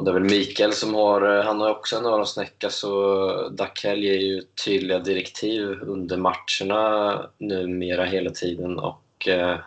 Och 0.00 0.06
det 0.06 0.10
är 0.10 0.14
väl 0.14 0.30
Mikael 0.30 0.72
som 0.72 0.94
har, 0.94 1.38
eh, 1.38 1.44
han 1.44 1.60
har 1.60 1.70
också 1.70 1.96
en 1.96 2.06
öronsnäcka 2.06 2.70
så 2.70 3.48
Dakell 3.48 4.04
ger 4.04 4.18
ju 4.18 4.42
tydliga 4.64 4.98
direktiv 4.98 5.62
under 5.82 6.16
matcherna 6.16 7.30
numera 7.38 8.04
hela 8.04 8.30
tiden 8.30 8.78
och 8.78 9.28
eh, 9.28 9.58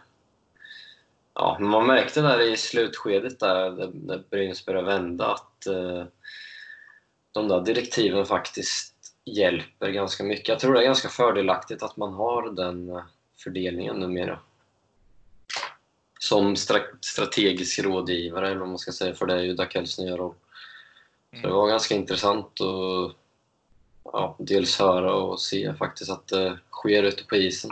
ja, 1.34 1.58
man 1.60 1.88
märkte 1.88 2.22
där 2.22 2.40
i 2.40 2.58
slutskedet 2.58 3.40
där, 3.40 3.92
när 3.94 4.24
Brynäs 4.30 4.66
började 4.66 4.88
vända 4.88 5.28
att 5.28 5.68
eh, 5.68 6.06
de 7.32 7.48
där 7.48 7.62
direktiven 7.62 8.26
faktiskt 8.26 8.96
hjälper 9.26 9.90
ganska 9.90 10.24
mycket. 10.24 10.48
Jag 10.48 10.60
tror 10.60 10.74
det 10.74 10.80
är 10.82 10.86
ganska 10.86 11.10
fördelaktigt 11.10 11.84
att 11.84 11.98
man 11.98 12.14
har 12.14 12.52
den 12.52 13.02
fördelningen 13.44 13.96
numera 13.96 14.40
som 16.24 16.56
strategisk 17.02 17.80
rådgivare, 17.80 18.48
eller 18.48 18.60
vad 18.60 18.70
man 18.70 18.80
ska 18.80 18.92
säga, 18.92 19.16
för 19.16 19.26
det 19.26 19.34
är 19.34 19.44
ju 19.44 19.54
Dakells 19.54 20.00
nya 20.00 20.18
roll. 20.18 20.34
Så 21.42 21.48
det 21.48 21.54
var 21.54 21.68
ganska 21.68 21.96
intressant 21.96 22.46
att 22.46 23.16
ja, 24.04 24.36
dels 24.40 24.80
höra 24.80 25.14
och 25.14 25.42
se 25.42 25.74
faktiskt 25.74 26.12
att 26.12 26.28
det 26.28 26.60
sker 26.72 27.04
ute 27.04 27.24
på 27.24 27.36
isen. 27.36 27.72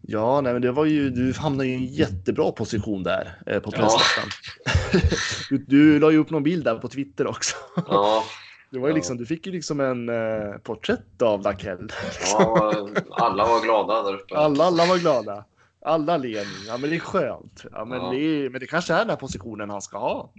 Ja, 0.00 0.40
nej, 0.40 0.52
men 0.52 0.62
det 0.62 0.72
var 0.72 0.84
ju, 0.84 1.10
du 1.10 1.32
hamnade 1.32 1.68
i 1.68 1.74
en 1.74 1.86
jättebra 1.86 2.52
position 2.52 3.02
där 3.02 3.42
eh, 3.46 3.60
på 3.60 3.70
presslistan. 3.70 4.24
Ja. 4.64 5.00
du, 5.50 5.58
du 5.58 5.98
la 5.98 6.10
ju 6.10 6.18
upp 6.18 6.30
någon 6.30 6.42
bild 6.42 6.64
där 6.64 6.78
på 6.78 6.88
Twitter 6.88 7.26
också. 7.26 7.56
Ja, 7.86 8.24
det 8.70 8.78
var 8.78 8.88
ju 8.88 8.94
liksom, 8.94 9.16
du 9.16 9.26
fick 9.26 9.46
ju 9.46 9.52
liksom 9.52 9.80
en 9.80 10.08
eh, 10.08 10.58
porträtt 10.62 11.22
av 11.22 11.42
Lakell. 11.42 11.92
Ja, 12.32 12.88
alla 13.10 13.44
var 13.44 13.62
glada 13.62 14.02
där 14.02 14.14
uppe. 14.14 14.36
Alla, 14.36 14.64
alla 14.64 14.86
var 14.86 14.98
glada. 14.98 15.44
Alla 15.84 16.16
ler 16.16 16.44
nu. 16.44 16.66
Ja, 16.66 16.76
men 16.76 16.90
det 16.90 16.96
är 16.96 17.00
skönt. 17.00 17.64
Ja, 17.72 17.84
men, 17.84 17.98
ja. 17.98 18.10
Det 18.10 18.18
är, 18.18 18.50
men 18.50 18.60
det 18.60 18.66
kanske 18.66 18.94
är 18.94 18.98
den 18.98 19.10
här 19.10 19.16
positionen 19.16 19.70
han 19.70 19.82
ska 19.82 19.98
ha. 19.98 20.32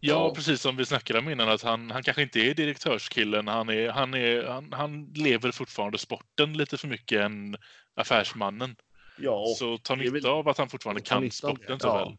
Ja, 0.00 0.32
precis 0.34 0.60
som 0.60 0.76
vi 0.76 0.84
snackade 0.84 1.18
om 1.18 1.28
innan, 1.28 1.48
att 1.48 1.62
han, 1.62 1.90
han 1.90 2.02
kanske 2.02 2.22
inte 2.22 2.40
är 2.40 2.54
direktörskillen. 2.54 3.48
Han, 3.48 3.68
är, 3.68 3.88
han, 3.88 4.14
är, 4.14 4.44
han, 4.44 4.72
han 4.72 5.12
lever 5.14 5.52
fortfarande 5.52 5.98
sporten 5.98 6.52
lite 6.52 6.76
för 6.76 6.88
mycket 6.88 7.20
än 7.20 7.56
affärsmannen. 7.94 8.76
Ja, 9.18 9.44
så 9.58 9.78
ta 9.78 9.94
nytta 9.94 10.12
väl, 10.12 10.26
av 10.26 10.48
att 10.48 10.58
han 10.58 10.68
fortfarande 10.68 11.02
kan 11.02 11.30
sporten 11.30 11.80
så 11.80 11.86
ja. 11.86 12.04
väl. 12.04 12.16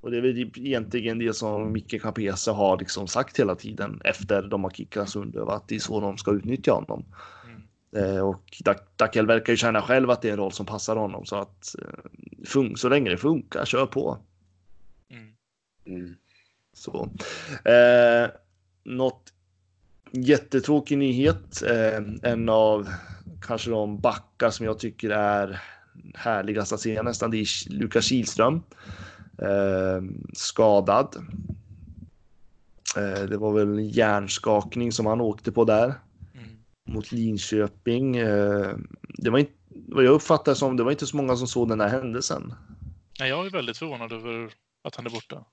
Och 0.00 0.10
det 0.10 0.16
är 0.16 0.20
väl 0.20 0.38
egentligen 0.38 1.18
det 1.18 1.34
som 1.34 1.72
Micke 1.72 2.02
Capese 2.02 2.50
har 2.50 2.78
liksom 2.78 3.08
sagt 3.08 3.38
hela 3.38 3.54
tiden 3.54 4.00
efter 4.04 4.42
de 4.42 4.64
har 4.64 4.70
kickat 4.70 5.10
Sundlöv, 5.10 5.48
att 5.48 5.68
det 5.68 5.74
är 5.74 5.78
så 5.78 6.00
de 6.00 6.18
ska 6.18 6.32
utnyttja 6.32 6.72
honom. 6.72 7.04
Eh, 7.96 8.20
och 8.20 8.62
Dackel 8.96 9.26
verkar 9.26 9.52
ju 9.52 9.56
känna 9.56 9.82
själv 9.82 10.10
att 10.10 10.22
det 10.22 10.28
är 10.28 10.32
en 10.32 10.38
roll 10.38 10.52
som 10.52 10.66
passar 10.66 10.96
honom 10.96 11.26
så 11.26 11.36
att 11.36 11.74
eh, 12.54 12.74
så 12.76 12.88
länge 12.88 13.10
det 13.10 13.16
funkar, 13.16 13.64
kör 13.64 13.86
på. 13.86 14.18
Mm. 15.10 15.32
Mm. 15.86 16.16
Så. 16.72 17.10
Eh, 17.64 18.30
något 18.84 19.32
jättetråkig 20.12 20.98
nyhet. 20.98 21.62
Eh, 21.62 22.02
en 22.22 22.48
av 22.48 22.88
kanske 23.42 23.70
de 23.70 24.00
backar 24.00 24.50
som 24.50 24.66
jag 24.66 24.78
tycker 24.78 25.10
är 25.10 25.62
härligast 26.14 26.72
att 26.72 26.80
se 26.80 27.02
nästan. 27.02 27.30
Det 27.30 27.36
är 27.36 27.70
Lukas 27.70 28.04
Kihlström. 28.04 28.62
Eh, 29.38 30.02
skadad. 30.32 31.16
Eh, 32.96 33.22
det 33.22 33.36
var 33.36 33.52
väl 33.52 33.68
en 33.68 33.88
hjärnskakning 33.88 34.92
som 34.92 35.06
han 35.06 35.20
åkte 35.20 35.52
på 35.52 35.64
där. 35.64 35.94
Mot 36.88 37.12
Linköping. 37.12 38.16
Eh, 38.16 38.76
det 39.02 39.30
var 39.30 39.38
inte 39.38 39.52
vad 39.68 40.04
jag 40.04 40.12
uppfattar 40.12 40.54
som. 40.54 40.76
Det 40.76 40.82
var 40.82 40.90
inte 40.90 41.06
så 41.06 41.16
många 41.16 41.36
som 41.36 41.46
såg 41.46 41.68
den 41.68 41.80
här 41.80 41.88
händelsen. 41.88 42.54
Nej, 43.20 43.28
jag 43.28 43.46
är 43.46 43.50
väldigt 43.50 43.78
förvånad 43.78 44.12
över 44.12 44.50
att 44.82 44.96
han 44.96 45.06
är 45.06 45.10
borta. 45.10 45.44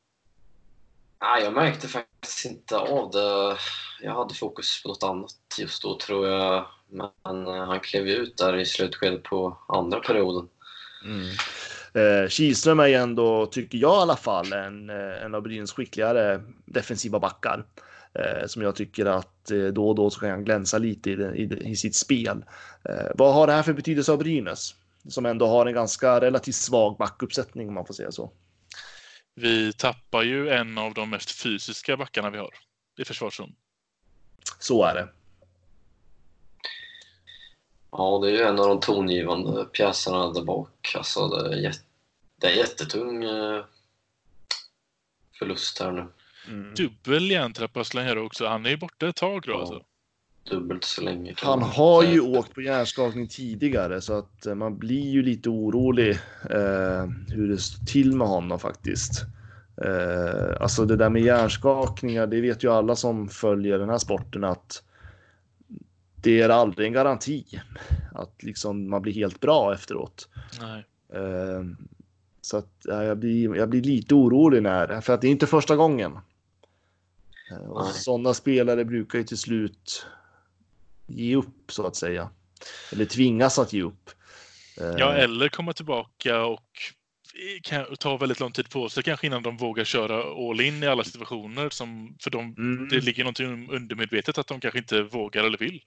Nej, 1.22 1.44
jag 1.44 1.54
märkte 1.54 1.88
faktiskt 1.88 2.46
inte 2.46 2.78
av 2.78 3.12
det. 3.12 3.58
Jag 4.02 4.16
hade 4.16 4.34
fokus 4.34 4.84
på 4.84 4.90
något 4.90 5.04
annat 5.04 5.36
just 5.60 5.84
då, 5.84 5.98
tror 5.98 6.28
jag. 6.28 6.66
Men 6.90 7.48
eh, 7.48 7.66
han 7.66 7.80
klev 7.80 8.08
ut 8.08 8.38
där 8.38 8.58
i 8.58 8.66
slutskedet 8.66 9.24
på 9.24 9.58
andra 9.68 10.00
perioden. 10.00 10.50
Eh, 11.94 12.30
Kihlström 12.30 12.80
är 12.80 12.88
ju 12.88 12.94
ändå, 12.94 13.46
tycker 13.46 13.78
jag 13.78 13.98
i 14.00 14.02
alla 14.02 14.16
fall, 14.16 14.54
en, 14.54 14.90
eh, 14.90 15.26
en 15.26 15.36
av 15.36 15.42
Brynäs 15.42 15.74
skickligare 15.74 16.42
defensiva 16.66 17.20
backar. 17.20 17.66
Eh, 18.20 18.48
som 18.48 18.62
jag 18.62 18.76
tycker 18.76 19.06
att 19.06 19.52
eh, 19.52 19.66
då 19.66 19.90
och 19.90 19.96
då 19.96 20.10
så 20.10 20.20
kan 20.20 20.30
han 20.30 20.44
glänsa 20.44 20.78
lite 20.78 21.12
i, 21.12 21.16
det- 21.16 21.36
i, 21.36 21.46
det- 21.46 21.56
i 21.70 21.76
sitt 21.76 21.96
spel. 21.96 22.46
Eh, 22.90 23.12
vad 23.16 23.34
har 23.34 23.48
det 23.48 23.54
här 23.54 23.64
för 23.64 23.74
betydelse 23.74 24.12
av 24.12 24.18
Brynäs? 24.18 24.76
Som 25.10 25.26
ändå 25.26 25.48
har 25.48 25.66
en 25.66 25.74
ganska 25.74 26.22
relativt 26.22 26.56
svag 26.56 26.98
backuppsättning 26.98 27.68
om 27.68 27.74
man 27.74 27.86
får 27.86 27.94
säga 27.94 28.12
så. 28.12 28.32
Vi 29.36 29.74
tappar 29.74 30.24
ju 30.24 30.50
en 30.50 30.78
av 30.78 30.94
de 30.94 31.10
mest 31.10 31.32
fysiska 31.42 31.98
backarna 31.98 32.30
vi 32.30 32.38
har 32.38 32.54
i 32.98 33.06
försvarszon. 33.06 33.56
Så 34.60 34.84
är 34.84 34.96
det. 34.96 35.08
Ja, 37.92 38.20
det 38.24 38.28
är 38.30 38.32
ju 38.32 38.42
en 38.42 38.60
av 38.60 38.68
de 38.68 38.80
tongivande 38.80 39.66
pjäserna 39.66 40.32
där 40.32 40.44
bak. 40.44 40.94
Alltså, 40.96 41.28
det 41.28 41.54
är, 41.56 41.58
jätte, 41.60 41.80
det 42.42 42.48
är 42.48 42.52
en 42.52 42.58
jättetung 42.58 43.24
förlust 45.40 45.80
här 45.80 45.92
nu. 45.92 46.08
Dubbel 46.76 47.32
hjärntrappa 47.32 47.84
Slangero 47.84 48.26
också. 48.26 48.46
Han 48.46 48.66
är 48.66 48.70
ju 48.70 48.78
borta 48.78 49.08
ett 49.08 49.16
tag 49.16 49.44
då 49.46 49.52
Ja. 49.52 49.60
alltså. 49.60 49.84
Dubbelt 50.50 50.84
så 50.84 51.02
länge. 51.02 51.34
Han 51.38 51.62
har 51.62 52.04
ju 52.04 52.20
åkt 52.20 52.54
på 52.54 52.62
hjärnskakning 52.62 53.28
tidigare 53.28 54.02
så 54.02 54.14
att 54.18 54.46
eh, 54.46 54.56
man 54.56 54.78
blir 54.78 55.10
ju 55.10 55.22
lite 55.22 55.50
orolig 55.50 56.12
eh, 56.50 57.06
hur 57.28 57.48
det 57.48 57.58
står 57.58 57.86
till 57.86 58.16
med 58.16 58.28
honom 58.28 58.60
faktiskt. 58.60 59.26
Eh, 59.86 60.62
alltså 60.62 60.86
det 60.86 60.96
där 60.96 61.10
med 61.10 61.22
hjärnskakningar, 61.22 62.28
det 62.28 62.42
vet 62.42 62.64
ju 62.64 62.72
alla 62.72 62.96
som 62.96 63.30
följer 63.30 63.80
den 63.80 63.90
här 63.90 63.98
sporten 63.98 64.44
att 64.44 64.84
det 66.16 66.42
är 66.42 66.50
aldrig 66.50 66.88
en 66.88 66.94
garanti 66.94 67.62
att 68.14 68.44
liksom 68.44 68.90
man 68.90 69.02
blir 69.02 69.14
helt 69.14 69.40
bra 69.40 69.74
efteråt. 69.74 70.30
Nej. 70.62 70.86
Eh, 71.14 71.64
så 72.42 72.58
att 72.58 72.72
ja, 72.84 73.04
jag, 73.04 73.18
blir, 73.18 73.56
jag 73.56 73.70
blir 73.70 73.82
lite 73.82 74.16
orolig 74.16 74.64
när, 74.64 75.02
för 75.02 75.14
att 75.14 75.22
det 75.22 75.28
är 75.28 75.32
inte 75.32 75.48
första 75.48 75.76
gången. 75.76 76.12
Eh, 77.52 77.58
och 77.58 77.88
sådana 77.88 78.34
spelare 78.34 78.86
brukar 78.86 79.20
ju 79.20 79.26
till 79.26 79.38
slut 79.38 80.06
ge 81.08 81.36
upp 81.36 81.72
så 81.72 81.88
att 81.88 81.96
säga. 81.96 82.30
Eller 82.92 83.06
tvingas 83.06 83.60
att 83.60 83.74
ge 83.74 83.82
upp. 83.82 84.10
Eh, 84.82 84.94
Ja, 84.98 85.14
eller 85.14 85.50
komma 85.50 85.74
tillbaka 85.74 86.46
och 86.46 86.62
ta 88.00 88.18
väldigt 88.18 88.40
lång 88.40 88.52
tid 88.52 88.70
på 88.70 88.90
sig 88.90 89.04
kanske 89.04 89.28
innan 89.28 89.44
de 89.44 89.58
vågar 89.58 89.84
köra 89.84 90.50
all 90.50 90.62
in 90.62 90.84
i 90.84 90.88
alla 90.88 91.04
situationer. 91.04 91.70
Som, 91.70 92.18
för 92.20 92.30
de, 92.32 92.56
mm, 92.58 92.90
det 92.90 93.00
ligger 93.00 93.24
någonting 93.24 93.70
undermedvetet 93.72 94.38
att 94.38 94.48
de 94.48 94.60
kanske 94.60 94.80
inte 94.80 95.02
vågar 95.02 95.44
eller 95.44 95.58
vill. 95.58 95.82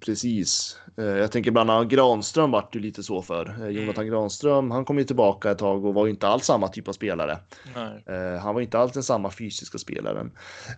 Precis. 0.00 0.78
Eh, 0.96 1.04
jag 1.04 1.32
tänker 1.32 1.50
bland 1.50 1.70
annat 1.70 1.88
Granström 1.88 2.50
vart 2.50 2.76
ju 2.76 2.80
lite 2.80 3.02
så 3.02 3.22
för. 3.22 3.54
Eh, 3.62 3.68
Jonathan 3.68 4.06
Granström, 4.06 4.70
han 4.70 4.84
kom 4.84 4.98
ju 4.98 5.04
tillbaka 5.04 5.50
ett 5.50 5.58
tag 5.58 5.84
och 5.84 5.94
var 5.94 6.08
inte 6.08 6.28
alls 6.28 6.44
samma 6.44 6.68
typ 6.68 6.88
av 6.88 6.92
spelare. 6.92 7.38
Nej. 7.74 8.02
Eh, 8.06 8.40
han 8.40 8.54
var 8.54 8.62
inte 8.62 8.78
alls 8.78 8.92
den 8.92 9.02
samma 9.02 9.30
fysiska 9.30 9.78
spelaren. 9.78 10.30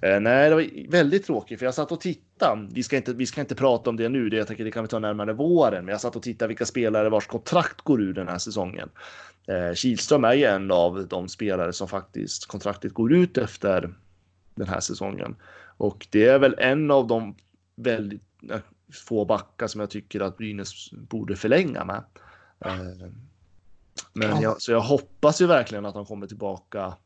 Eh, 0.02 0.20
nej, 0.20 0.48
det 0.48 0.54
var 0.54 0.90
väldigt 0.90 1.26
tråkigt 1.26 1.58
för 1.58 1.66
jag 1.66 1.74
satt 1.74 1.92
och 1.92 2.00
tittade. 2.00 2.68
Vi 2.72 2.82
ska 2.82 2.96
inte, 2.96 3.12
vi 3.12 3.26
ska 3.26 3.40
inte 3.40 3.54
prata 3.54 3.90
om 3.90 3.96
det 3.96 4.08
nu, 4.08 4.28
det 4.28 4.36
jag 4.36 4.46
tänker 4.46 4.64
det 4.64 4.70
kan 4.70 4.82
vi 4.82 4.88
ta 4.88 4.98
närmare 4.98 5.32
våren. 5.32 5.84
Men 5.84 5.92
jag 5.92 6.00
satt 6.00 6.16
och 6.16 6.22
tittade 6.22 6.48
vilka 6.48 6.66
spelare 6.66 7.08
vars 7.08 7.26
kontrakt 7.26 7.80
går 7.80 8.02
ur 8.02 8.12
den 8.12 8.28
här 8.28 8.38
säsongen. 8.38 8.88
Eh, 9.46 9.74
Kihlström 9.74 10.24
är 10.24 10.34
ju 10.34 10.44
en 10.44 10.70
av 10.70 11.06
de 11.08 11.28
spelare 11.28 11.72
som 11.72 11.88
faktiskt 11.88 12.46
kontraktet 12.46 12.94
går 12.94 13.12
ut 13.12 13.38
efter 13.38 13.94
den 14.54 14.68
här 14.68 14.80
säsongen. 14.80 15.36
Och 15.76 16.06
det 16.10 16.26
är 16.26 16.38
väl 16.38 16.54
en 16.58 16.90
av 16.90 17.06
de 17.06 17.34
väldigt 17.76 18.22
eh, 18.22 18.25
få 18.92 19.24
backar 19.24 19.66
som 19.66 19.80
jag 19.80 19.90
tycker 19.90 20.20
att 20.20 20.36
Brynäs 20.36 20.90
borde 20.92 21.36
förlänga 21.36 21.84
med. 21.84 22.04
Eh, 22.60 23.08
men 24.12 24.40
jag, 24.40 24.62
så 24.62 24.72
jag 24.72 24.80
hoppas 24.80 25.40
ju 25.40 25.46
verkligen 25.46 25.86
att 25.86 25.94
han 25.94 26.06
kommer 26.06 26.26
tillbaka 26.26 26.96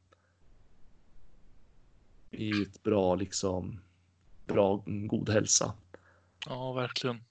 i 2.31 2.63
ett 2.63 2.83
bra, 2.83 3.15
liksom, 3.15 3.81
bra, 4.47 4.83
god 4.87 5.29
hälsa. 5.29 5.73
Ja, 6.47 6.73
verkligen. 6.73 7.25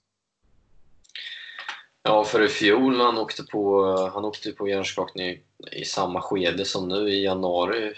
Ja, 2.04 2.24
för 2.24 2.46
i 2.46 2.48
fjol 2.48 2.98
när 2.98 3.06
han 3.06 3.18
åkte 3.18 3.44
på, 3.44 3.86
han 4.14 4.26
åkte 4.26 4.52
på 4.52 4.68
hjärnskakning 4.68 5.28
i, 5.28 5.44
i 5.72 5.86
samma 5.86 6.22
skede 6.22 6.66
som 6.66 6.88
nu 6.88 7.10
i 7.10 7.24
januari 7.24 7.94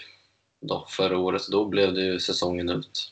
då, 0.60 0.86
förra 0.88 1.18
året. 1.18 1.42
Då 1.50 1.64
blev 1.68 1.94
det 1.94 2.04
ju 2.04 2.20
säsongen 2.20 2.68
ut. 2.68 3.11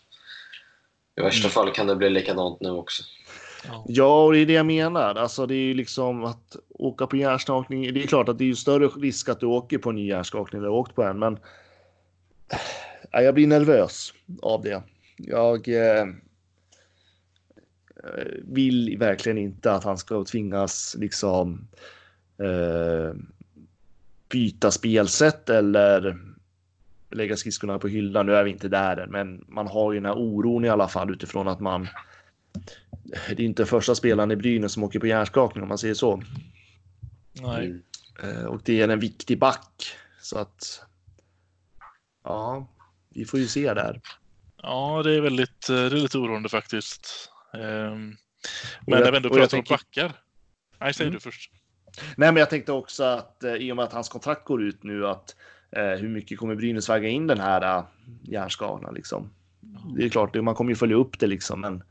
I 1.21 1.23
värsta 1.23 1.47
Mm. 1.47 1.51
fall 1.51 1.71
kan 1.73 1.87
det 1.87 1.97
bli 1.97 2.11
likadant 2.11 2.61
nu 2.61 2.71
också. 2.71 3.03
Ja. 3.67 3.85
Ja, 3.89 4.25
och 4.25 4.33
det 4.33 4.39
är 4.39 4.47
det 4.47 4.53
jag 4.53 4.67
menar. 4.67 5.15
Alltså, 5.15 5.47
det 5.47 5.55
är 5.55 5.65
ju 5.67 5.75
liksom 5.75 6.25
att 6.25 6.57
åka 6.69 7.07
på 7.07 7.17
hjärnskakning. 7.17 7.95
Det 7.95 8.03
är 8.03 8.07
klart 8.07 8.29
att 8.29 8.39
det 8.39 8.45
är 8.45 8.47
ju 8.47 8.57
större 8.57 8.87
risk 8.87 9.29
att 9.29 9.41
du 9.41 9.47
åker 9.47 9.79
på 9.79 9.91
en 9.91 9.97
ny 9.97 10.07
hjärnskakning 10.09 10.63
har 10.63 10.69
åkt 10.69 10.95
på 10.95 11.03
en, 11.03 11.19
men. 11.19 11.39
Ja, 13.11 13.23
jag 13.23 13.35
blir 13.35 13.47
nervös 13.47 14.15
av 14.43 14.63
det. 14.63 14.83
Jag. 15.17 15.69
Eh, 15.69 16.07
vill 18.43 18.97
verkligen 18.99 19.39
inte 19.39 19.73
att 19.73 19.85
han 19.85 19.99
ska 19.99 20.25
tvingas 20.25 20.97
liksom. 20.99 21.69
Eh, 22.39 23.15
byta 24.29 24.71
spelsätt 24.71 25.51
eller 25.51 26.19
lägga 27.11 27.37
skridskorna 27.37 27.79
på 27.79 27.89
hyllan. 27.89 28.27
Nu 28.27 28.35
är 28.35 28.45
vi 28.45 28.51
inte 28.51 28.69
där 28.69 28.97
än, 28.97 29.11
men 29.11 29.45
man 29.49 29.67
har 29.67 29.93
ju 29.93 30.01
den 30.01 30.07
här 30.07 30.19
oron 30.19 30.65
i 30.65 30.69
alla 30.69 30.89
fall 30.89 31.11
utifrån 31.11 31.49
att 31.49 31.61
man 31.61 31.89
det 33.29 33.33
är 33.33 33.41
inte 33.41 33.67
första 33.67 33.95
spelaren 33.95 34.31
i 34.31 34.37
Brynäs 34.37 34.73
som 34.73 34.85
åker 34.85 35.01
på 35.01 35.07
hjärnskakning 35.07 35.63
om 35.63 35.69
man 35.69 35.79
säger 35.79 35.95
så. 35.95 36.23
Nej. 37.33 37.83
Eh, 38.23 38.45
Och 38.45 38.61
det 38.65 38.81
är 38.81 38.89
en 38.89 39.01
viktig 39.01 39.39
back. 39.39 39.97
Så 40.21 40.39
att. 40.39 40.83
Ja, 42.25 42.69
vi 43.15 43.25
får 43.25 43.41
ju 43.41 43.47
se 43.47 43.75
där. 43.75 44.01
Ja, 44.63 45.03
det 45.05 45.15
är 45.17 45.21
väldigt 45.21 45.69
eh, 45.69 45.75
det 45.77 45.83
är 45.83 45.91
lite 45.91 46.19
oroande 46.19 46.49
faktiskt. 46.49 47.31
Ehm, 47.55 47.61
Men 47.61 48.17
jag- 48.87 49.01
när 49.05 49.11
vi 49.11 49.17
ändå 49.17 49.29
pratar 49.29 49.43
om 49.43 49.49
tänker- 49.49 49.75
backar. 49.75 50.13
Nej, 50.81 50.95
säg 50.95 51.07
Mm. 51.07 51.15
du 51.15 51.21
först. 51.21 51.53
Nej, 52.17 52.33
men 52.33 52.37
jag 52.37 52.51
tänkte 52.51 52.73
också 52.73 53.05
att 53.05 53.45
eh, 53.45 53.55
i 53.55 53.73
och 53.73 53.77
med 53.77 53.85
att 53.85 53.93
hans 53.93 54.09
kontrakt 54.09 54.45
går 54.45 54.63
ut 54.63 54.83
nu 54.83 55.07
att 55.07 55.37
hur 55.73 56.09
mycket 56.09 56.39
kommer 56.39 56.55
Brynäs 56.55 56.89
väga 56.89 57.09
in 57.09 57.27
den 57.27 57.41
här 57.41 57.79
uh, 57.79 57.85
hjärnskadan 58.23 58.95
liksom? 58.95 59.31
Det 59.97 60.05
är 60.05 60.09
klart, 60.09 60.35
man 60.35 60.55
kommer 60.55 60.71
ju 60.71 60.77
följa 60.77 60.97
upp 60.97 61.19
det 61.19 61.27
liksom, 61.27 61.61
men 61.61 61.83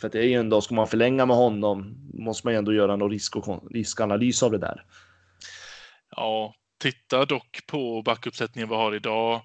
för 0.00 0.06
att 0.06 0.12
det 0.12 0.18
är 0.18 0.28
ju 0.28 0.34
ändå, 0.34 0.60
ska 0.60 0.74
man 0.74 0.88
förlänga 0.88 1.26
med 1.26 1.36
honom 1.36 1.94
måste 2.14 2.46
man 2.46 2.54
ju 2.54 2.58
ändå 2.58 2.72
göra 2.72 2.96
någon 2.96 3.10
risk 3.10 3.36
och 3.36 3.72
riskanalys 3.72 4.42
av 4.42 4.50
det 4.50 4.58
där. 4.58 4.84
Ja, 6.16 6.54
titta 6.78 7.24
dock 7.24 7.66
på 7.66 8.02
backuppsättningen 8.02 8.68
vi 8.68 8.74
har 8.74 8.94
idag 8.94 9.42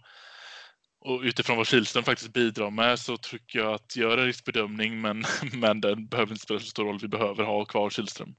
och 1.00 1.22
utifrån 1.22 1.58
vad 1.58 1.68
Kihlström 1.68 2.04
faktiskt 2.04 2.34
bidrar 2.34 2.72
med 2.72 3.00
så 3.00 3.18
tycker 3.18 3.60
jag 3.60 3.74
att 3.74 3.96
göra 3.96 4.26
riskbedömning 4.26 5.02
men, 5.02 5.24
men 5.54 5.82
den 5.82 6.08
behöver 6.08 6.32
inte 6.32 6.44
spela 6.44 6.60
så 6.60 6.66
stor 6.66 6.86
roll. 6.86 7.00
Vi 7.02 7.08
behöver 7.08 7.44
ha 7.44 7.66
kvar 7.66 7.90
Kihlström. 7.90 8.36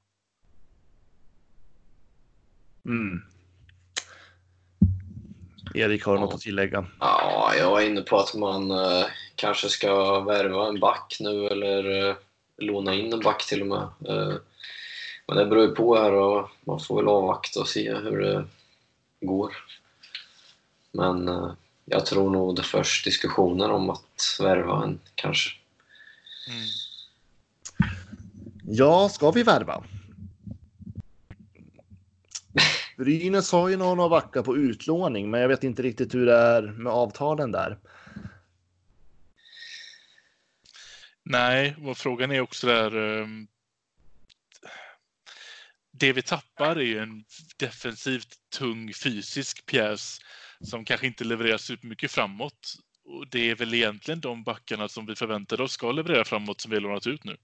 Mm. 2.85 3.21
Erik, 5.73 6.05
har 6.05 6.15
Ja. 6.15 6.19
något 6.21 6.33
att 6.33 6.41
tillägga? 6.41 6.85
Ja, 6.99 7.53
jag 7.57 7.83
är 7.83 7.87
inne 7.87 8.01
på 8.01 8.17
att 8.17 8.35
man 8.35 8.71
eh, 8.71 9.05
kanske 9.35 9.69
ska 9.69 10.19
värva 10.19 10.67
en 10.67 10.79
back 10.79 11.17
nu 11.19 11.47
eller 11.47 12.09
eh, 12.09 12.15
låna 12.57 12.93
in 12.93 13.13
en 13.13 13.19
back 13.19 13.45
till 13.47 13.61
och 13.61 13.67
med. 13.67 13.81
Eh, 14.07 14.33
men 15.27 15.37
det 15.37 15.45
beror 15.45 15.63
ju 15.65 15.75
på 15.75 15.95
här 15.97 16.11
och 16.13 16.49
man 16.61 16.79
får 16.79 16.95
väl 16.95 17.07
avvakta 17.07 17.59
och 17.59 17.67
se 17.67 17.93
hur 17.93 18.17
det 18.17 18.45
går. 19.21 19.53
Men 20.91 21.27
eh, 21.27 21.51
jag 21.85 22.05
tror 22.05 22.29
nog 22.29 22.55
det 22.55 22.63
förs 22.63 23.03
diskussioner 23.03 23.71
om 23.71 23.89
att 23.89 24.37
värva 24.39 24.83
en 24.83 24.99
kanske. 25.15 25.49
Mm. 26.49 26.61
Ja, 28.63 29.09
ska 29.09 29.31
vi 29.31 29.43
värva? 29.43 29.83
Brynäs 32.99 33.51
har 33.51 33.69
ju 33.69 33.77
några 33.77 34.09
backar 34.09 34.43
på 34.43 34.57
utlåning, 34.57 35.29
men 35.29 35.41
jag 35.41 35.47
vet 35.47 35.63
inte 35.63 35.81
riktigt 35.81 36.13
hur 36.13 36.25
det 36.25 36.37
är 36.37 36.61
med 36.61 36.93
avtalen 36.93 37.51
där. 37.51 37.77
Nej, 41.23 41.75
och 41.83 41.97
frågan 41.97 42.31
är 42.31 42.41
också 42.41 42.67
där. 42.67 42.95
Um, 42.95 43.47
det 45.91 46.13
vi 46.13 46.21
tappar 46.21 46.75
är 46.75 46.81
ju 46.81 46.99
en 46.99 47.23
defensivt 47.57 48.37
tung 48.57 48.93
fysisk 48.93 49.65
pjäs 49.65 50.19
som 50.61 50.85
kanske 50.85 51.07
inte 51.07 51.23
levererar 51.23 51.57
supermycket 51.57 52.11
framåt. 52.11 52.75
Och 53.05 53.27
det 53.27 53.49
är 53.49 53.55
väl 53.55 53.73
egentligen 53.73 54.19
de 54.19 54.43
backarna 54.43 54.87
som 54.89 55.05
vi 55.05 55.15
förväntade 55.15 55.63
oss 55.63 55.71
ska 55.71 55.91
leverera 55.91 56.25
framåt 56.25 56.61
som 56.61 56.69
vi 56.69 56.75
har 56.75 56.81
lånat 56.81 57.07
ut 57.07 57.23
nu. 57.23 57.37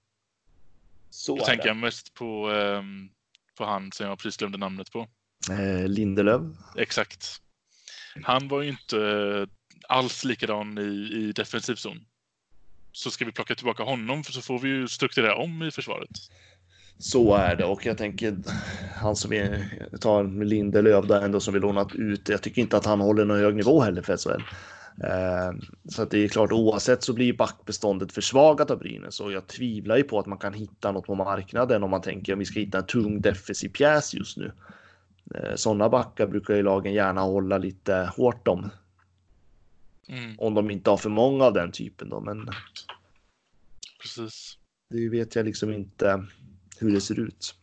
Så 1.10 1.36
Då 1.36 1.44
tänker 1.44 1.66
jag 1.66 1.76
mest 1.76 2.14
på, 2.14 2.50
um, 2.50 3.10
på 3.54 3.64
han 3.64 3.92
som 3.92 4.06
jag 4.06 4.18
precis 4.18 4.36
glömde 4.36 4.58
namnet 4.58 4.92
på. 4.92 5.08
Eh, 5.50 5.88
Lindelöf. 5.88 6.42
Exakt. 6.76 7.40
Han 8.22 8.48
var 8.48 8.62
ju 8.62 8.68
inte 8.68 9.46
alls 9.88 10.24
likadan 10.24 10.78
i, 10.78 11.12
i 11.12 11.32
defensiv 11.32 11.74
zon. 11.74 12.00
Så 12.92 13.10
ska 13.10 13.24
vi 13.24 13.32
plocka 13.32 13.54
tillbaka 13.54 13.82
honom 13.82 14.24
så 14.24 14.40
får 14.40 14.58
vi 14.58 14.68
ju 14.68 14.88
strukturera 14.88 15.36
om 15.36 15.62
i 15.62 15.70
försvaret. 15.70 16.10
Så 16.98 17.34
är 17.34 17.56
det 17.56 17.64
och 17.64 17.86
jag 17.86 17.98
tänker 17.98 18.36
han 18.94 19.16
som 19.16 19.30
vi 19.30 19.64
tar 20.00 20.44
Lindelöf 20.44 21.06
där 21.06 21.22
ändå 21.22 21.40
som 21.40 21.54
vi 21.54 21.60
lånat 21.60 21.94
ut. 21.94 22.28
Jag 22.28 22.42
tycker 22.42 22.62
inte 22.62 22.76
att 22.76 22.86
han 22.86 23.00
håller 23.00 23.24
någon 23.24 23.38
hög 23.38 23.54
nivå 23.54 23.80
heller 23.80 24.02
för 24.02 24.16
SHL. 24.16 24.42
Eh, 25.04 25.52
så 25.88 26.02
att 26.02 26.10
det 26.10 26.24
är 26.24 26.28
klart 26.28 26.52
oavsett 26.52 27.02
så 27.02 27.12
blir 27.12 27.32
backbeståndet 27.32 28.12
försvagat 28.12 28.70
av 28.70 28.78
Brynäs 28.78 29.20
och 29.20 29.32
jag 29.32 29.46
tvivlar 29.46 29.96
ju 29.96 30.02
på 30.02 30.18
att 30.18 30.26
man 30.26 30.38
kan 30.38 30.54
hitta 30.54 30.92
något 30.92 31.06
på 31.06 31.14
marknaden 31.14 31.82
om 31.82 31.90
man 31.90 32.02
tänker 32.02 32.32
om 32.32 32.38
vi 32.38 32.44
ska 32.44 32.60
hitta 32.60 32.78
en 32.78 32.86
tung 32.86 33.20
defensiv 33.20 33.68
pjäs 33.68 34.14
just 34.14 34.36
nu. 34.36 34.52
Eh, 35.34 35.54
Sådana 35.54 35.88
backar 35.88 36.26
brukar 36.26 36.54
ju 36.54 36.62
lagen 36.62 36.92
gärna 36.92 37.20
hålla 37.20 37.58
lite 37.58 38.10
hårt 38.16 38.48
om. 38.48 38.70
Mm, 40.08 40.38
Om 40.38 40.54
de 40.54 40.70
inte 40.70 40.90
har 40.90 40.96
för 40.96 41.10
många 41.10 41.44
av 41.44 41.52
den 41.52 41.72
typen 41.72 42.08
då, 42.08 42.20
men 42.20 42.48
precis. 44.02 44.58
det 44.90 45.08
vet 45.08 45.36
jag 45.36 45.44
liksom 45.46 45.72
inte 45.72 46.26
hur 46.78 46.92
det 46.92 47.00
ser 47.00 47.20
ut. 47.20 47.54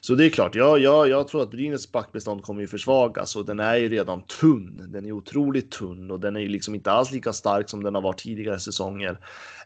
Så 0.00 0.14
det 0.14 0.24
är 0.26 0.30
klart, 0.30 0.54
ja, 0.54 0.78
ja, 0.78 1.06
jag 1.06 1.28
tror 1.28 1.42
att 1.42 1.50
Brynäs 1.50 1.92
backbestånd 1.92 2.42
kommer 2.42 2.60
ju 2.60 2.66
försvagas 2.66 3.36
och 3.36 3.44
den 3.46 3.60
är 3.60 3.76
ju 3.76 3.88
redan 3.88 4.22
tunn. 4.26 4.90
Den 4.92 5.06
är 5.06 5.12
otroligt 5.12 5.70
tunn 5.70 6.10
och 6.10 6.20
den 6.20 6.36
är 6.36 6.40
ju 6.40 6.48
liksom 6.48 6.74
inte 6.74 6.90
alls 6.90 7.12
lika 7.12 7.32
stark 7.32 7.68
som 7.68 7.82
den 7.82 7.94
har 7.94 8.02
varit 8.02 8.18
tidigare 8.18 8.60
säsonger. 8.60 9.10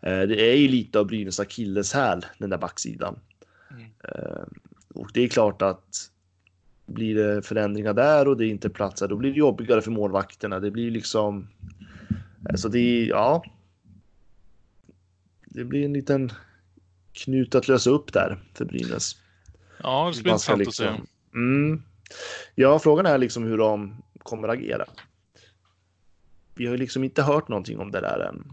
Eh, 0.02 0.20
det 0.20 0.40
är 0.52 0.56
ju 0.56 0.68
lite 0.68 0.98
av 0.98 1.06
Brynäs 1.06 1.40
akilleshäl, 1.40 2.26
den 2.38 2.50
där 2.50 2.58
backsidan. 2.58 3.18
Mm. 3.70 3.84
Eh, 4.04 4.44
och 4.94 5.10
det 5.14 5.20
är 5.20 5.28
klart 5.28 5.62
att 5.62 6.10
blir 6.86 7.14
det 7.14 7.42
förändringar 7.42 7.94
där 7.94 8.28
och 8.28 8.36
det 8.36 8.46
inte 8.46 8.70
platsar, 8.70 9.08
då 9.08 9.16
blir 9.16 9.30
det 9.32 9.38
jobbigare 9.38 9.82
för 9.82 9.90
målvakterna. 9.90 10.60
Det 10.60 10.70
blir 10.70 10.90
liksom. 10.90 11.48
Alltså 12.50 12.68
det 12.68 12.78
är 12.78 13.06
ja. 13.06 13.44
Det 15.46 15.64
blir 15.64 15.84
en 15.84 15.92
liten 15.92 16.32
knut 17.12 17.54
att 17.54 17.68
lösa 17.68 17.90
upp 17.90 18.12
där 18.12 18.38
för 18.54 18.64
Brynäs. 18.64 19.16
Ja, 19.82 20.12
det 20.16 20.22
blir 20.22 20.32
intressant 20.32 20.68
att 20.68 20.74
se. 20.74 20.84
liksom- 20.84 21.06
Mm. 21.34 21.82
Ja, 22.54 22.78
frågan 22.78 23.06
är 23.06 23.18
liksom 23.18 23.44
hur 23.44 23.58
de 23.58 24.02
kommer 24.18 24.48
agera. 24.48 24.84
Vi 26.54 26.66
har 26.66 26.72
ju 26.72 26.78
liksom 26.78 27.04
inte 27.04 27.22
hört 27.22 27.48
någonting 27.48 27.78
om 27.78 27.90
det 27.90 28.00
där 28.00 28.20
än. 28.20 28.52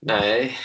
Nej, 0.00 0.56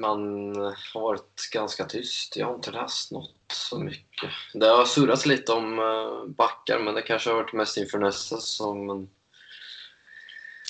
man 0.00 0.54
har 0.94 1.00
varit 1.00 1.48
ganska 1.52 1.84
tyst. 1.84 2.36
Jag 2.36 2.46
har 2.46 2.54
inte 2.54 2.70
läst 2.70 3.12
något 3.12 3.30
så 3.52 3.78
mycket. 3.78 4.30
Det 4.54 4.66
har 4.66 4.84
surrats 4.84 5.26
lite 5.26 5.52
om 5.52 5.78
eh, 5.78 6.24
backar, 6.34 6.78
men 6.78 6.94
det 6.94 7.02
kanske 7.02 7.30
har 7.30 7.36
varit 7.36 7.52
mest 7.52 7.76
inför 7.76 7.98
nästa 7.98 8.36
säsong. 8.36 8.86
Men 8.86 9.08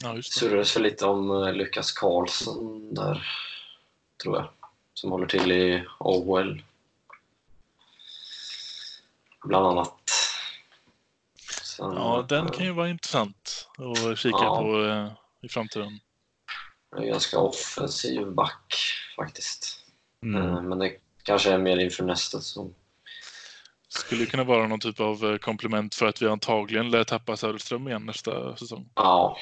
Ja, 0.03 0.13
det. 0.13 0.23
surrades 0.23 0.77
väl 0.77 0.83
lite 0.83 1.07
om 1.07 1.31
eh, 1.31 1.53
Lukas 1.53 1.93
Karlsson 1.93 2.95
där, 2.95 3.29
tror 4.23 4.37
jag. 4.37 4.49
Som 4.95 5.11
håller 5.11 5.27
till 5.27 5.53
i 5.53 5.85
AHL. 5.99 6.63
Bland 9.45 9.67
annat. 9.67 9.93
Sen, 11.63 11.93
Ja, 11.93 12.27
den 12.29 12.47
eh, 12.47 12.51
kan 12.53 12.65
ju 12.65 12.73
vara 12.73 12.89
intressant 12.89 13.69
att 14.11 14.19
kika 14.19 14.37
Ja. 14.41 14.57
på 14.61 14.87
i 15.41 15.49
framtiden. 15.49 16.01
En 16.97 17.07
ganska 17.07 17.39
offensiv 17.39 18.27
back 18.31 18.75
faktiskt. 19.17 19.81
Mm. 20.23 20.43
Eh, 20.43 20.63
Men 20.63 20.79
det 20.79 20.93
kanske 21.23 21.53
är 21.53 21.59
mer 21.59 21.77
inför 21.77 22.05
nästa 22.05 22.41
säsong. 22.41 22.75
Skulle 23.89 24.27
kunna 24.27 24.45
vara 24.45 24.67
någon 24.67 24.81
typ 24.81 25.01
av 25.01 25.25
eh, 25.25 25.37
komplement 25.37 25.95
för 25.95 26.07
att 26.07 26.23
vi 26.23 26.27
antagligen 26.29 26.91
lär 26.91 27.05
tappa 27.05 27.37
Söderström 27.37 27.89
igen 27.89 28.07
nästa 28.07 28.57
säsong. 28.57 28.89
Ja, 28.95 29.37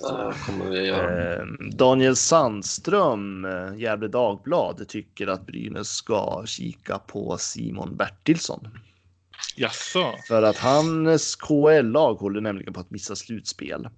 det 0.00 0.34
kommer 0.46 0.70
vi 0.70 0.86
göra. 0.86 1.34
Eh, 1.34 1.44
Daniel 1.72 2.16
Sandström, 2.16 3.44
eh, 3.44 3.80
Gävle 3.80 4.08
Dagblad, 4.08 4.88
tycker 4.88 5.26
att 5.26 5.46
Brynäs 5.46 5.88
ska 5.88 6.42
kika 6.46 6.98
på 6.98 7.38
Simon 7.38 7.96
Bertilsson. 7.96 8.68
Jaså? 9.56 10.14
För 10.28 10.42
att 10.42 10.58
hans 10.58 11.36
KL-lag 11.36 12.14
håller 12.14 12.40
nämligen 12.40 12.72
på 12.72 12.80
att 12.80 12.90
missa 12.90 13.16
slutspel. 13.16 13.88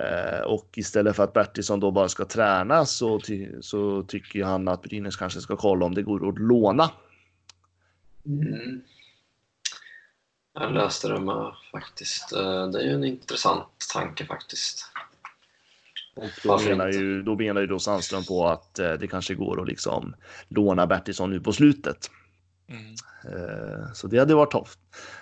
Eh, 0.00 0.40
och 0.40 0.68
istället 0.76 1.16
för 1.16 1.24
att 1.24 1.32
Bertilsson 1.32 1.80
då 1.80 1.90
bara 1.90 2.08
ska 2.08 2.24
träna 2.24 2.86
så, 2.86 3.20
ty 3.20 3.62
så 3.62 4.02
tycker 4.02 4.44
han 4.44 4.68
att 4.68 4.82
Brynäs 4.82 5.16
kanske 5.16 5.40
ska 5.40 5.56
kolla 5.56 5.86
om 5.86 5.94
det 5.94 6.02
går 6.02 6.28
att 6.28 6.38
låna. 6.38 6.90
Mm. 8.26 8.80
Jag 10.54 10.72
läste 10.72 11.08
det 11.08 11.20
med 11.20 11.52
faktiskt. 11.72 12.32
Eh, 12.32 12.68
Det 12.68 12.80
är 12.80 12.84
ju 12.84 12.94
en 12.94 13.04
intressant 13.04 13.68
tanke 13.92 14.26
faktiskt. 14.26 14.92
Och 16.16 16.30
då 16.44 16.58
menar, 16.58 16.88
ju, 16.88 17.22
då 17.22 17.36
menar 17.36 17.60
ju 17.60 17.66
då 17.66 17.78
Sandström 17.78 18.24
på 18.24 18.48
att 18.48 18.78
eh, 18.78 18.92
det 18.92 19.06
kanske 19.06 19.34
går 19.34 19.60
att 19.62 19.68
liksom 19.68 20.14
låna 20.48 20.86
Bertilsson 20.86 21.30
nu 21.30 21.40
på 21.40 21.52
slutet. 21.52 22.10
Mm. 22.68 22.94
Så 23.94 24.06
det 24.06 24.18
hade 24.18 24.34
varit 24.34 24.50
tufft. 24.50 24.78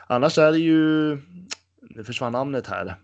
Annars 0.06 0.38
är 0.38 0.52
det 0.52 0.58
ju, 0.58 1.18
nu 1.80 2.04
försvann 2.04 2.32
namnet 2.32 2.66
här, 2.66 2.96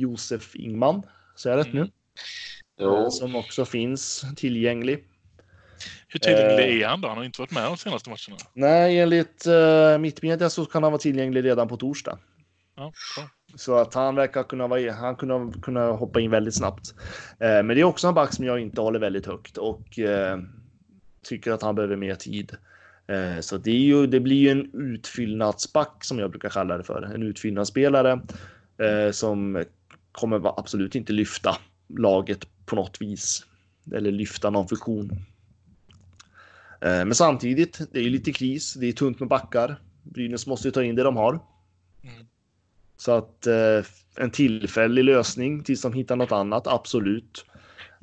Josef 0.00 0.56
Ingman, 0.56 1.02
säger 1.36 1.56
jag 1.56 1.66
rätt 1.66 1.72
nu? 1.74 1.80
Mm. 1.80 1.90
Jo, 2.80 2.96
Eh, 2.96 3.08
Som 3.08 3.36
också 3.36 3.64
finns 3.64 4.24
tillgänglig. 4.36 5.04
Hur 6.08 6.20
tillgänglig 6.20 6.80
Eh. 6.82 6.82
är 6.82 6.86
han 6.88 7.00
då? 7.00 7.08
Han 7.08 7.16
har 7.16 7.24
inte 7.24 7.40
varit 7.40 7.50
med 7.50 7.64
de 7.64 7.76
senaste 7.76 8.10
matcherna. 8.10 8.36
Nej, 8.54 8.98
enligt 9.00 9.46
uh, 9.46 9.98
Mittmedia 9.98 10.50
så 10.50 10.64
kan 10.64 10.82
han 10.82 10.92
vara 10.92 11.00
tillgänglig 11.00 11.44
redan 11.44 11.68
på 11.68 11.76
torsdag. 11.76 12.18
Ja. 12.76 12.92
Så 13.54 13.74
att 13.78 13.94
han 13.94 14.14
verkar 14.14 14.42
kunna, 14.42 14.66
vara, 14.66 14.92
han 14.92 15.16
kunna, 15.16 15.52
kunna 15.62 15.86
hoppa 15.92 16.20
in 16.20 16.30
väldigt 16.30 16.54
snabbt. 16.54 16.94
Eh, 17.40 17.48
men 17.62 17.68
det 17.68 17.80
är 17.80 17.84
också 17.84 18.08
en 18.08 18.14
back 18.14 18.32
som 18.34 18.44
jag 18.44 18.60
inte 18.60 18.80
håller 18.80 18.98
väldigt 18.98 19.26
högt 19.26 19.56
och 19.56 19.98
eh, 19.98 20.38
tycker 21.22 21.52
att 21.52 21.62
han 21.62 21.74
behöver 21.74 21.96
mer 21.96 22.14
tid. 22.14 22.52
Eh, 23.06 23.40
så 23.40 23.56
det, 23.58 23.70
är 23.70 23.74
ju, 23.74 24.06
det 24.06 24.20
blir 24.20 24.36
ju 24.36 24.48
en 24.50 24.70
utfyllnadsback 24.74 26.04
som 26.04 26.18
jag 26.18 26.30
brukar 26.30 26.48
kalla 26.48 26.78
det 26.78 26.84
för. 26.84 27.02
En 27.02 27.22
utfyllnadsspelare 27.22 28.20
som 29.12 29.64
kommer 30.12 30.58
absolut 30.60 30.94
inte 30.94 31.12
lyfta 31.12 31.56
laget 31.88 32.66
på 32.66 32.76
något 32.76 33.02
vis. 33.02 33.46
Eller 33.94 34.12
lyfta 34.12 34.50
någon 34.50 34.68
funktion. 34.68 35.10
Eh, 36.80 37.04
men 37.04 37.14
samtidigt, 37.14 37.80
det 37.92 37.98
är 37.98 38.02
ju 38.02 38.10
lite 38.10 38.32
kris. 38.32 38.74
Det 38.74 38.86
är 38.86 38.92
tunt 38.92 39.20
med 39.20 39.28
backar. 39.28 39.76
Brynäs 40.02 40.46
måste 40.46 40.68
ju 40.68 40.72
ta 40.72 40.82
in 40.82 40.94
det 40.94 41.02
de 41.02 41.16
har. 41.16 41.32
Mm. 42.02 42.26
Så 42.96 43.12
att 43.12 43.46
eh, 43.46 43.84
en 44.16 44.30
tillfällig 44.30 45.04
lösning 45.04 45.64
tills 45.64 45.82
de 45.82 45.92
hittar 45.92 46.16
något 46.16 46.32
annat, 46.32 46.66
absolut. 46.66 47.46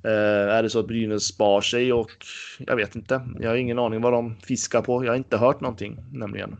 Eh, 0.03 0.55
är 0.55 0.63
det 0.63 0.69
så 0.69 0.79
att 0.79 0.87
Brynäs 0.87 1.23
spar 1.23 1.61
sig 1.61 1.93
och 1.93 2.11
jag 2.59 2.75
vet 2.75 2.95
inte. 2.95 3.21
Jag 3.39 3.49
har 3.49 3.55
ingen 3.55 3.79
aning 3.79 4.01
vad 4.01 4.13
de 4.13 4.35
fiskar 4.35 4.81
på. 4.81 5.05
Jag 5.05 5.11
har 5.11 5.17
inte 5.17 5.37
hört 5.37 5.61
någonting 5.61 5.97
nämligen. 6.11 6.57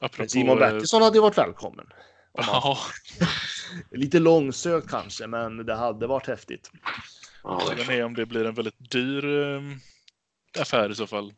Apropå, 0.00 0.14
Men 0.22 0.28
Simon 0.28 0.62
eh, 0.62 0.70
Bertilsson 0.70 1.02
hade 1.02 1.16
ju 1.16 1.22
varit 1.22 1.38
välkommen. 1.38 1.86
Om 2.32 2.44
man- 2.46 2.54
Ja, 2.62 2.78
Lite 3.90 4.18
långsökt 4.18 4.90
kanske, 4.90 5.26
men 5.26 5.66
det 5.66 5.74
hade 5.74 6.06
varit 6.06 6.26
häftigt. 6.26 6.70
ja, 7.44 7.62
det 7.66 7.72
är 7.72 7.76
frågan 7.76 8.00
är 8.00 8.04
om 8.04 8.14
det 8.14 8.26
blir 8.26 8.44
en 8.44 8.54
väldigt 8.54 8.90
dyr 8.90 9.24
eh, 9.24 9.60
affär 10.62 10.90
i 10.90 10.94
så 10.94 11.06
fall. 11.06 11.32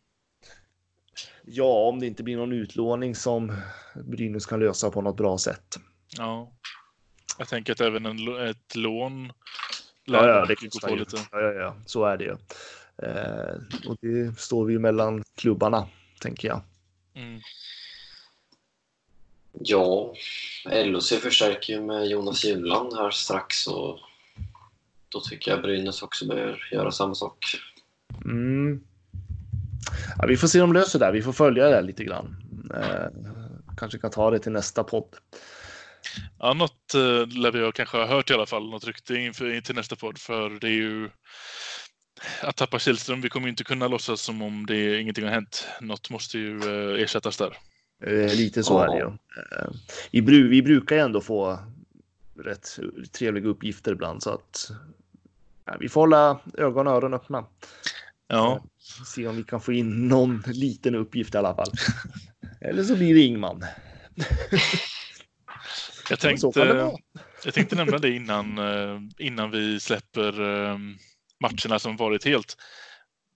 Ja, 1.44 1.88
om 1.88 2.00
det 2.00 2.06
inte 2.06 2.22
blir 2.22 2.36
någon 2.36 2.52
utlåning 2.52 3.14
som 3.14 3.56
Brynäs 3.94 4.46
kan 4.46 4.60
lösa 4.60 4.90
på 4.90 5.02
något 5.02 5.16
bra 5.16 5.38
sätt. 5.38 5.78
Ja. 6.18 6.52
Jag 7.38 7.48
tänker 7.48 7.72
att 7.72 7.80
även 7.80 8.06
en, 8.06 8.46
ett 8.48 8.74
lån 8.76 9.32
Ja, 10.04 10.26
ja, 10.28 10.46
det 10.46 10.54
gå 10.54 10.80
på 10.88 10.90
ju. 10.90 10.98
lite. 10.98 11.16
Ja, 11.32 11.40
ja, 11.40 11.52
ja, 11.52 11.76
så 11.86 12.04
är 12.04 12.16
det 12.16 12.24
ju. 12.24 12.36
Eh, 13.02 13.54
och 13.88 13.96
det 14.00 14.38
står 14.38 14.64
vi 14.64 14.72
ju 14.72 14.78
mellan 14.78 15.24
klubbarna, 15.36 15.88
tänker 16.20 16.48
jag. 16.48 16.62
Mm. 17.14 17.40
Ja, 19.52 20.14
LOC 20.64 21.08
förstärker 21.08 21.72
ju 21.72 21.80
med 21.80 22.06
Jonas 22.06 22.44
Juland 22.44 22.96
här 22.96 23.10
strax 23.10 23.66
och 23.66 23.98
då 25.08 25.20
tycker 25.20 25.50
jag 25.50 25.62
Brynäs 25.62 26.02
också 26.02 26.26
bör 26.26 26.68
göra 26.72 26.92
samma 26.92 27.14
sak. 27.14 27.44
Mm. 28.24 28.80
Ja, 30.18 30.26
vi 30.26 30.36
får 30.36 30.48
se 30.48 30.60
om 30.60 30.72
de 30.72 30.80
löser 30.80 30.98
det. 30.98 31.04
här. 31.04 31.12
Vi 31.12 31.22
får 31.22 31.32
följa 31.32 31.68
det 31.68 31.74
här 31.74 31.82
lite 31.82 32.04
grann. 32.04 32.36
Eh, 32.74 33.06
kanske 33.76 33.98
kan 33.98 34.10
ta 34.10 34.30
det 34.30 34.38
till 34.38 34.52
nästa 34.52 34.84
podd. 34.84 35.16
Ja, 36.38 36.54
något 36.54 36.94
eh, 36.94 37.26
lär 37.26 37.50
vi 37.50 37.72
kanske 37.72 37.96
ha 37.96 38.06
hört 38.06 38.30
i 38.30 38.34
alla 38.34 38.46
fall, 38.46 38.70
något 38.70 38.84
rykte 38.84 39.14
inför 39.14 39.60
till 39.60 39.74
nästa 39.74 39.96
podd. 39.96 40.18
För 40.18 40.50
det 40.50 40.66
är 40.66 40.72
ju 40.72 41.10
att 42.42 42.56
tappa 42.56 42.78
Kihlström. 42.78 43.20
Vi 43.20 43.28
kommer 43.28 43.48
inte 43.48 43.64
kunna 43.64 43.88
låtsas 43.88 44.20
som 44.20 44.42
om 44.42 44.66
det 44.66 45.00
ingenting 45.00 45.24
har 45.24 45.30
hänt. 45.30 45.66
Något 45.80 46.10
måste 46.10 46.38
ju 46.38 46.58
eh, 46.58 47.02
ersättas 47.02 47.36
där. 47.36 47.56
Eh, 48.00 48.34
lite 48.34 48.62
så 48.62 48.78
är 48.78 48.86
det 48.86 48.98
ju. 48.98 49.06
Eh, 49.06 49.68
vi, 50.10 50.42
vi 50.42 50.62
brukar 50.62 50.96
ju 50.96 51.02
ändå 51.02 51.20
få 51.20 51.58
rätt 52.38 52.78
trevliga 53.12 53.48
uppgifter 53.48 53.92
ibland 53.92 54.22
så 54.22 54.30
att 54.30 54.70
ja, 55.64 55.76
vi 55.80 55.88
får 55.88 56.00
hålla 56.00 56.40
ögon 56.58 56.86
och 56.86 56.92
öron 56.92 57.14
öppna. 57.14 57.44
Ja. 58.28 58.64
Se 59.06 59.26
om 59.26 59.36
vi 59.36 59.42
kan 59.42 59.60
få 59.60 59.72
in 59.72 60.08
någon 60.08 60.42
liten 60.46 60.94
uppgift 60.94 61.34
i 61.34 61.38
alla 61.38 61.54
fall. 61.54 61.72
Eller 62.60 62.82
så 62.84 62.96
blir 62.96 63.14
det 63.14 63.20
Ingman. 63.20 63.64
Jag 66.10 66.18
tänkte, 66.20 66.50
jag 67.44 67.54
tänkte 67.54 67.76
nämna 67.76 67.98
det 67.98 68.10
innan, 68.10 68.58
eh, 68.58 69.00
innan 69.18 69.50
vi 69.50 69.80
släpper 69.80 70.40
eh, 70.40 70.78
matcherna 71.40 71.78
som 71.78 71.96
varit 71.96 72.24
helt. 72.24 72.56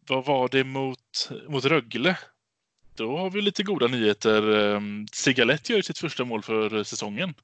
Vad 0.09 0.25
var 0.25 0.49
det 0.49 0.65
mot, 0.65 1.31
mot 1.49 1.65
Rögle? 1.65 2.19
Då 2.95 3.17
har 3.17 3.31
vi 3.31 3.41
lite 3.41 3.63
goda 3.63 3.87
nyheter. 3.87 4.75
Eh, 4.75 4.81
Sigalett 5.13 5.71
gör 5.71 5.83
sitt 5.83 5.99
första 5.99 6.25
mål 6.25 6.43
för 6.43 6.85
säsongen. 6.85 7.35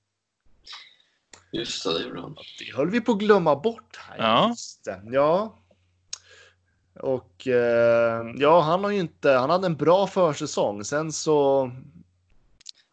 Just 1.52 1.84
det, 1.84 1.98
det 1.98 2.04
gjorde 2.04 2.20
han. 2.20 2.36
Det 2.58 2.76
höll 2.76 2.90
vi 2.90 3.00
på 3.00 3.12
att 3.12 3.18
glömma 3.18 3.56
bort. 3.56 3.96
Här. 3.96 4.18
Ja. 4.18 4.48
Just 4.48 4.84
det. 4.84 5.02
Ja. 5.04 5.58
Och 6.94 7.46
eh, 7.46 8.26
ja, 8.36 8.60
han 8.60 8.84
har 8.84 8.90
ju 8.90 8.98
inte. 8.98 9.30
Han 9.30 9.50
hade 9.50 9.66
en 9.66 9.76
bra 9.76 10.06
försäsong. 10.06 10.84
Sen 10.84 11.12
så. 11.12 11.70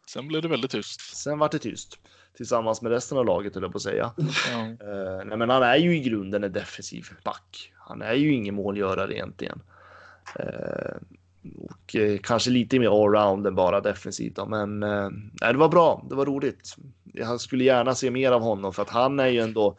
Sen 0.08 0.28
blev 0.28 0.42
det 0.42 0.48
väldigt 0.48 0.72
tyst. 0.72 1.16
Sen 1.16 1.40
var 1.40 1.50
det 1.50 1.60
tyst 1.60 2.00
tillsammans 2.38 2.82
med 2.82 2.92
resten 2.92 3.18
av 3.18 3.26
laget 3.26 3.54
höll 3.54 3.64
jag 3.64 3.72
på 3.72 3.78
att 3.78 3.82
säga. 3.82 4.12
Ja. 4.52 4.60
Eh, 4.60 5.26
nej, 5.26 5.38
men 5.38 5.50
han 5.50 5.64
är 5.64 5.76
ju 5.76 5.98
i 5.98 6.00
grunden 6.00 6.44
en 6.44 6.54
defensiv 6.54 7.10
back. 7.24 7.74
Han 7.76 8.02
är 8.02 8.14
ju 8.14 8.34
ingen 8.34 8.56
målgörare 8.56 9.14
egentligen. 9.14 9.62
Eh, 10.36 10.96
och 11.56 11.96
eh, 11.96 12.18
kanske 12.24 12.50
lite 12.50 12.80
mer 12.80 13.04
allround 13.04 13.48
än 13.48 13.56
bara 13.56 13.82
defensivt. 13.82 14.36
Då. 14.36 14.46
Men 14.46 14.84
eh, 14.84 15.10
det 15.52 15.58
var 15.58 15.70
bra. 15.70 16.06
Det 16.10 16.16
var 16.16 16.26
roligt. 16.26 16.76
Jag 17.14 17.42
skulle 17.42 17.64
gärna 17.64 17.96
se 17.96 18.12
mer 18.12 18.32
av 18.32 18.42
honom 18.42 18.74
för 18.74 18.82
att 18.82 18.90
han 18.90 19.20
är 19.20 19.28
ju 19.28 19.40
ändå. 19.40 19.78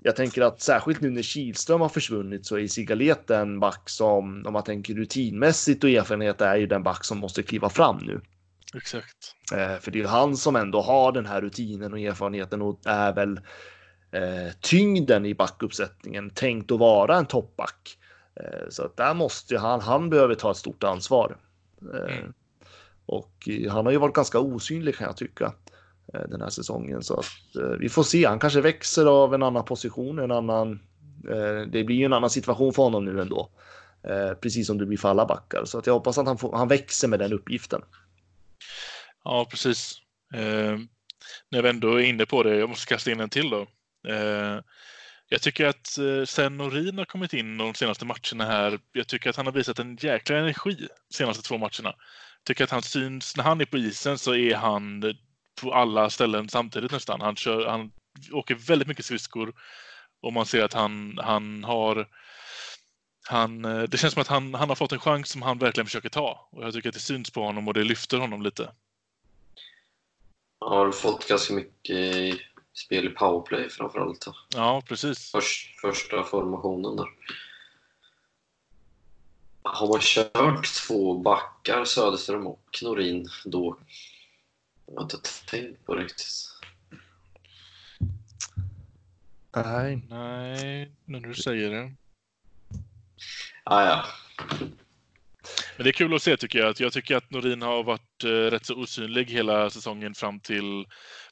Jag 0.00 0.16
tänker 0.16 0.42
att 0.42 0.60
särskilt 0.60 1.00
nu 1.00 1.10
när 1.10 1.22
Kihlström 1.22 1.80
har 1.80 1.88
försvunnit 1.88 2.46
så 2.46 2.58
är 2.58 2.66
Sigalet 2.66 3.30
en 3.30 3.60
back 3.60 3.88
som 3.88 4.46
om 4.46 4.52
man 4.52 4.64
tänker 4.64 4.94
rutinmässigt 4.94 5.84
och 5.84 5.90
erfarenhet 5.90 6.40
är 6.40 6.56
ju 6.56 6.66
den 6.66 6.82
back 6.82 7.04
som 7.04 7.18
måste 7.18 7.42
kliva 7.42 7.68
fram 7.68 7.96
nu. 7.96 8.20
Exakt. 8.74 9.34
Eh, 9.52 9.80
för 9.80 9.90
det 9.90 9.98
är 9.98 10.00
ju 10.00 10.06
han 10.06 10.36
som 10.36 10.56
ändå 10.56 10.80
har 10.80 11.12
den 11.12 11.26
här 11.26 11.40
rutinen 11.40 11.92
och 11.92 12.00
erfarenheten 12.00 12.62
och 12.62 12.80
är 12.84 13.12
väl 13.12 13.40
eh, 14.10 14.52
tyngden 14.60 15.26
i 15.26 15.34
backuppsättningen 15.34 16.30
tänkt 16.30 16.72
att 16.72 16.78
vara 16.78 17.16
en 17.16 17.26
toppback. 17.26 17.98
Eh, 18.40 18.68
så 18.70 18.82
att 18.82 18.96
där 18.96 19.14
måste 19.14 19.54
ju 19.54 19.60
han, 19.60 19.80
han 19.80 20.10
behöver 20.10 20.34
ta 20.34 20.50
ett 20.50 20.56
stort 20.56 20.84
ansvar. 20.84 21.36
Eh, 21.94 22.16
Mm. 22.18 22.32
Och 23.08 23.48
han 23.70 23.86
har 23.86 23.92
ju 23.92 23.98
varit 23.98 24.14
ganska 24.14 24.38
osynlig 24.38 24.96
kan 24.96 25.06
jag 25.06 25.16
tycka 25.16 25.52
eh, 26.14 26.20
den 26.28 26.40
här 26.40 26.48
säsongen. 26.48 27.02
Så 27.02 27.14
att 27.14 27.26
vi 27.80 27.88
får 27.88 28.02
se, 28.02 28.26
han 28.26 28.38
kanske 28.38 28.60
växer 28.60 29.06
av 29.06 29.34
en 29.34 29.42
annan 29.42 29.64
position, 29.64 30.18
en 30.18 30.30
annan. 30.30 30.80
Det 31.68 31.84
blir 31.84 31.96
ju 31.96 32.04
en 32.04 32.12
annan 32.12 32.30
situation 32.30 32.72
för 32.72 32.82
honom 32.82 33.04
nu 33.04 33.20
ändå. 33.20 33.50
Precis 34.40 34.66
som 34.66 34.78
det 34.78 34.86
blir 34.86 34.98
för 34.98 35.08
alla 35.08 35.26
backar. 35.26 35.64
Så 35.64 35.78
att 35.78 35.86
jag 35.86 35.94
hoppas 35.94 36.18
att 36.18 36.26
han, 36.26 36.38
får, 36.38 36.56
han 36.56 36.68
växer 36.68 37.08
med 37.08 37.18
den 37.18 37.32
uppgiften. 37.32 37.82
Ja, 39.24 39.46
precis. 39.50 40.00
Eh, 40.34 40.78
när 41.50 41.62
vi 41.62 41.68
ändå 41.68 42.00
är 42.00 42.04
inne 42.04 42.26
på 42.26 42.42
det, 42.42 42.56
jag 42.56 42.68
måste 42.68 42.86
kasta 42.86 43.10
in 43.10 43.20
en 43.20 43.28
till 43.28 43.50
då. 43.50 43.60
Eh, 44.12 44.60
jag 45.28 45.42
tycker 45.42 45.66
att 45.66 45.98
eh, 45.98 46.24
sen 46.24 46.56
Norin 46.56 46.98
har 46.98 47.04
kommit 47.04 47.32
in 47.32 47.58
de 47.58 47.74
senaste 47.74 48.04
matcherna 48.04 48.44
här, 48.44 48.80
jag 48.92 49.06
tycker 49.08 49.30
att 49.30 49.36
han 49.36 49.46
har 49.46 49.52
visat 49.52 49.78
en 49.78 49.96
jäkla 49.96 50.36
energi 50.36 50.88
de 51.08 51.14
senaste 51.14 51.42
två 51.42 51.58
matcherna. 51.58 51.94
Jag 52.38 52.44
tycker 52.44 52.64
att 52.64 52.70
han 52.70 52.82
syns, 52.82 53.36
när 53.36 53.44
han 53.44 53.60
är 53.60 53.64
på 53.64 53.78
isen 53.78 54.18
så 54.18 54.34
är 54.34 54.54
han 54.54 55.02
eh, 55.02 55.14
på 55.60 55.74
alla 55.74 56.10
ställen 56.10 56.48
samtidigt 56.48 56.92
nästan. 56.92 57.20
Han, 57.20 57.36
kör, 57.36 57.66
han 57.66 57.92
åker 58.32 58.54
väldigt 58.54 58.88
mycket 58.88 59.04
skridskor 59.04 59.54
och 60.20 60.32
man 60.32 60.46
ser 60.46 60.64
att 60.64 60.72
han, 60.72 61.18
han 61.22 61.64
har 61.64 62.08
han, 63.28 63.64
eh, 63.64 63.82
det 63.82 63.98
känns 63.98 64.12
som 64.12 64.20
att 64.20 64.28
han, 64.28 64.54
han 64.54 64.68
har 64.68 64.76
fått 64.76 64.92
en 64.92 65.00
chans 65.00 65.28
som 65.28 65.42
han 65.42 65.58
verkligen 65.58 65.86
försöker 65.86 66.08
ta. 66.08 66.48
Och 66.50 66.64
jag 66.64 66.74
tycker 66.74 66.88
att 66.88 66.94
det 66.94 67.00
syns 67.00 67.30
på 67.30 67.42
honom 67.42 67.68
och 67.68 67.74
det 67.74 67.84
lyfter 67.84 68.18
honom 68.18 68.42
lite. 68.42 68.70
Han 70.60 70.78
har 70.78 70.92
fått 70.92 71.28
ganska 71.28 71.54
mycket 71.54 71.96
i 71.96 72.40
spel 72.76 73.06
i 73.06 73.10
powerplay 73.10 73.68
framförallt. 73.68 74.26
Ja, 74.54 74.82
precis. 74.88 75.30
Först, 75.30 75.80
första 75.80 76.24
formationen 76.24 76.96
där. 76.96 77.08
Har 79.62 79.88
man 79.88 80.00
kört 80.00 80.66
två 80.86 81.18
backar, 81.18 81.84
Söderström 81.84 82.46
och 82.46 82.78
Norin, 82.82 83.28
då... 83.44 83.78
Jag 84.86 84.94
har 84.94 85.02
inte 85.02 85.18
tänkt 85.46 85.86
på 85.86 85.94
det 85.94 86.02
riktigt. 86.04 86.26
Nej, 89.56 90.06
Nej, 90.08 90.92
nu 91.04 91.20
när 91.20 91.28
du 91.28 91.34
säger 91.34 91.70
det. 91.70 91.92
Ah, 93.64 93.84
ja. 93.84 94.04
Men 95.76 95.84
det 95.84 95.90
är 95.90 95.92
kul 95.92 96.14
att 96.14 96.22
se 96.22 96.36
tycker 96.36 96.58
jag. 96.58 96.80
Jag 96.80 96.92
tycker 96.92 97.16
att 97.16 97.30
Norin 97.30 97.62
har 97.62 97.82
varit 97.82 98.24
eh, 98.24 98.28
rätt 98.28 98.66
så 98.66 98.74
osynlig 98.74 99.30
hela 99.30 99.70
säsongen 99.70 100.14
fram 100.14 100.40
till 100.40 100.86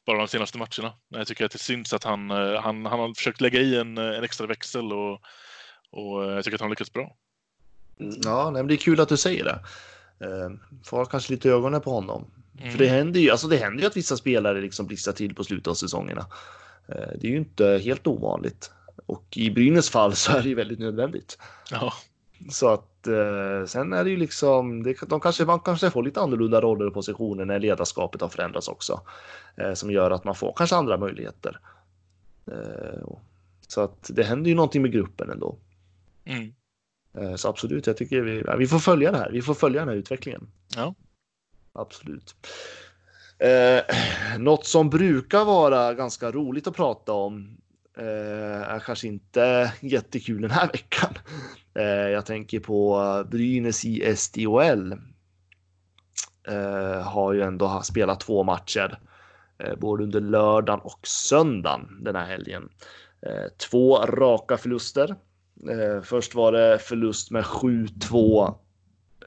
bara 0.05 0.17
de 0.17 0.27
senaste 0.27 0.57
matcherna. 0.57 0.93
Jag 1.09 1.27
tycker 1.27 1.45
att 1.45 1.51
det 1.51 1.57
syns 1.57 1.93
att 1.93 2.03
han, 2.03 2.31
eh, 2.31 2.61
han, 2.61 2.85
han 2.85 2.99
har 2.99 3.13
försökt 3.13 3.41
lägga 3.41 3.59
i 3.59 3.75
en, 3.77 3.97
eh, 3.97 4.17
en 4.17 4.23
extra 4.23 4.47
växel 4.47 4.93
och, 4.93 5.21
och 5.89 6.23
eh, 6.23 6.31
jag 6.31 6.43
tycker 6.43 6.55
att 6.55 6.61
han 6.61 6.67
har 6.67 6.71
lyckats 6.71 6.93
bra. 6.93 7.15
Mm. 7.99 8.15
Ja, 8.23 8.49
nej, 8.49 8.63
men 8.63 8.67
det 8.67 8.73
är 8.73 8.77
kul 8.77 8.99
att 8.99 9.09
du 9.09 9.17
säger 9.17 9.43
det. 9.43 9.59
Får 10.85 11.05
kanske 11.05 11.33
lite 11.33 11.49
ögonen 11.49 11.81
på 11.81 11.91
honom. 11.91 12.31
Mm. 12.59 12.71
För 12.71 12.79
det 12.79 12.87
händer 12.87 13.19
ju, 13.19 13.31
alltså 13.31 13.47
det 13.47 13.57
händer 13.57 13.81
ju 13.81 13.87
att 13.87 13.97
vissa 13.97 14.17
spelare 14.17 14.61
liksom 14.61 14.87
blixtrar 14.87 15.13
till 15.13 15.35
på 15.35 15.43
slutet 15.43 15.67
av 15.67 15.73
säsongerna. 15.73 16.25
Det 16.87 17.27
är 17.27 17.31
ju 17.31 17.37
inte 17.37 17.81
helt 17.83 18.07
ovanligt. 18.07 18.71
Och 19.05 19.25
i 19.31 19.51
Brynäs 19.51 19.89
fall 19.89 20.15
så 20.15 20.31
är 20.31 20.41
det 20.41 20.49
ju 20.49 20.55
väldigt 20.55 20.79
nödvändigt. 20.79 21.37
Ja, 21.71 21.93
Så 22.49 22.67
att 22.67 22.94
eh, 23.07 23.65
sen 23.65 23.93
är 23.93 24.03
det 24.03 24.09
ju 24.09 24.17
liksom, 24.17 24.83
det, 24.83 25.01
de 25.07 25.19
kanske, 25.19 25.45
man 25.45 25.59
kanske 25.59 25.89
får 25.89 26.03
lite 26.03 26.21
annorlunda 26.21 26.61
roller 26.61 26.87
och 26.87 26.93
positioner 26.93 27.45
när 27.45 27.59
ledarskapet 27.59 28.21
har 28.21 28.29
förändrats 28.29 28.67
också. 28.67 29.01
Eh, 29.55 29.73
som 29.73 29.91
gör 29.91 30.11
att 30.11 30.23
man 30.23 30.35
får 30.35 30.53
kanske 30.55 30.75
andra 30.75 30.97
möjligheter. 30.97 31.59
Eh, 32.51 33.07
så 33.67 33.81
att 33.81 34.09
det 34.13 34.23
händer 34.23 34.49
ju 34.49 34.55
någonting 34.55 34.81
med 34.81 34.91
gruppen 34.91 35.29
ändå. 35.29 35.57
mm. 36.25 36.53
Eh, 37.17 37.35
Så 37.35 37.49
absolut, 37.49 37.87
jag 37.87 37.97
tycker 37.97 38.21
vi, 38.21 38.43
ja, 38.47 38.55
vi 38.55 38.67
får 38.67 38.79
följa 38.79 39.11
det 39.11 39.17
här. 39.17 39.31
Vi 39.31 39.41
får 39.41 39.53
följa 39.53 39.79
den 39.79 39.89
här 39.89 39.95
utvecklingen. 39.95 40.47
Ja. 40.75 40.95
Absolut. 41.73 42.35
Eh, 43.37 43.81
något 44.37 44.65
som 44.65 44.89
brukar 44.89 45.45
vara 45.45 45.93
ganska 45.93 46.31
roligt 46.31 46.67
att 46.67 46.75
prata 46.75 47.13
om 47.13 47.57
Eh, 47.97 48.61
är 48.61 48.79
kanske 48.79 49.07
inte 49.07 49.73
jättekul 49.81 50.41
den 50.41 50.51
här 50.51 50.67
veckan. 50.71 51.13
Eh, 51.75 52.09
jag 52.09 52.25
tänker 52.25 52.59
på 52.59 53.23
Brynäs 53.31 53.85
i 53.85 54.15
SDHL. 54.15 54.91
Eh, 56.47 57.01
har 57.01 57.33
ju 57.33 57.41
ändå 57.41 57.81
spelat 57.83 58.19
två 58.19 58.43
matcher. 58.43 58.99
Eh, 59.57 59.75
både 59.75 60.03
under 60.03 60.21
lördagen 60.21 60.79
och 60.79 61.07
söndagen 61.07 62.03
den 62.03 62.15
här 62.15 62.25
helgen. 62.25 62.69
Eh, 63.21 63.51
två 63.69 63.97
raka 63.97 64.57
förluster. 64.57 65.15
Eh, 65.69 66.01
först 66.03 66.35
var 66.35 66.51
det 66.51 66.79
förlust 66.79 67.31
med 67.31 67.43
7-2 67.43 68.53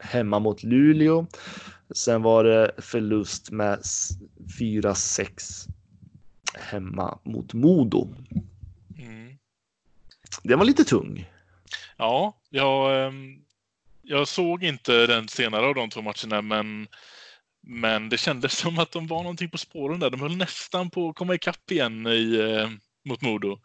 hemma 0.01 0.39
mot 0.39 0.63
Luleå. 0.63 1.27
Sen 1.95 2.23
var 2.23 2.45
det 2.45 2.71
förlust 2.79 3.51
med 3.51 3.79
4-6 4.59 5.69
hemma 6.55 7.19
mot 7.23 7.55
Modo. 7.55 8.15
Det 10.43 10.57
var 10.57 10.65
lite 10.65 10.85
tung. 10.85 11.27
Ja, 11.97 12.41
jag, 12.51 13.07
ehm, 13.07 13.37
jag 14.03 14.29
såg 14.29 14.65
inte 14.65 15.07
den 15.07 15.29
senare 15.29 15.67
av 15.67 15.75
de 15.75 15.91
två 15.91 16.03
matcherna, 16.03 16.43
men, 16.43 16.89
men 17.63 18.09
det 18.09 18.19
kändes 18.19 18.59
som 18.59 18.79
att 18.79 18.93
de 18.93 19.07
var 19.07 19.23
någonting 19.23 19.51
på 19.51 19.59
spåren 19.59 20.01
där. 20.01 20.11
De 20.11 20.21
höll 20.21 20.37
nästan 20.37 20.91
på 20.91 21.09
att 21.09 21.17
komma 21.17 21.35
ikapp 21.35 21.71
igen 21.71 22.07
i, 22.07 22.37
eh, 22.37 22.71
mot 23.09 23.21
Modo. 23.23 23.61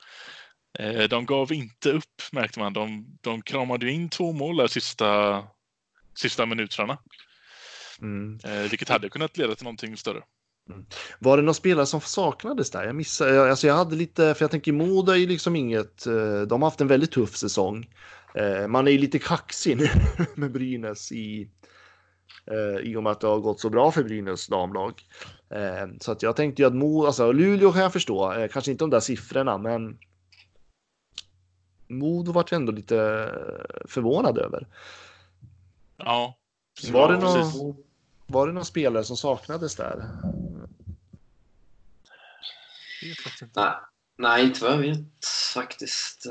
Eh, 0.80 1.04
de 1.04 1.26
gav 1.26 1.52
inte 1.52 1.92
upp, 1.92 2.22
märkte 2.32 2.60
man. 2.60 2.74
De, 2.74 3.18
de 3.22 3.42
kramade 3.42 3.92
in 3.92 4.10
två 4.10 4.32
mål 4.32 4.58
där 4.58 4.68
sista, 4.68 5.44
sista 6.16 6.46
minuterna, 6.46 6.98
Mm. 8.02 8.40
eh, 8.44 8.70
vilket 8.70 8.90
hade 8.90 9.10
kunnat 9.10 9.38
leda 9.38 9.56
till 9.56 9.64
någonting 9.64 9.98
större. 9.98 10.22
Var 11.20 11.38
det 11.38 11.44
någon 11.44 11.56
spelare 11.56 11.86
som 11.86 12.02
saknades 12.02 12.72
där? 12.72 12.84
Jag 12.84 12.96
missade. 12.96 13.50
Alltså 13.50 13.68
jag 13.68 13.76
hade 13.76 13.96
lite, 13.96 14.34
för 14.34 14.44
jag 14.44 14.52
tänker 14.52 14.72
Modo 14.72 15.12
är 15.12 15.16
ju 15.16 15.28
liksom 15.28 15.56
inget. 15.56 16.06
eh, 16.08 16.42
De 16.42 16.62
har 16.62 16.70
haft 16.70 16.82
en 16.82 16.88
väldigt 16.88 17.12
tuff 17.12 17.36
säsong. 17.38 17.90
Eh, 18.36 18.68
Man 18.68 18.88
är 18.88 18.92
ju 18.92 18.98
lite 18.98 19.20
kaxig 19.20 19.78
nu 19.78 19.88
med 20.36 20.52
Brynäs 20.52 21.12
i 21.12 21.50
eh, 22.46 22.82
i 22.84 22.96
och 22.96 23.04
med 23.04 23.12
att 23.12 23.20
det 23.20 23.28
har 23.28 23.40
gått 23.40 23.60
så 23.60 23.70
bra 23.70 23.92
för 23.92 24.04
Brynäs 24.04 24.48
damlag. 24.48 24.94
Så 26.00 26.12
att 26.12 26.24
jag 26.24 26.36
tänkte 26.36 26.62
ju 26.62 26.68
att 26.68 26.76
Mo, 26.76 27.06
alltså 27.06 27.32
Luleå 27.32 27.72
kan 27.72 27.82
jag 27.82 27.94
förstå, 27.94 28.48
kanske 28.52 28.72
inte 28.72 28.84
de 28.84 28.90
där 28.90 29.00
siffrorna, 29.00 29.58
men 29.58 29.98
Modo 31.88 32.32
vart 32.32 32.52
jag 32.52 32.60
ändå 32.60 32.72
lite 32.72 33.30
förvånad 33.86 34.38
över. 34.38 34.68
Ja. 35.98 36.38
Var 36.92 37.08
det, 37.12 37.18
någon, 37.20 37.76
var 38.28 38.48
det 38.48 38.54
någon 38.54 38.66
spelare 38.66 39.04
som 39.04 39.18
saknades 39.18 39.76
där? 39.76 40.06
Vet 43.04 43.18
faktiskt 43.18 43.42
inte. 43.42 43.60
Nej, 43.62 43.74
nej, 44.18 44.44
inte 44.44 44.64
vad 44.64 44.74
jag 44.74 44.78
vet 44.78 45.26
faktiskt. 45.54 46.26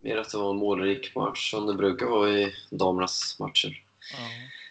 Mer 0.00 0.16
att 0.16 0.30
det 0.30 0.38
var 0.38 0.50
en 0.50 0.56
målrik 0.56 1.14
match 1.14 1.50
som 1.50 1.66
det 1.66 1.74
brukar 1.74 2.06
vara 2.06 2.30
i 2.30 2.54
damernas 2.70 3.38
matcher. 3.38 3.82
Ja. 4.12 4.18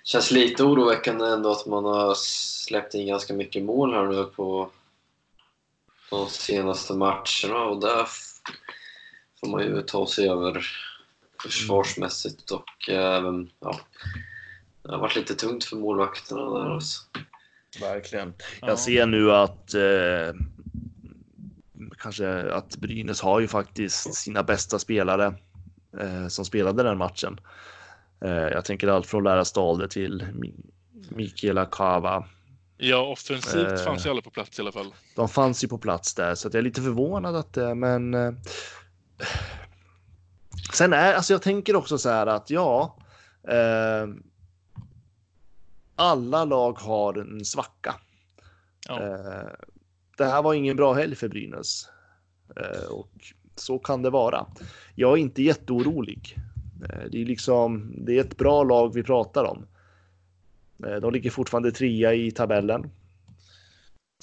Känns 0.04 0.32
lite 0.32 0.64
oroväckande 0.64 1.26
ändå 1.26 1.52
att 1.52 1.66
man 1.66 1.86
har 1.86 2.14
släppt 2.16 2.94
in 2.94 3.08
ganska 3.08 3.34
mycket 3.34 3.64
mål 3.64 3.94
här 3.94 4.08
nu 4.08 4.24
på 4.24 4.72
de 6.10 6.30
senaste 6.30 6.94
matcherna 6.94 7.64
och 7.64 7.82
där 7.82 8.08
får 9.40 9.48
man 9.48 9.62
ju 9.62 9.82
ta 9.82 10.08
sig 10.08 10.30
över 10.30 10.68
försvarsmässigt 11.42 12.52
och 12.52 12.90
även, 12.90 13.52
ja, 13.60 13.80
det 14.86 14.92
har 14.92 15.00
varit 15.00 15.16
lite 15.16 15.36
tungt 15.36 15.64
för 15.64 15.76
målvakterna 15.76 16.42
där 16.50 16.74
alltså. 16.74 17.02
Verkligen. 17.82 18.34
Ja. 18.62 18.68
Jag 18.68 18.80
ser 18.80 19.06
nu 19.06 19.32
att 19.32 19.74
eh, 19.74 20.42
kanske 21.98 22.52
att 22.54 22.78
Brynäs 22.78 23.22
har 23.22 23.40
ju 23.40 23.48
faktiskt 23.48 24.14
sina 24.14 24.44
bästa 24.44 24.80
spelare 24.80 25.34
eh, 26.00 26.28
som 26.28 26.46
spelade 26.46 26.84
den 26.84 26.98
matchen. 26.98 27.40
Eh, 28.22 28.32
jag 28.32 28.66
tänker 28.66 28.88
allt 28.88 29.08
från 29.08 29.24
Lara 29.24 29.46
Stalde 29.46 29.88
till 29.88 30.26
Mi- 30.34 30.72
Mikaela 31.10 31.66
Kava. 31.66 32.26
Ja, 32.78 33.02
offensivt 33.08 33.68
Eh. 33.80 33.86
fanns 33.86 34.06
ju 34.06 34.10
alla 34.10 34.22
på 34.22 34.30
plats 34.30 34.60
i 34.60 34.62
alla 34.62 34.72
fall. 34.72 34.94
De 35.16 35.30
fanns 35.30 35.64
ju 35.64 35.68
på 35.68 35.78
plats 35.78 36.14
där 36.16 36.36
så 36.36 36.48
att 36.48 36.54
jag 36.54 36.60
är 36.60 36.64
lite 36.64 36.82
förvånad 36.82 37.36
att 37.36 37.54
det, 37.54 37.76
men. 37.76 38.14
Eh, 38.14 38.32
sen 40.74 40.94
är 40.94 41.14
alltså 41.14 41.34
jag 41.34 41.42
tänker 41.42 41.76
också 41.76 41.98
så 41.98 42.10
här 42.10 42.28
att 42.28 42.50
ja. 42.50 42.98
Alla 45.96 46.46
lag 46.46 46.80
har 46.80 47.18
en 47.18 47.46
svacka. 47.46 47.96
Ja. 48.88 49.02
Eh, 49.02 49.50
det 50.18 50.26
här 50.26 50.42
var 50.42 50.54
ingen 50.54 50.78
bra 50.78 50.94
helg 50.94 51.16
för 51.16 51.28
Brynäs. 51.28 51.90
Eh, 52.56 52.92
och 52.92 53.12
så 53.56 53.80
kan 53.80 54.02
det 54.02 54.10
vara. 54.10 54.46
Jag 54.96 55.14
är 55.14 55.18
inte 55.18 55.44
jätteorolig. 55.44 56.38
Eh, 56.90 57.10
det 57.12 57.22
är 57.22 57.26
liksom, 57.26 57.94
det 57.98 58.18
är 58.18 58.22
ett 58.22 58.38
bra 58.38 58.64
lag 58.64 58.94
vi 58.94 59.04
pratar 59.04 59.44
om. 59.44 59.68
De 60.78 61.14
ligger 61.14 61.30
fortfarande 61.30 61.72
trea 61.72 62.14
i 62.14 62.32
tabellen. 62.32 62.90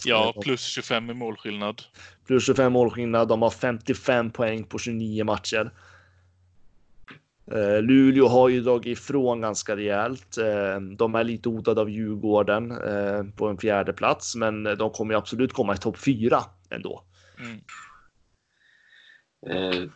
Ja, 0.05 0.35
plus 0.43 0.65
25 0.65 1.11
i 1.11 1.15
målskillnad. 1.15 1.83
Plus 2.27 2.47
25 2.47 2.73
målskillnad. 2.73 3.29
De 3.29 3.43
har 3.43 3.51
55 3.51 4.31
poäng 4.31 4.65
på 4.65 4.79
29 4.79 5.25
matcher. 5.25 5.73
Eh, 7.53 7.83
Luleå 7.83 8.29
har 8.29 8.49
ju 8.49 8.61
dragit 8.61 8.99
ifrån 8.99 9.41
ganska 9.41 9.77
rejält. 9.77 10.39
Eh, 10.39 10.81
de 10.81 11.15
är 11.15 11.25
lite 11.25 11.49
hotade 11.49 11.81
av 11.81 11.91
Djurgården 11.91 12.71
eh, 12.71 13.25
på 13.37 13.49
en 13.49 13.59
fjärde 13.59 13.93
plats, 13.93 14.37
men 14.37 14.65
de 14.65 14.91
kommer 14.91 15.15
ju 15.15 15.19
absolut 15.19 15.53
komma 15.53 15.75
i 15.75 15.79
topp 15.79 15.99
fyra 15.99 16.41
ändå. 16.71 17.03
Mm. 17.39 17.61
Eh, 19.47 19.89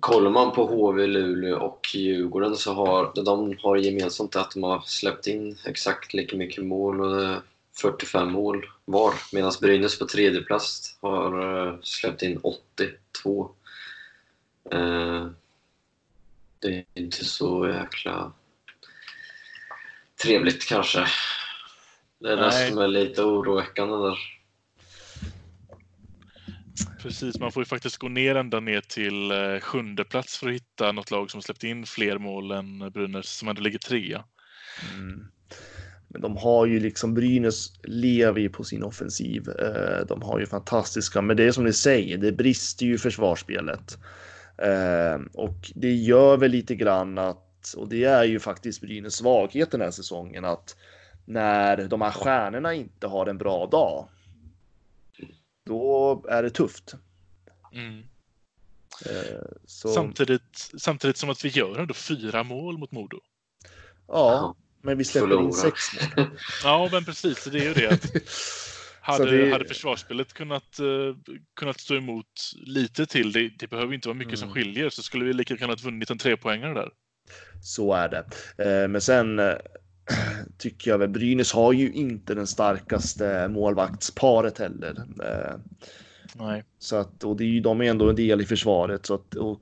kollar 0.00 0.30
man 0.30 0.52
på 0.52 0.66
HV, 0.66 1.06
Luleå 1.06 1.58
och 1.58 1.86
Djurgården 1.94 2.56
så 2.56 2.72
har 2.72 3.24
de 3.24 3.56
har 3.62 3.76
gemensamt 3.76 4.36
att 4.36 4.50
de 4.54 4.62
har 4.62 4.82
släppt 4.84 5.26
in 5.26 5.56
exakt 5.66 6.14
lika 6.14 6.36
mycket 6.36 6.64
mål 6.64 7.00
och 7.00 7.16
det 7.16 7.26
är 7.26 7.40
45 7.80 8.32
mål 8.32 8.66
var. 8.84 9.14
Medan 9.32 9.52
Brynäs 9.60 9.98
på 9.98 10.06
tredje 10.06 10.42
plats 10.42 10.98
har 11.00 11.80
släppt 11.82 12.22
in 12.22 12.40
82. 12.42 13.50
Eh, 14.72 15.26
det 16.60 16.68
är 16.76 16.84
inte 16.94 17.24
så 17.24 17.68
jäkla 17.68 18.32
trevligt 20.22 20.68
kanske. 20.68 21.06
Det 22.20 22.32
är 22.32 22.36
det 22.36 22.46
Nej. 22.46 22.68
som 22.68 22.78
är 22.78 22.88
lite 22.88 23.22
oroväckande 23.22 23.96
där. 23.96 24.18
Precis, 27.02 27.38
man 27.38 27.52
får 27.52 27.60
ju 27.60 27.64
faktiskt 27.64 27.96
gå 27.96 28.08
ner 28.08 28.34
ända 28.34 28.60
ner 28.60 28.80
till 28.80 29.30
eh, 29.30 29.60
sjunde 29.60 30.04
plats 30.04 30.38
för 30.38 30.48
att 30.48 30.54
hitta 30.54 30.92
något 30.92 31.10
lag 31.10 31.30
som 31.30 31.42
släppt 31.42 31.64
in 31.64 31.86
fler 31.86 32.18
mål 32.18 32.50
än 32.50 32.78
Brynäs 32.90 33.38
som 33.38 33.48
ändå 33.48 33.62
ligger 33.62 33.78
trea. 33.78 34.24
Men 36.08 36.20
de 36.20 36.36
har 36.36 36.66
ju 36.66 36.80
liksom 36.80 37.14
Brynäs 37.14 37.80
lever 37.84 38.40
ju 38.40 38.48
på 38.48 38.64
sin 38.64 38.82
offensiv. 38.82 39.48
Eh, 39.48 40.06
De 40.06 40.22
har 40.22 40.40
ju 40.40 40.46
fantastiska, 40.46 41.22
men 41.22 41.36
det 41.36 41.44
är 41.44 41.52
som 41.52 41.64
ni 41.64 41.72
säger, 41.72 42.18
det 42.18 42.32
brister 42.32 42.86
ju 42.86 42.98
försvarsspelet. 42.98 43.98
Eh, 44.62 45.20
Och 45.34 45.72
det 45.74 45.92
gör 45.94 46.36
väl 46.36 46.50
lite 46.50 46.74
grann 46.74 47.18
att, 47.18 47.74
och 47.76 47.88
det 47.88 48.04
är 48.04 48.24
ju 48.24 48.40
faktiskt 48.40 48.80
Brynäs 48.80 49.14
svaghet 49.14 49.70
den 49.70 49.80
här 49.80 49.90
säsongen, 49.90 50.44
att 50.44 50.76
när 51.24 51.88
de 51.88 52.00
här 52.00 52.10
stjärnorna 52.10 52.74
inte 52.74 53.06
har 53.06 53.26
en 53.26 53.38
bra 53.38 53.66
dag, 53.66 54.08
då 55.66 56.24
är 56.28 56.42
det 56.42 56.50
tufft. 56.50 56.94
Mm. 57.72 57.98
Eh, 59.06 59.42
Så, 59.66 59.88
Samtidigt, 59.88 60.70
samtidigt 60.78 61.16
som 61.16 61.30
att 61.30 61.44
vi 61.44 61.48
gör 61.48 61.78
ändå 61.78 61.94
fyra 61.94 62.42
mål 62.42 62.78
mot 62.78 62.92
Modo. 62.92 63.20
ja, 64.08 64.54
men 64.82 64.98
vi 64.98 65.04
släpper 65.04 65.26
in 65.26 65.32
Förlorar. 65.52 65.52
sex 65.52 65.76
mål. 66.16 66.26
Ja, 66.64 66.88
men 66.92 67.04
precis. 67.04 67.44
Det 67.44 67.58
är 67.58 67.64
ju 67.64 67.74
det. 67.74 67.98
Hade, 69.10 69.44
det- 69.44 69.52
hade 69.52 69.64
försvarsspelet 69.68 70.32
kunnat, 70.32 70.78
eh, 70.78 71.34
kunnat 71.56 71.80
stå 71.80 71.94
emot 71.96 72.26
lite 72.66 73.06
till, 73.06 73.32
det, 73.32 73.48
det 73.58 73.70
behöver 73.70 73.94
inte 73.94 74.08
vara 74.08 74.18
mycket 74.18 74.38
som 74.38 74.48
Mm. 74.50 74.54
skiljer, 74.54 74.90
så 74.90 75.02
skulle 75.02 75.24
vi 75.24 75.32
lika 75.32 75.54
gärna 75.54 75.72
ha 75.72 75.76
vunnit 75.84 76.10
en 76.10 76.18
trepoängare 76.18 76.74
där. 76.74 76.88
Så 77.62 77.92
är 77.94 78.08
det. 78.08 78.24
Eh, 78.82 78.88
Men 78.88 79.00
sen 79.00 79.38
eh, 79.38 79.54
tycker 80.58 80.90
jag 80.90 80.98
väl 80.98 81.08
Brynäs 81.08 81.52
har 81.52 81.72
ju 81.72 81.92
inte 81.92 82.34
den 82.34 82.46
starkaste 82.46 83.48
målvaktsparet 83.48 84.58
heller. 84.58 84.94
Eh, 85.24 85.54
Nej. 86.34 86.64
Så 86.78 86.96
att, 86.96 87.24
och 87.24 87.36
det 87.36 87.44
är 87.44 87.48
ju, 87.48 87.60
de 87.60 87.80
är 87.80 87.84
ändå 87.84 88.08
en 88.10 88.16
del 88.16 88.40
i 88.40 88.44
försvaret. 88.44 89.06
Så 89.06 89.14
att, 89.14 89.34
och 89.34 89.60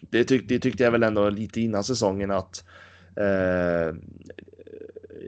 det, 0.00 0.24
tyck, 0.24 0.48
det 0.48 0.58
tyckte 0.58 0.84
jag 0.84 0.90
väl 0.90 1.02
ändå 1.02 1.30
lite 1.30 1.60
innan 1.60 1.84
säsongen 1.84 2.30
att 2.30 2.64
eh, 3.16 3.94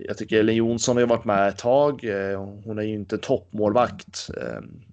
jag 0.04 0.18
tycker 0.18 0.40
Ellen 0.40 0.54
Jonsson 0.54 0.96
har 0.96 1.00
ju 1.00 1.06
varit 1.06 1.24
med 1.24 1.48
ett 1.48 1.58
tag. 1.58 2.04
Eh, 2.04 2.40
hon 2.64 2.78
är 2.78 2.82
ju 2.82 2.94
inte 2.94 3.18
toppmålvakt. 3.18 4.30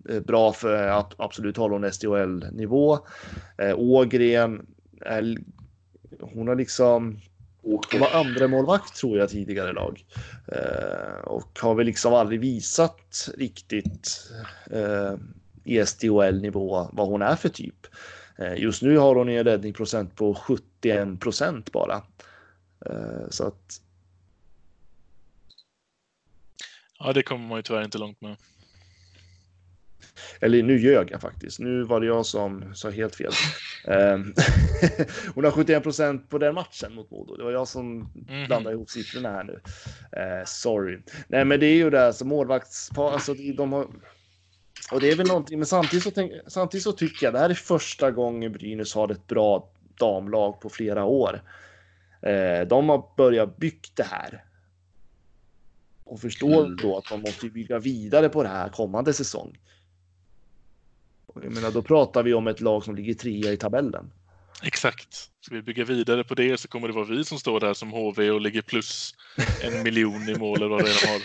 Eh, 0.10 0.20
bra 0.20 0.54
för 0.54 0.88
att 0.88 1.14
absolut 1.18 1.58
hålla 1.58 1.76
hon 1.76 1.92
SDHL-nivå. 1.92 3.00
Eh, 3.58 3.80
Ågren, 3.80 4.66
är, 5.02 5.38
hon 6.20 6.48
har 6.48 6.56
liksom 6.56 7.20
hon 7.62 8.00
var 8.00 8.12
andra 8.14 8.48
målvakt 8.48 8.96
tror 8.96 9.18
jag 9.18 9.30
tidigare 9.30 9.74
lag. 9.74 10.06
Och 11.24 11.60
har 11.62 11.76
väl 11.76 11.86
liksom 11.86 12.14
aldrig 12.14 12.40
visat 12.40 13.30
riktigt 13.38 14.32
i 15.64 15.86
SDHL-nivå 15.86 16.90
vad 16.94 17.08
hon 17.08 17.22
är 17.22 17.36
för 17.36 17.50
typ. 17.50 17.76
Just 18.58 18.82
nu 18.82 18.98
har 18.98 19.16
hon 19.16 19.30
en 19.30 19.44
räddningsprocent 19.44 20.16
på 20.16 20.36
71 20.36 21.20
procent 21.20 21.72
bara. 21.72 22.02
Så 23.30 23.48
att 23.48 23.82
Ja, 27.04 27.14
det 27.14 27.24
kommer 27.24 27.48
man 27.48 27.58
ju 27.58 27.62
tyvärr 27.62 27.84
inte 27.84 27.98
långt 27.98 28.22
med. 28.22 28.36
Eller 30.42 30.64
nu 30.64 30.80
ljög 30.80 31.12
jag 31.12 31.22
faktiskt. 31.22 31.60
Nu 31.60 31.84
var 31.84 32.00
det 32.00 32.06
jag 32.08 32.26
som 32.26 32.76
sa 32.76 32.90
helt 32.90 33.16
fel. 33.16 33.32
Ehm, 33.88 34.34
Hon 35.36 35.44
har 35.44 35.52
71 35.52 35.84
procent 35.84 36.30
på 36.30 36.38
den 36.38 36.56
matchen 36.56 36.94
mot 36.96 37.12
Modo. 37.12 37.36
Det 37.36 37.44
var 37.44 37.52
jag 37.52 37.68
som 37.68 38.00
Mhm. 38.00 38.46
blandade 38.48 38.76
ihop 38.76 38.90
siffrorna 38.90 39.30
här 39.32 39.44
nu. 39.44 39.60
Eh, 40.12 40.46
sorry. 40.46 41.00
Nej, 41.28 41.46
men 41.46 41.60
det 41.60 41.66
är 41.66 41.76
ju 41.76 41.90
det 41.90 42.14
som 42.14 42.28
målvaktspar. 42.28 43.12
Alltså, 43.12 43.34
de 43.34 43.74
har... 43.74 43.88
Och 44.92 45.02
det 45.02 45.12
är 45.12 45.16
väl 45.16 45.28
någonting, 45.28 45.60
men 45.60 45.66
samtidigt 45.66 46.04
så, 46.04 46.12
tänk, 46.12 46.32
samtidigt 46.48 46.84
så 46.84 46.92
tycker 46.92 47.26
jag 47.26 47.34
det 47.34 47.40
här 47.40 47.50
är 47.50 47.54
första 47.54 48.12
gången 48.12 48.52
Brynäs 48.52 48.96
har 48.96 49.12
ett 49.12 49.28
bra 49.28 49.70
damlag 50.00 50.62
på 50.62 50.70
flera 50.70 51.06
år. 51.06 51.42
Eh, 52.22 52.68
de 52.68 52.90
har 52.90 53.16
börjat 53.18 53.58
bygga 53.58 53.80
det 53.96 54.04
här. 54.04 54.44
Och 56.06 56.20
förstår 56.20 56.66
Mm. 56.66 56.76
då 56.76 56.98
att 56.98 57.10
de 57.10 57.22
måste 57.22 57.50
bygga 57.50 57.80
vidare 57.80 58.30
på 58.30 58.44
det 58.44 58.50
här 58.50 58.70
kommande 58.70 59.14
säsong. 59.14 59.58
Och 61.26 61.46
Jag 61.46 61.52
menar, 61.54 61.72
då 61.72 61.82
pratar 61.82 62.24
vi 62.24 62.34
om 62.34 62.48
ett 62.48 62.62
lag 62.62 62.84
som 62.84 62.96
ligger 62.96 63.14
trea 63.14 63.52
i 63.52 63.58
tabellen. 63.58 64.12
Exakt. 64.64 65.30
Ska 65.42 65.56
vi 65.56 65.62
bygga 65.62 65.84
vidare 65.84 66.24
på 66.24 66.36
det 66.36 66.60
så 66.60 66.68
kommer 66.68 66.88
det 66.88 66.94
vara 66.94 67.06
vi 67.06 67.26
som 67.26 67.40
står 67.40 67.60
där 67.60 67.74
som 67.74 67.92
HV 67.92 68.32
och 68.32 68.42
ligger 68.42 68.62
plus 68.62 69.16
en 69.64 69.84
miljon 69.84 70.30
i 70.30 70.36
mål 70.36 70.58
eller 70.58 70.68
vad 70.70 70.80
det 70.80 71.08
har. 71.08 71.22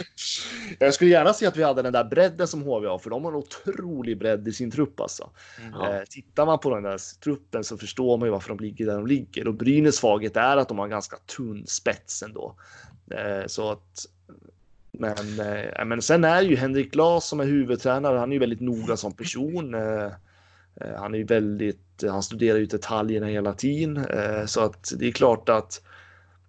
Jag 0.78 0.94
skulle 0.94 1.10
gärna 1.10 1.32
se 1.32 1.46
att 1.46 1.56
vi 1.56 1.62
hade 1.62 1.82
den 1.82 1.92
där 1.92 2.04
bredden 2.04 2.48
som 2.48 2.62
HV 2.62 2.86
har, 2.88 2.98
för 2.98 3.10
de 3.10 3.24
har 3.24 3.32
en 3.32 3.36
otrolig 3.38 4.18
bredd 4.18 4.48
i 4.48 4.52
sin 4.52 4.70
trupp 4.70 5.00
alltså. 5.00 5.30
Ja. 5.72 5.94
Eh, 5.94 6.02
tittar 6.10 6.46
man 6.46 6.58
på 6.58 6.74
den 6.74 6.82
där 6.82 7.20
truppen 7.24 7.64
så 7.64 7.78
förstår 7.78 8.18
man 8.18 8.26
ju 8.26 8.32
varför 8.32 8.48
de 8.48 8.58
ligger 8.64 8.86
där 8.86 8.94
de 8.94 9.06
ligger 9.06 9.48
och 9.48 9.54
Brynäs 9.54 9.96
svaghet 9.96 10.36
är 10.36 10.56
att 10.56 10.68
de 10.68 10.78
har 10.78 10.84
en 10.84 10.90
ganska 10.90 11.16
tunn 11.16 11.66
spets 11.66 12.22
ändå. 12.22 12.56
Eh, 13.10 13.46
så 13.46 13.70
att 13.70 14.06
men, 14.99 15.40
eh, 15.40 15.84
men 15.84 16.03
sen 16.03 16.24
är 16.24 16.42
ju 16.42 16.57
Henrik 16.57 16.92
Glas 16.92 17.28
som 17.28 17.40
är 17.40 17.44
huvudtränare. 17.44 18.18
Han 18.18 18.30
är 18.30 18.34
ju 18.34 18.40
väldigt 18.40 18.61
noga 18.61 18.96
som 18.96 19.12
person. 19.12 19.74
Eh, 19.74 20.05
eh, 20.80 20.94
han 20.96 21.14
är 21.14 21.18
ju 21.18 21.24
väldigt, 21.24 22.05
han 22.11 22.22
studerar 22.22 22.59
ju 22.59 22.66
detaljerna 22.66 23.26
hela 23.26 23.53
tiden 23.53 23.96
eh, 23.96 24.46
så 24.46 24.61
att 24.61 24.92
det 24.99 25.09
är 25.09 25.12
klart 25.12 25.49
att 25.49 25.82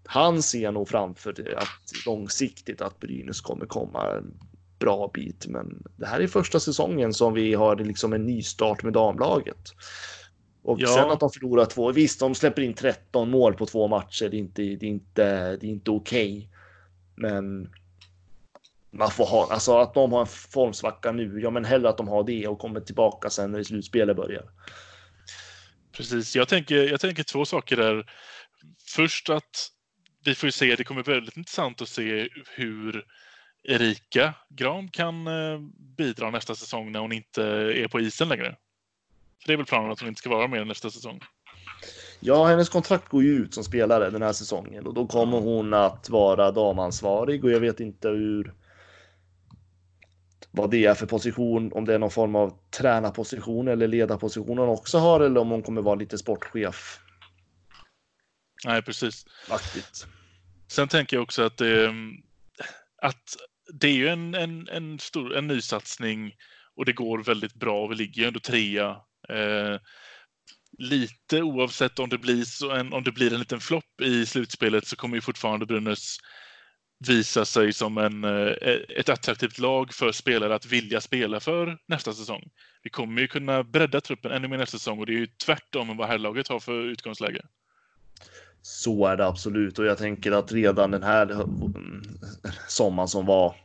han 0.05 0.41
ser 0.41 0.71
nog 0.71 0.89
framför 0.89 1.33
det 1.33 1.57
att 1.57 2.05
långsiktigt 2.05 2.81
att 2.81 2.99
Brynäs 2.99 3.41
kommer 3.41 3.65
komma 3.65 4.17
en 4.17 4.33
bra 4.79 5.11
bit. 5.13 5.47
Men 5.47 5.83
det 5.97 6.05
här 6.05 6.19
är 6.19 6.27
första 6.27 6.59
säsongen 6.59 7.13
som 7.13 7.33
vi 7.33 7.53
har 7.53 7.75
liksom 7.75 8.13
en 8.13 8.25
nystart 8.25 8.83
med 8.83 8.93
damlaget. 8.93 9.73
Och 10.63 10.79
Ja. 10.81 10.87
sen 10.87 11.11
att 11.11 11.19
de 11.19 11.29
förlorar 11.29 11.65
två. 11.65 11.91
Visst, 11.91 12.19
de 12.19 12.35
släpper 12.35 12.61
in 12.61 12.73
13 12.73 13.29
mål 13.29 13.53
på 13.53 13.65
två 13.65 13.87
matcher. 13.87 14.29
Det 14.29 14.37
är 14.37 14.39
inte, 14.39 14.61
det 14.61 14.85
är 14.85 14.89
inte, 14.89 15.55
det 15.57 15.67
är 15.67 15.71
inte 15.71 15.91
okej. 15.91 16.49
Men 17.15 17.69
man 18.91 19.11
får 19.11 19.25
ha, 19.25 19.47
alltså 19.51 19.77
att 19.77 19.93
de 19.93 20.11
har 20.11 20.21
en 20.21 20.27
formsvacka 20.27 21.11
nu. 21.11 21.39
Ja, 21.43 21.49
men 21.49 21.65
hellre 21.65 21.89
att 21.89 21.97
de 21.97 22.07
har 22.07 22.23
det 22.23 22.47
och 22.47 22.59
kommer 22.59 22.79
tillbaka 22.79 23.29
sen 23.29 23.51
när 23.51 23.63
slutspelet 23.63 24.15
börjar. 24.15 24.43
Precis. 25.91 26.35
Jag 26.35 26.47
tänker, 26.47 26.75
jag 26.75 26.99
tänker 26.99 27.23
två 27.23 27.45
saker 27.45 27.75
där. 27.77 28.11
Först 28.95 29.29
att 29.29 29.69
vi 30.25 30.35
får 30.35 30.47
ju 30.47 30.51
se, 30.51 30.75
det 30.75 30.83
kommer 30.83 31.03
bli 31.03 31.13
väldigt 31.13 31.37
intressant 31.37 31.81
att 31.81 31.89
se 31.89 32.29
hur 32.55 33.05
Erika 33.63 34.33
Gran 34.49 34.87
kan 34.87 35.27
eh, 35.27 35.59
bidra 35.97 36.29
nästa 36.29 36.55
säsong 36.55 36.91
när 36.91 36.99
hon 36.99 37.11
inte 37.11 37.43
är 37.43 37.87
på 37.87 37.99
isen 37.99 38.29
längre. 38.29 38.55
För 39.41 39.47
det 39.47 39.53
är 39.53 39.57
väl 39.57 39.65
planen 39.65 39.91
att 39.91 39.99
hon 39.99 40.09
inte 40.09 40.19
ska 40.19 40.29
vara 40.29 40.47
med 40.47 40.67
nästa 40.67 40.89
säsong. 40.89 41.19
Ja, 42.19 42.45
hennes 42.45 42.69
kontrakt 42.69 43.09
går 43.09 43.23
ju 43.23 43.29
ut 43.29 43.53
som 43.53 43.63
spelare 43.63 44.09
den 44.09 44.21
här 44.21 44.33
säsongen 44.33 44.87
och 44.87 44.93
då 44.93 45.07
kommer 45.07 45.39
hon 45.39 45.73
att 45.73 46.09
vara 46.09 46.51
damansvarig 46.51 47.43
och 47.43 47.51
jag 47.51 47.59
vet 47.59 47.79
inte 47.79 48.09
hur 48.09 48.53
vad 50.51 50.71
det 50.71 50.85
är 50.85 50.93
för 50.93 51.05
position, 51.05 51.71
om 51.73 51.85
det 51.85 51.93
är 51.93 51.99
någon 51.99 52.11
form 52.11 52.35
av 52.35 52.53
tränarposition 52.77 53.67
eller 53.67 53.87
ledarposition 53.87 54.57
hon 54.57 54.69
också 54.69 54.97
har 54.97 55.21
eller 55.21 55.41
om 55.41 55.49
hon 55.49 55.63
kommer 55.63 55.81
vara 55.81 55.95
lite 55.95 56.17
sportchef. 56.17 56.99
Nej, 58.65 58.81
precis. 58.81 59.25
Aktigt. 59.49 60.07
Sen 60.67 60.87
tänker 60.87 61.17
jag 61.17 61.23
också 61.23 61.43
att 61.43 61.57
det, 61.57 61.93
att 63.01 63.35
det 63.73 63.87
är 63.87 63.93
ju 63.93 64.07
en, 64.07 64.35
en, 64.35 64.67
en, 64.67 64.99
stor, 64.99 65.37
en 65.37 65.47
ny 65.47 65.61
satsning 65.61 66.35
och 66.75 66.85
det 66.85 66.93
går 66.93 67.23
väldigt 67.23 67.55
bra. 67.55 67.87
Vi 67.87 67.95
ligger 67.95 68.21
ju 68.21 68.27
ändå 68.27 68.39
trea. 68.39 68.89
Eh, 69.29 69.79
lite 70.77 71.41
oavsett 71.41 71.99
om 71.99 72.09
det, 72.09 72.17
blir 72.17 72.43
så 72.43 72.71
en, 72.71 72.93
om 72.93 73.03
det 73.03 73.11
blir 73.11 73.33
en 73.33 73.39
liten 73.39 73.59
flopp 73.59 74.01
i 74.01 74.25
slutspelet 74.25 74.87
så 74.87 74.95
kommer 74.95 75.15
ju 75.15 75.21
fortfarande 75.21 75.65
Brynäs 75.65 76.17
visa 77.07 77.45
sig 77.45 77.73
som 77.73 77.97
en, 77.97 78.23
eh, 78.23 78.53
e-, 78.61 78.85
ett 78.89 79.09
attraktivt 79.09 79.59
lag 79.59 79.93
för 79.93 80.11
spelare 80.11 80.55
att 80.55 80.65
vilja 80.65 81.01
spela 81.01 81.39
för 81.39 81.77
nästa 81.85 82.13
säsong. 82.13 82.49
Vi 82.83 82.89
kommer 82.89 83.21
ju 83.21 83.27
kunna 83.27 83.63
bredda 83.63 84.01
truppen 84.01 84.31
ännu 84.31 84.47
mer 84.47 84.57
nästa 84.57 84.77
säsong 84.77 84.99
och 84.99 85.05
det 85.05 85.11
är 85.11 85.19
ju 85.19 85.27
tvärtom 85.45 85.97
vad 85.97 86.07
herrlaget 86.07 86.47
har 86.47 86.59
för 86.59 86.83
utgångsläge. 86.83 87.41
Så 88.61 89.05
är 89.05 89.17
det 89.17 89.27
absolut 89.27 89.79
och 89.79 89.85
jag 89.85 89.97
tänker 89.97 90.31
att 90.31 90.51
redan 90.51 90.91
den 90.91 91.03
här 91.03 91.31
mm, 91.31 92.03
sommaren 92.67 93.07
som 93.07 93.25
var 93.25 93.55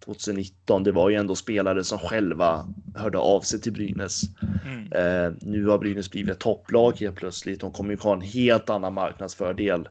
2019, 0.00 0.84
det 0.84 0.92
var 0.92 1.10
ju 1.10 1.16
ändå 1.16 1.36
spelare 1.36 1.84
som 1.84 1.98
själva 1.98 2.68
hörde 2.94 3.18
av 3.18 3.40
sig 3.40 3.60
till 3.60 3.72
Brynäs. 3.72 4.22
Mm. 4.64 4.92
Eh, 4.92 5.32
nu 5.40 5.66
har 5.66 5.78
Brynäs 5.78 6.10
blivit 6.10 6.30
ett 6.30 6.38
topplag 6.38 6.96
helt 7.00 7.16
plötsligt. 7.16 7.60
De 7.60 7.72
kommer 7.72 7.90
ju 7.90 7.96
ha 7.96 8.12
en 8.12 8.20
helt 8.20 8.70
annan 8.70 8.94
marknadsfördel. 8.94 9.88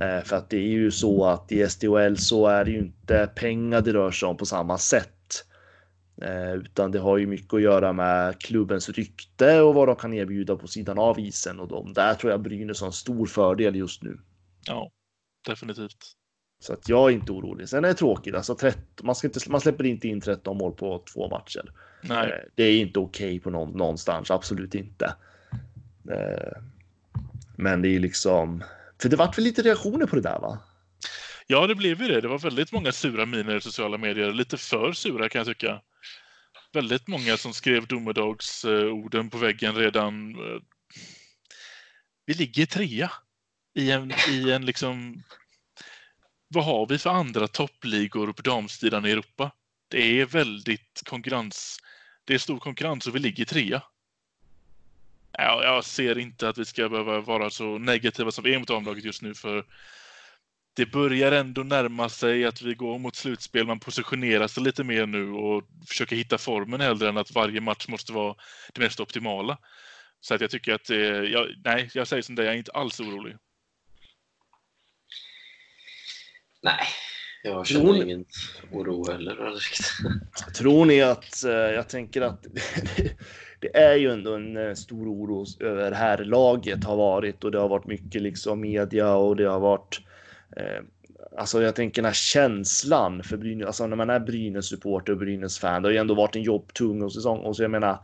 Eh, 0.00 0.24
för 0.24 0.36
att 0.36 0.50
det 0.50 0.56
är 0.56 0.68
ju 0.68 0.90
så 0.90 1.24
att 1.24 1.52
i 1.52 1.68
SDHL 1.68 2.16
så 2.16 2.46
är 2.46 2.64
det 2.64 2.70
ju 2.70 2.78
inte 2.78 3.30
pengar 3.34 3.80
det 3.80 3.92
rör 3.92 4.10
sig 4.10 4.28
om 4.28 4.36
på 4.36 4.46
samma 4.46 4.78
sätt. 4.78 5.44
Eh, 6.22 6.54
utan 6.54 6.90
det 6.90 6.98
har 6.98 7.18
ju 7.18 7.26
mycket 7.26 7.54
att 7.54 7.62
göra 7.62 7.92
med 7.92 8.40
klubbens 8.40 8.88
rykte 8.88 9.60
och 9.60 9.74
vad 9.74 9.88
de 9.88 9.96
kan 9.96 10.14
erbjuda 10.14 10.56
på 10.56 10.66
sidan 10.66 10.98
av 10.98 11.20
isen. 11.20 11.60
Och 11.60 11.68
de, 11.68 11.92
där 11.92 12.14
tror 12.14 12.32
jag 12.32 12.42
Brynäs 12.42 12.80
har 12.80 12.86
en 12.86 12.92
stor 12.92 13.26
fördel 13.26 13.76
just 13.76 14.02
nu. 14.02 14.18
Ja, 14.66 14.90
definitivt. 15.46 16.17
Så 16.60 16.72
att 16.72 16.88
jag 16.88 17.10
är 17.10 17.14
inte 17.14 17.32
orolig. 17.32 17.68
Sen 17.68 17.84
är 17.84 17.88
det 17.88 17.94
tråkigt. 17.94 18.34
Alltså 18.34 18.54
13, 18.54 18.82
man, 19.02 19.14
ska 19.14 19.26
inte, 19.26 19.50
man 19.50 19.60
släpper 19.60 19.86
inte 19.86 20.08
in 20.08 20.20
13 20.20 20.56
mål 20.58 20.72
på 20.72 21.04
två 21.12 21.28
matcher. 21.28 21.72
Nej. 22.02 22.30
Eh, 22.30 22.38
Det 22.54 22.62
är 22.64 22.80
inte 22.80 22.98
okej 22.98 23.40
på 23.40 23.50
någon, 23.50 23.78
någonstans, 23.78 24.30
absolut 24.30 24.74
inte. 24.74 25.14
Eh, 26.10 26.62
Men 27.56 27.82
det 27.82 27.88
är 27.88 28.00
liksom, 28.00 28.64
för 29.02 29.08
det 29.08 29.16
vart 29.16 29.38
väl 29.38 29.44
lite 29.44 29.62
reaktioner 29.62 30.06
på 30.06 30.16
det 30.16 30.22
där 30.22 30.38
va? 30.38 30.58
Ja, 31.46 31.66
det 31.66 31.74
blev 31.74 32.02
ju 32.02 32.08
det. 32.08 32.20
Det 32.20 32.28
var 32.28 32.38
väldigt 32.38 32.72
många 32.72 32.92
sura 32.92 33.26
miner 33.26 33.56
i 33.56 33.60
sociala 33.60 33.98
medier. 33.98 34.32
Lite 34.32 34.56
för 34.56 34.92
sura 34.92 35.28
kan 35.28 35.38
jag 35.38 35.46
tycka. 35.46 35.80
Väldigt 36.72 37.06
många 37.08 37.36
som 37.36 37.52
skrev 37.52 37.86
domedagsorden 37.86 39.30
på 39.30 39.38
väggen 39.38 39.74
redan. 39.74 40.34
eh, 40.34 40.60
Vi 42.26 42.34
ligger 42.34 42.66
trea 42.66 43.10
i 43.74 43.90
en, 43.90 44.12
i 44.30 44.50
en 44.50 44.66
liksom... 44.66 45.22
Vad 46.48 46.64
har 46.64 46.86
vi 46.86 46.98
för 46.98 47.10
andra 47.10 47.48
toppligor 47.48 48.32
på 48.32 48.42
damsidan 48.42 49.06
i 49.06 49.10
Europa? 49.10 49.50
Det 49.88 50.20
är 50.20 50.26
väldigt 50.26 51.02
konkurrens. 51.04 51.78
Det 52.24 52.34
är 52.34 52.38
stor 52.38 52.58
konkurrens 52.58 53.06
och 53.06 53.14
vi 53.14 53.18
ligger 53.18 53.44
trea. 53.44 53.82
Jag 55.32 55.84
ser 55.84 56.18
inte 56.18 56.48
att 56.48 56.58
vi 56.58 56.64
ska 56.64 56.88
behöva 56.88 57.20
vara 57.20 57.50
så 57.50 57.78
negativa 57.78 58.30
som 58.30 58.44
vi 58.44 58.54
är 58.54 58.58
mot 58.58 58.68
damlaget 58.68 59.04
just 59.04 59.22
nu 59.22 59.34
för 59.34 59.64
det 60.78 60.86
börjar 60.86 61.32
ändå 61.32 61.62
närma 61.62 62.08
sig 62.08 62.44
att 62.44 62.62
vi 62.62 62.74
går 62.74 62.98
mot 62.98 63.16
slutspel. 63.16 63.66
Man 63.66 63.80
positionerar 63.80 64.46
sig 64.46 64.62
lite 64.62 64.84
mer 64.84 65.06
nu 65.06 65.30
och 65.30 65.62
försöker 65.88 66.16
hitta 66.16 66.38
formen 66.38 66.80
hellre 66.80 67.08
än 67.08 67.16
att 67.16 67.34
varje 67.34 67.60
match 67.60 67.88
måste 67.88 68.12
vara 68.12 68.34
det 68.74 68.80
mest 68.80 69.00
optimala. 69.00 69.58
Så 70.20 70.34
att 70.34 70.40
jag 70.40 70.50
tycker 70.50 70.74
att, 70.74 70.90
eh, 70.90 70.98
jag, 70.98 71.46
nej, 71.64 71.90
jag 71.94 72.08
säger 72.08 72.22
som 72.22 72.34
det, 72.34 72.44
jag 72.44 72.54
är 72.54 72.58
inte 72.58 72.72
alls 72.72 73.00
orolig. 73.00 73.36
Nej, 76.62 76.78
jag 77.42 77.64
Tror 77.64 77.64
känner 77.64 77.92
ni- 77.92 78.02
ingen 78.02 78.24
oro 78.72 79.10
heller. 79.12 79.36
Tror 80.54 80.84
ni 80.86 81.02
att, 81.02 81.44
eh, 81.44 81.50
jag 81.52 81.88
tänker 81.88 82.20
att 82.22 82.46
det 83.60 83.76
är 83.76 83.94
ju 83.96 84.10
ändå 84.12 84.34
en 84.34 84.56
eh, 84.56 84.74
stor 84.74 85.08
oro 85.08 85.44
över 85.60 85.92
här 85.92 86.18
laget 86.24 86.84
har 86.84 86.96
varit 86.96 87.44
och 87.44 87.50
det 87.50 87.58
har 87.58 87.68
varit 87.68 87.86
mycket 87.86 88.22
liksom 88.22 88.60
media 88.60 89.14
och 89.14 89.36
det 89.36 89.44
har 89.44 89.60
varit 89.60 90.00
eh, 90.56 90.82
Alltså 91.38 91.62
jag 91.62 91.74
tänker 91.74 92.02
den 92.02 92.06
här 92.08 92.14
känslan 92.14 93.22
för 93.22 93.36
Brynäs, 93.36 93.66
alltså 93.66 93.86
när 93.86 93.96
man 93.96 94.10
är 94.10 94.20
Brynäs 94.20 94.66
supporter 94.66 95.12
och 95.12 95.18
Brynäs 95.18 95.58
fan, 95.58 95.82
det 95.82 95.88
har 95.88 95.92
ju 95.92 95.98
ändå 95.98 96.14
varit 96.14 96.36
en 96.36 96.42
jobbtung 96.42 97.10
säsong 97.10 97.38
och 97.38 97.56
så 97.56 97.62
jag 97.62 97.70
menar 97.70 97.98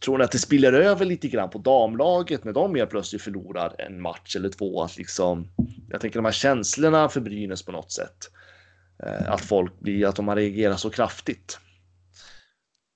Tror 0.00 0.18
ni 0.18 0.24
att 0.24 0.32
det 0.32 0.38
spiller 0.38 0.72
över 0.72 1.04
lite 1.04 1.28
grann 1.28 1.50
på 1.50 1.58
damlaget 1.58 2.44
när 2.44 2.52
de 2.52 2.74
helt 2.74 2.90
plötsligt 2.90 3.22
förlorar 3.22 3.74
en 3.78 4.00
match 4.00 4.36
eller 4.36 4.48
två? 4.48 4.82
Att 4.82 4.96
liksom, 4.96 5.48
jag 5.88 6.00
tänker 6.00 6.18
de 6.18 6.24
här 6.24 6.32
känslorna 6.32 7.08
för 7.08 7.20
Brynäs 7.20 7.62
på 7.62 7.72
något 7.72 7.92
sätt. 7.92 8.30
Eh, 9.02 9.32
att 9.32 9.40
folk 9.40 9.80
blir, 9.80 10.06
att 10.06 10.16
de 10.16 10.28
har 10.28 10.36
reagerat 10.36 10.80
så 10.80 10.90
kraftigt. 10.90 11.58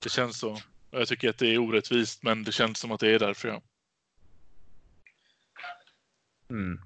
Det 0.02 0.08
känns 0.08 0.38
så. 0.38 0.58
Jag 0.90 1.08
tycker 1.08 1.28
att 1.28 1.38
det 1.38 1.54
är 1.54 1.58
orättvist, 1.58 2.22
men 2.22 2.44
det 2.44 2.52
känns 2.52 2.78
som 2.78 2.92
att 2.92 3.00
det 3.00 3.14
är 3.14 3.18
därför. 3.18 3.48
Ja. 3.48 3.62
Mm. 6.50 6.80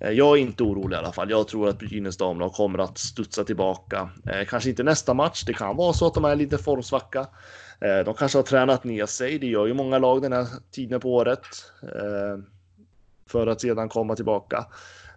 Eh, 0.00 0.10
Jag 0.10 0.38
är 0.38 0.42
inte 0.42 0.62
orolig 0.62 0.96
i 0.96 0.98
alla 0.98 1.12
fall. 1.12 1.30
Jag 1.30 1.48
tror 1.48 1.68
att 1.68 1.78
Brynäs 1.78 2.16
damlag 2.16 2.52
kommer 2.52 2.78
att 2.78 2.98
studsa 2.98 3.44
tillbaka. 3.44 4.10
Eh, 4.30 4.46
kanske 4.46 4.70
inte 4.70 4.82
nästa 4.82 5.14
match. 5.14 5.44
Det 5.46 5.52
kan 5.52 5.76
vara 5.76 5.92
så 5.92 6.06
att 6.06 6.14
de 6.14 6.24
är 6.24 6.36
lite 6.36 6.58
formsvacka. 6.58 7.26
Eh, 7.80 7.98
de 8.04 8.14
kanske 8.14 8.38
har 8.38 8.42
tränat 8.42 8.84
ner 8.84 9.06
sig. 9.06 9.38
Det 9.38 9.46
gör 9.46 9.66
ju 9.66 9.74
många 9.74 9.98
lag 9.98 10.22
den 10.22 10.32
här 10.32 10.46
tiden 10.70 11.00
på 11.00 11.14
året. 11.14 11.46
Eh, 11.82 12.38
för 13.26 13.46
att 13.46 13.60
sedan 13.60 13.88
komma 13.88 14.16
tillbaka. 14.16 14.66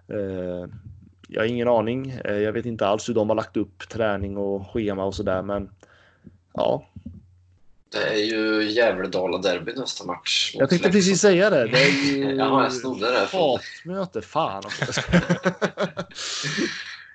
Eh, 0.08 0.70
jag 1.28 1.42
har 1.42 1.48
ingen 1.48 1.68
aning. 1.68 2.20
Jag 2.24 2.52
vet 2.52 2.66
inte 2.66 2.88
alls 2.88 3.10
hur 3.10 3.14
de 3.14 3.30
har 3.30 3.36
lagt 3.36 3.58
upp 3.58 3.90
träning 3.90 4.38
och 4.38 4.68
schema 4.72 5.06
och 5.06 5.16
sådär, 5.16 5.42
men 5.42 5.70
ja, 6.54 6.88
Det 7.92 7.98
är 8.04 8.18
ju 8.18 8.64
Gävle-Dala-derby 8.72 9.74
nästa 9.76 10.06
match. 10.06 10.52
jag 10.56 10.70
tänkte 10.70 10.88
Leksand. 10.88 10.94
precis 10.94 11.22
säga 11.22 11.50
det. 11.50 11.68
Det 11.68 11.84
är 11.84 11.92
ju 11.92 12.36
Ja, 12.36 12.64
jag 12.64 12.74
snodde 12.74 13.12
det. 13.12 13.28
Hatmöte. 13.32 14.22
Fan 14.22 14.64
också. 14.66 15.02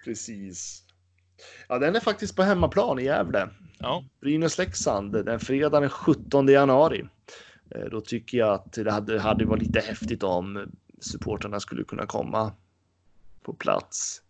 precis. 0.04 0.81
Ja, 1.68 1.78
den 1.78 1.96
är 1.96 2.00
faktiskt 2.00 2.36
på 2.36 2.42
hemmaplan 2.42 2.98
i 2.98 3.04
Gävle. 3.04 3.48
Ja, 3.78 4.04
Brynäs-Leksand 4.20 5.24
den 5.24 5.40
fredag 5.40 5.80
den 5.80 5.90
17 5.90 6.48
januari. 6.48 7.04
Eh, 7.70 7.84
Då 7.90 8.00
tycker 8.00 8.38
jag 8.38 8.54
att 8.54 8.72
det 8.72 8.90
hade, 8.90 9.20
hade 9.20 9.44
varit 9.44 9.62
lite 9.62 9.80
häftigt 9.80 10.22
om 10.22 10.70
supporterna 11.00 11.60
skulle 11.60 11.84
kunna 11.84 12.06
komma 12.06 12.52
på 13.42 13.52
plats. 13.52 14.22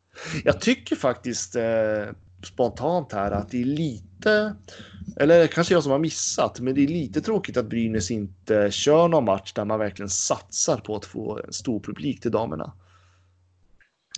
Jag 0.45 0.61
tycker 0.61 0.97
faktiskt 0.97 1.57
eh, 1.57 2.07
spontant 2.43 3.13
här 3.13 3.31
att 3.31 3.51
det 3.51 3.61
är 3.61 3.65
lite, 3.65 4.55
eller 5.17 5.47
kanske 5.47 5.75
jag 5.75 5.83
som 5.83 5.93
har 5.93 5.99
missat, 5.99 6.61
men 6.61 6.75
det 6.75 6.81
är 6.85 6.89
lite 6.89 7.21
tråkigt 7.21 7.57
att 7.57 7.67
Brynäs 7.67 8.11
inte 8.11 8.71
kör 8.71 9.09
någon 9.09 9.25
match 9.25 9.53
där 9.53 9.65
man 9.65 9.79
verkligen 9.79 10.09
satsar 10.11 10.77
på 10.77 10.97
att 10.97 11.05
få 11.05 11.41
en 11.47 11.53
stor 11.53 11.81
publik 11.81 12.21
till 12.21 12.31
damerna. 12.31 12.73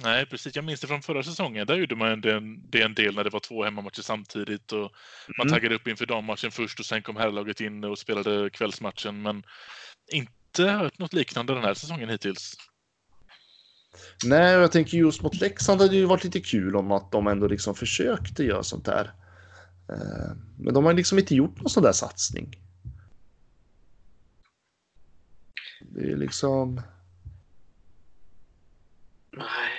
Nej, 0.03 0.27
precis. 0.27 0.57
Jag 0.57 0.65
minns 0.65 0.81
det 0.81 0.87
från 0.87 1.03
förra 1.03 1.23
säsongen. 1.23 1.67
Där 1.67 1.75
gjorde 1.77 1.97
man 1.97 2.21
det 2.21 2.35
en, 2.35 2.71
det 2.71 2.83
en 2.83 2.95
del 2.95 3.15
när 3.15 3.25
det 3.25 3.31
var 3.31 3.41
två 3.41 3.65
hemmamatcher 3.65 4.03
samtidigt. 4.03 4.73
Och 4.73 4.93
man 5.39 5.47
Mm. 5.47 5.53
taggade 5.53 5.75
upp 5.75 5.89
inför 5.89 6.07
dammatchen 6.07 6.51
först 6.51 6.81
och 6.81 6.87
sen 6.87 7.03
kom 7.03 7.17
herrlaget 7.17 7.61
in 7.61 7.85
och 7.85 7.99
spelade 7.99 8.51
kvällsmatchen. 8.51 9.23
Men 9.23 9.43
inte 10.13 10.63
hört 10.63 10.99
något 10.99 11.13
liknande 11.13 11.55
den 11.55 11.65
här 11.65 11.75
säsongen 11.75 12.09
hittills. 12.09 12.55
Nej, 14.25 14.57
och 14.57 14.63
jag 14.63 14.73
tänker 14.73 14.99
just 14.99 15.23
mot 15.23 15.41
Leksand 15.41 15.81
hade 15.81 15.93
det 15.93 15.97
ju 15.99 16.05
varit 16.05 16.25
lite 16.25 16.41
kul 16.41 16.77
om 16.77 16.93
att 16.93 17.13
de 17.13 17.27
ändå 17.27 17.47
liksom 17.49 17.75
försökte 17.75 18.45
göra 18.45 18.63
sånt 18.63 18.85
där. 18.85 19.05
Eh, 19.89 20.37
Men 20.59 20.75
de 20.75 20.85
har 20.85 20.93
liksom 20.95 21.19
inte 21.19 21.35
gjort 21.35 21.57
någon 21.61 21.71
sån 21.71 21.83
där 21.83 21.93
satsning. 21.93 22.57
Det 25.81 26.13
är 26.13 26.17
liksom... 26.17 26.83
Nej. 29.37 29.71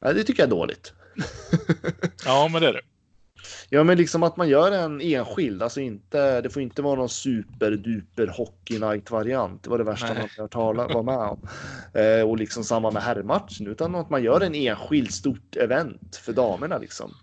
Nej, 0.00 0.14
det 0.14 0.24
tycker 0.24 0.42
jag 0.42 0.46
är 0.46 0.56
dåligt. 0.56 0.92
Ja, 2.24 2.48
men 2.52 2.62
det 2.62 2.68
är 2.68 2.72
det. 2.72 2.80
Ja, 3.70 3.84
men 3.84 3.98
liksom 3.98 4.22
att 4.22 4.36
man 4.36 4.48
gör 4.48 4.72
en 4.72 5.00
enskild, 5.00 5.62
alltså 5.62 5.80
inte, 5.80 6.40
det 6.40 6.50
får 6.50 6.62
inte 6.62 6.82
vara 6.82 6.94
någon 6.94 7.08
superduper 7.08 8.26
hockey 8.26 8.78
night 8.78 9.10
variant. 9.10 9.62
Det 9.62 9.70
var 9.70 9.78
det 9.78 9.84
värsta 9.84 10.14
Nej. 10.14 10.30
man 10.38 10.48
tala 10.48 10.88
var 10.88 11.02
med 11.02 11.16
om. 11.16 11.48
Eh, 11.94 12.28
och 12.28 12.36
liksom 12.36 12.64
samma 12.64 12.90
med 12.90 13.02
herrmatchen, 13.02 13.66
utan 13.66 13.94
att 13.94 14.10
man 14.10 14.22
gör 14.22 14.40
en 14.40 14.54
enskild 14.54 15.14
stort 15.14 15.56
event 15.56 16.16
för 16.16 16.32
damerna 16.32 16.78
liksom. 16.78 17.14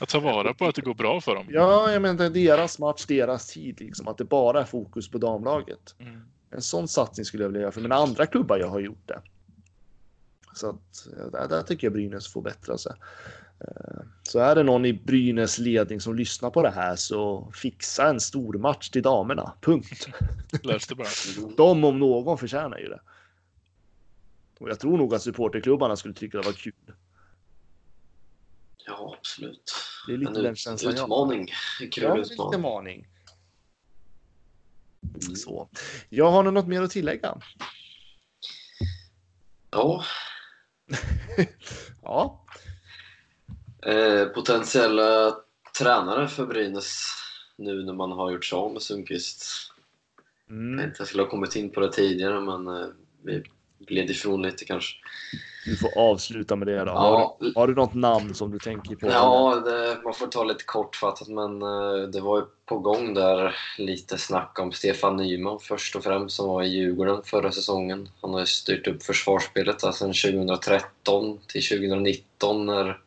Att 0.00 0.08
ta 0.08 0.20
vara 0.20 0.54
på 0.54 0.66
att 0.66 0.74
det 0.74 0.82
går 0.82 0.94
bra 0.94 1.20
för 1.20 1.34
dem. 1.34 1.46
Ja, 1.50 1.92
jag 1.92 2.02
menar 2.02 2.30
deras 2.30 2.78
match, 2.78 3.04
deras 3.06 3.46
tid 3.46 3.80
liksom, 3.80 4.08
att 4.08 4.18
det 4.18 4.24
bara 4.24 4.60
är 4.60 4.64
fokus 4.64 5.10
på 5.10 5.18
damlaget. 5.18 5.94
Mm. 5.98 6.20
En 6.50 6.62
sån 6.62 6.88
satsning 6.88 7.24
skulle 7.24 7.42
jag 7.42 7.48
vilja 7.48 7.60
göra, 7.60 7.72
för 7.72 7.80
mina 7.80 7.94
andra 7.94 8.26
klubbar 8.26 8.58
jag 8.58 8.68
har 8.68 8.80
gjort 8.80 9.08
det. 9.08 9.20
Så 10.56 10.70
att 10.70 11.06
eh, 11.18 11.26
där, 11.26 11.48
där 11.48 11.62
tycker 11.62 11.86
jag 11.86 11.92
Brynäs 11.92 12.32
får 12.32 12.42
bättra 12.42 12.78
sig. 12.78 12.92
Eh, 13.60 14.00
Så 14.22 14.38
är 14.38 14.54
det 14.54 14.62
någon 14.62 14.84
i 14.84 14.92
Brynäs 14.92 15.58
ledning 15.58 16.00
som 16.00 16.14
lyssnar 16.16 16.50
på 16.50 16.62
det 16.62 16.70
här 16.70 16.96
så 16.96 17.52
fixa 17.54 18.08
en 18.08 18.20
stor 18.20 18.54
match 18.58 18.90
till 18.90 19.02
damerna. 19.02 19.52
Punkt. 19.60 20.08
Lös 20.62 20.86
det 20.86 20.94
bara. 20.94 21.08
De 21.56 21.84
om 21.84 21.98
någon 21.98 22.38
förtjänar 22.38 22.78
ju 22.78 22.88
det. 22.88 23.00
Och 24.58 24.70
jag 24.70 24.80
tror 24.80 24.98
nog 24.98 25.14
att 25.14 25.22
supporterklubbarna 25.22 25.96
skulle 25.96 26.14
tycka 26.14 26.38
det 26.38 26.46
var 26.46 26.52
kul. 26.52 26.72
Ja, 28.86 29.14
absolut. 29.18 29.74
Det 30.06 30.12
är 30.12 30.16
lite 30.18 30.30
En 30.38 30.42
den 30.42 30.56
känslan 30.56 30.94
jag 30.96 31.02
har. 31.02 31.06
utmaning. 31.06 31.48
Ja, 31.96 32.14
lite 32.14 32.32
utmaning. 32.32 32.60
maning. 32.60 33.06
Mm. 35.26 35.36
Så. 35.36 35.68
Jag 36.08 36.30
har 36.30 36.42
något 36.42 36.66
mer 36.66 36.82
att 36.82 36.90
tillägga? 36.90 37.38
Ja, 39.70 40.04
Ja, 42.02 42.44
eh, 43.86 44.24
potentiella 44.24 45.36
tränare 45.78 46.28
för 46.28 46.46
Brynäs 46.46 47.04
nu 47.56 47.84
när 47.84 47.92
man 47.92 48.12
har 48.12 48.30
gjort 48.30 48.44
sig 48.44 48.56
av 48.56 48.72
med 48.72 48.82
Sundqvist. 48.82 49.72
Jag 50.46 50.56
mm. 50.56 50.78
tänkte 50.78 51.00
jag 51.00 51.08
skulle 51.08 51.22
ha 51.22 51.30
kommit 51.30 51.56
in 51.56 51.70
på 51.70 51.80
det 51.80 51.92
tidigare, 51.92 52.40
men 52.40 52.68
eh, 52.68 52.88
vi 53.22 53.42
gled 53.78 54.10
ifrån 54.10 54.42
lite 54.42 54.64
kanske. 54.64 54.96
Du 55.66 55.76
får 55.76 55.98
avsluta 55.98 56.56
med 56.56 56.66
det 56.66 56.78
då. 56.78 56.86
Ja. 56.86 56.92
Har, 56.92 57.36
du, 57.40 57.52
har 57.56 57.66
du 57.68 57.74
något 57.74 57.94
namn 57.94 58.34
som 58.34 58.50
du 58.50 58.58
tänker 58.58 58.96
på? 58.96 59.06
Ja, 59.06 59.62
det, 59.64 59.98
man 60.04 60.14
får 60.14 60.26
ta 60.26 60.44
lite 60.44 60.64
kortfattat, 60.64 61.28
men 61.28 61.62
eh, 61.62 62.08
det 62.12 62.20
var 62.20 62.38
ju 62.38 62.44
på 62.66 62.78
gång 62.78 63.14
där 63.14 63.56
lite 63.78 64.18
snack 64.18 64.58
om 64.58 64.72
Stefan 64.72 65.16
Nyman 65.16 65.58
först 65.60 65.96
och 65.96 66.04
främst, 66.04 66.36
som 66.36 66.48
var 66.48 66.62
i 66.62 66.68
Djurgården 66.68 67.22
förra 67.24 67.52
säsongen. 67.52 68.08
Han 68.22 68.32
har 68.32 68.40
ju 68.40 68.46
styrt 68.46 68.86
upp 68.86 69.02
försvarsspelet 69.02 69.78
där 69.78 69.92
sedan 69.92 70.12
2013 70.12 71.38
till 71.46 71.68
2019 71.68 72.66
när 72.66 72.98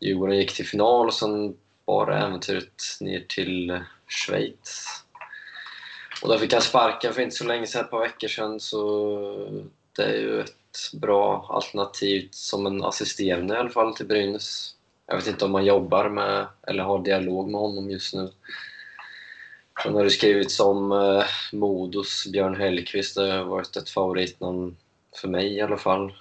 Djurgården 0.00 0.36
gick 0.36 0.54
till 0.54 0.66
final 0.66 1.06
och 1.06 1.14
sen 1.14 1.54
det 1.86 2.14
äventyret 2.14 2.82
ner 3.00 3.24
till 3.28 3.80
Schweiz. 4.08 4.86
Och 6.22 6.28
där 6.28 6.38
fick 6.38 6.52
han 6.52 6.62
sparken 6.62 7.12
för 7.14 7.22
inte 7.22 7.36
så 7.36 7.44
länge 7.44 7.66
sedan, 7.66 7.84
ett 7.84 7.90
par 7.90 8.00
veckor 8.00 8.28
sedan, 8.28 8.60
så 8.60 9.62
det 9.96 10.04
är 10.04 10.18
ju 10.18 10.40
ett 10.40 11.00
bra 11.00 11.46
alternativ 11.50 12.28
som 12.30 12.66
en 12.66 12.84
assisterande 12.84 13.54
i 13.54 13.58
alla 13.58 13.70
fall 13.70 13.96
till 13.96 14.06
Brynäs. 14.06 14.74
Jag 15.06 15.16
vet 15.16 15.26
inte 15.26 15.44
om 15.44 15.50
man 15.50 15.64
jobbar 15.64 16.08
med 16.08 16.46
eller 16.66 16.82
har 16.82 16.98
dialog 16.98 17.50
med 17.50 17.60
honom 17.60 17.90
just 17.90 18.14
nu. 18.14 18.32
Sen 19.82 19.94
har 19.94 20.04
det 20.04 20.10
skrivits 20.10 20.60
om 20.60 20.92
eh, 20.92 21.24
Modos 21.52 22.26
Björn 22.32 22.54
Hellkvist. 22.54 23.14
Det 23.14 23.32
har 23.32 23.44
varit 23.44 23.76
ett 23.76 23.90
favoritnamn 23.90 24.76
för 25.20 25.28
mig 25.28 25.54
i 25.54 25.60
alla 25.60 25.76
fall. 25.76 26.12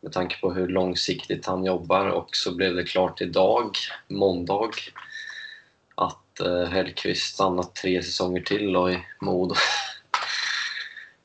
Med 0.00 0.12
tanke 0.12 0.40
på 0.40 0.52
hur 0.52 0.68
långsiktigt 0.68 1.46
han 1.46 1.64
jobbar 1.64 2.06
och 2.06 2.36
så 2.36 2.54
blev 2.54 2.74
det 2.74 2.84
klart 2.84 3.20
idag, 3.20 3.70
måndag, 4.08 4.70
att 5.94 6.40
eh, 6.40 6.64
Hellkvist 6.64 7.34
stannat 7.34 7.74
tre 7.74 8.02
säsonger 8.02 8.40
till 8.40 8.72
då 8.72 8.90
i 8.90 8.98
Modo. 9.20 9.54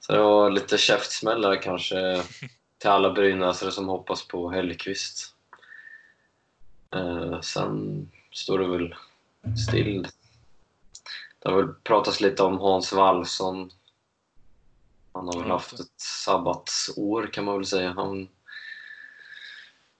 Så 0.07 0.13
det 0.13 0.19
var 0.19 0.51
lite 0.51 0.77
käftsmäll 0.77 1.41
där 1.41 1.61
kanske 1.61 2.23
till 2.77 2.89
alla 2.89 3.13
brynäsare 3.13 3.71
som 3.71 3.87
hoppas 3.87 4.27
på 4.27 4.49
Hellkvist. 4.49 5.35
Eh, 6.95 7.41
sen 7.41 8.07
står 8.31 8.59
det 8.59 8.67
väl 8.67 8.95
still. 9.67 10.07
Det 11.39 11.49
har 11.49 11.61
väl 11.61 11.73
pratats 11.83 12.21
lite 12.21 12.43
om 12.43 12.57
Hans 12.57 12.93
Wallson. 12.93 13.71
Han 15.13 15.27
har 15.27 15.41
väl 15.41 15.51
haft 15.51 15.79
ett 15.79 16.01
sabbatsår 16.25 17.33
kan 17.33 17.45
man 17.45 17.55
väl 17.55 17.65
säga. 17.65 17.93
Han 17.93 18.29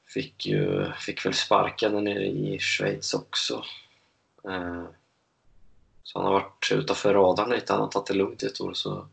fick 0.05 0.45
ju 0.45 0.91
fick 0.99 1.25
väl 1.25 1.33
sparken 1.33 2.03
nere 2.03 2.25
i 2.25 2.59
Schweiz 2.59 3.13
också. 3.13 3.63
Eh, 4.43 4.85
så 6.03 6.19
han 6.19 6.25
har 6.25 6.33
varit 6.33 6.71
utanför 6.71 7.13
radarn 7.13 7.49
lite. 7.49 7.73
Han 7.73 7.81
har 7.81 7.89
tagit 7.89 8.07
det 8.07 8.13
lugnt 8.13 8.43
i 8.43 8.45
ett 8.45 8.61
år. 8.61 8.73
Så 8.73 9.07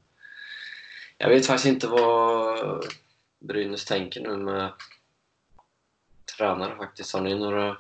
jag 1.25 1.31
vet 1.31 1.47
faktiskt 1.47 1.67
inte 1.67 1.87
vad 1.87 2.85
Brynäs 3.41 3.85
tänker 3.85 4.21
nu 4.21 4.37
med 4.37 4.73
tränare 6.37 6.77
faktiskt. 6.77 7.13
Har 7.13 7.21
ni 7.21 7.39
några 7.39 7.77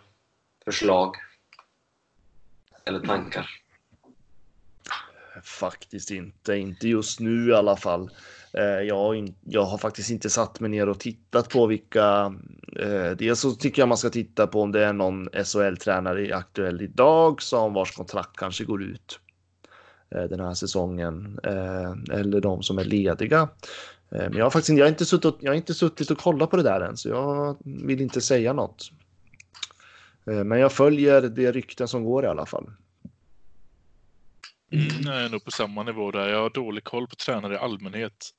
förslag? 0.65 1.17
Eller 2.85 3.01
tankar? 3.01 3.51
Faktiskt 5.43 6.11
inte, 6.11 6.55
inte 6.57 6.89
just 6.89 7.21
nu 7.21 7.49
i 7.51 7.55
alla 7.55 7.77
fall. 7.77 8.11
Eh, 8.53 8.63
jag 8.65 8.97
har, 8.97 9.29
jag 9.45 9.65
har 9.65 9.79
faktiskt 9.79 10.11
inte 10.11 10.31
satt 10.31 10.61
mig 10.61 10.71
ner 10.71 10.89
och 10.89 11.01
tittat 11.01 11.49
på 11.49 11.67
vilka. 11.67 12.35
Eh, 12.77 13.11
dels 13.11 13.41
så 13.41 13.51
tycker 13.51 13.83
jag 13.83 13.89
man 13.89 13.99
ska 13.99 14.11
titta 14.11 14.47
på 14.47 14.63
om 14.63 14.73
det 14.73 14.85
är 14.85 14.93
någon 14.93 15.29
SHL-tränare 15.29 16.37
aktuell 16.37 16.83
idag 16.83 17.43
som 17.43 17.75
vars 17.75 17.97
kontrakt 17.97 18.37
kanske 18.37 18.65
går 18.65 18.83
ut 18.83 19.21
den 20.23 20.41
här 20.41 20.55
säsongen 20.55 21.39
eh, 21.45 22.17
eller 22.19 22.41
de 22.41 22.63
som 22.63 22.79
är 22.79 22.85
lediga. 22.85 23.41
Eh, 24.11 24.29
men 24.29 24.33
jag 24.37 24.45
har 24.45 24.51
faktiskt 24.51 24.79
jag 24.79 24.85
har 24.85 24.91
inte 24.91 25.07
suttit, 25.07 25.25
och- 25.25 25.39
jag 25.41 25.51
har 25.51 25.57
inte 25.57 25.75
suttit 25.75 26.11
och 26.11 26.19
kollat 26.19 26.51
på 26.51 26.57
det 26.57 26.63
där 26.63 26.81
än, 26.81 26.97
så 26.97 27.09
jag 27.09 27.57
vill 27.65 28.01
inte 28.01 28.21
säga 28.21 28.53
något. 28.53 28.91
Eh, 30.27 30.45
men 30.45 30.59
jag 30.59 30.73
följer 30.73 31.23
de 31.23 31.53
rykten 31.53 31.89
som 31.89 32.05
går 32.05 32.25
i 32.25 32.29
alla 32.29 32.47
fall. 32.47 32.71
Mm, 34.73 34.87
jag 35.05 35.25
är 35.25 35.29
nog 35.29 35.45
på 35.45 35.51
samma 35.51 35.83
nivå 35.83 36.11
där. 36.11 36.29
Jag 36.29 36.43
har 36.43 36.51
dålig 36.51 36.85
koll 36.85 37.07
på 37.07 37.17
tränare 37.17 37.55
i 37.55 37.59
allmänhet. 37.59 38.31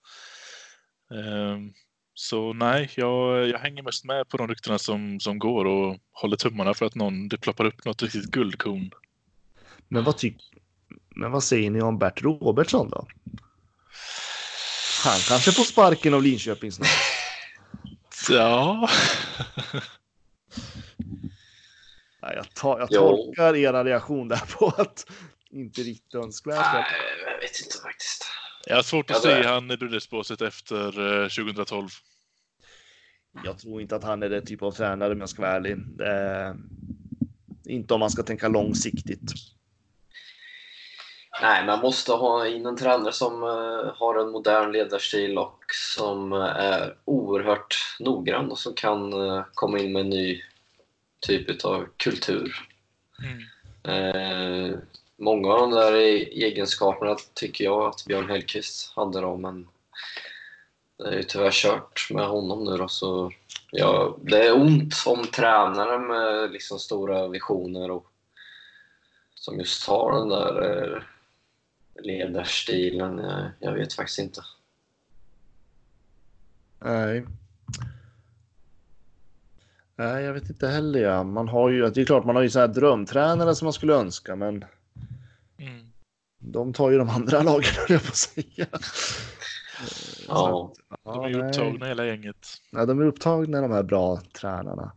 Ehm, 1.11 1.73
Så 2.17 2.53
nej, 2.53 2.89
jag, 2.95 3.47
jag 3.47 3.59
hänger 3.59 3.83
mest 3.83 4.05
med 4.05 4.29
på 4.29 4.37
de 4.37 4.47
ryktena 4.47 4.77
som, 4.79 5.19
som 5.19 5.39
går 5.39 5.65
och 5.65 5.97
håller 6.11 6.37
tummarna 6.37 6.73
för 6.73 6.85
att 6.85 6.95
någon, 6.95 7.27
det 7.27 7.37
ploppar 7.37 7.65
upp 7.65 7.85
något 7.85 8.01
riktigt 8.03 8.31
guldkorn. 8.31 8.91
Men 9.87 10.03
vad, 10.03 10.17
tyck, 10.17 10.37
men 11.15 11.31
vad 11.31 11.43
säger 11.43 11.71
ni 11.71 11.81
om 11.81 11.97
Bert 11.97 12.21
Robertsson 12.23 12.89
då? 12.89 13.07
Han 15.03 15.19
kanske 15.19 15.51
får 15.51 15.63
sparken 15.63 16.13
av 16.13 16.23
Linköping 16.23 16.71
snart. 16.71 16.87
Ja, 18.29 18.89
Nej, 22.21 22.33
jag, 22.35 22.53
tar, 22.53 22.79
jag 22.79 22.87
Jo. 22.91 22.99
tolkar 22.99 23.55
era 23.55 23.83
reaktion 23.83 24.27
där 24.27 24.41
på 24.57 24.67
att 24.77 25.05
inte 25.49 25.81
riktigt 25.81 26.15
önskvärt. 26.15 26.73
Nej, 26.73 26.83
jag 27.33 27.41
vet 27.41 27.59
inte 27.65 27.77
faktiskt. 27.83 28.25
jag 28.67 28.75
har 28.75 28.83
svårt 28.83 29.11
att 29.11 29.21
se 29.21 29.43
han 29.47 29.71
i 29.71 29.77
Brynäsbåset 29.77 30.41
efter 30.41 31.21
eh, 31.23 31.27
2012. 31.29 31.89
Jag 33.43 33.59
tror 33.59 33.81
inte 33.81 33.95
att 33.95 34.03
han 34.03 34.23
är 34.23 34.29
den 34.29 34.45
typ 34.45 34.61
av 34.61 34.71
tränare 34.71 35.13
om 35.13 35.19
jag 35.19 35.29
ska 35.29 35.41
vara 35.41 35.51
ärlig. 35.51 35.71
Eh, 36.01 36.53
inte 37.65 37.93
om 37.93 37.99
man 37.99 38.09
ska 38.11 38.23
tänka 38.23 38.47
långsiktigt. 38.47 39.31
Nej, 41.41 41.65
man 41.65 41.79
måste 41.79 42.11
ha 42.11 42.47
in 42.47 42.65
en 42.65 42.77
tränare 42.77 43.13
som 43.13 43.43
eh, 43.43 43.93
har 43.95 44.15
en 44.19 44.31
modern 44.31 44.71
ledarstil 44.71 45.37
och 45.37 45.59
som 45.73 46.33
eh, 46.33 46.39
är 46.39 46.95
oerhört 47.05 47.75
noggrann 47.99 48.51
och 48.51 48.59
som 48.59 48.73
kan 48.73 49.13
eh, 49.13 49.43
komma 49.53 49.79
in 49.79 49.93
med 49.93 49.99
en 49.99 50.09
ny 50.09 50.41
typ 51.19 51.65
av 51.65 51.85
kultur. 51.97 52.67
Mm. 53.23 53.41
Eh, 53.83 54.77
många 55.17 55.53
av 55.53 55.59
de 55.59 55.71
där 55.71 55.93
egenskaperna 55.93 57.15
tycker 57.33 57.63
jag 57.63 57.85
att 57.85 58.05
Björn 58.05 58.29
Hellkvist 58.29 58.93
hade 58.95 59.21
då, 59.21 59.37
men 59.37 59.67
det 60.97 61.07
är 61.07 61.17
ju 61.17 61.23
tyvärr 61.23 61.51
kört 61.51 62.07
med 62.11 62.27
honom 62.27 62.63
nu 62.63 62.77
då, 62.77 62.87
så 62.87 63.31
ja, 63.71 64.17
det 64.21 64.47
är 64.47 64.61
ont 64.61 64.93
om 65.05 65.27
tränare 65.27 65.99
med 65.99 66.51
liksom 66.51 66.79
stora 66.79 67.27
visioner 67.27 67.91
och 67.91 68.05
som 69.35 69.59
just 69.59 69.87
har 69.87 70.13
den 70.13 70.29
där 70.29 71.14
ledarstilen. 72.03 73.17
Jag, 73.17 73.49
jag 73.59 73.73
vet 73.73 73.93
faktiskt 73.93 74.19
inte. 74.19 74.41
Nej. 76.79 77.25
Nej, 79.95 80.23
jag 80.23 80.33
vet 80.33 80.49
inte 80.49 80.67
heller. 80.67 80.99
Ja. 80.99 81.23
Man 81.23 81.47
har 81.47 81.69
ju, 81.69 81.89
det 81.89 82.01
är 82.01 82.05
klart, 82.05 82.25
man 82.25 82.35
har 82.35 82.43
ju 82.43 82.49
så 82.49 82.59
här 82.59 82.67
drömtränare 82.67 83.55
som 83.55 83.65
man 83.65 83.73
skulle 83.73 83.93
önska, 83.93 84.35
men 84.35 84.65
Mm. 85.57 85.91
de 86.37 86.73
tar 86.73 86.91
ju 86.91 86.97
de 86.97 87.09
andra 87.09 87.41
lagen, 87.43 87.63
höll 87.77 87.85
jag 87.89 88.01
på 88.03 88.07
att 88.07 88.15
säga. 88.15 88.67
Ja, 90.27 90.73
De 91.03 91.23
är 91.23 91.29
ju 91.29 91.37
nej. 91.37 91.47
upptagna 91.49 91.85
hela 91.85 92.05
gänget. 92.05 92.47
Ja, 92.71 92.85
de 92.85 93.01
är 93.01 93.05
upptagna 93.05 93.61
de 93.61 93.71
här 93.71 93.83
bra 93.83 94.21
tränarna. 94.39 94.91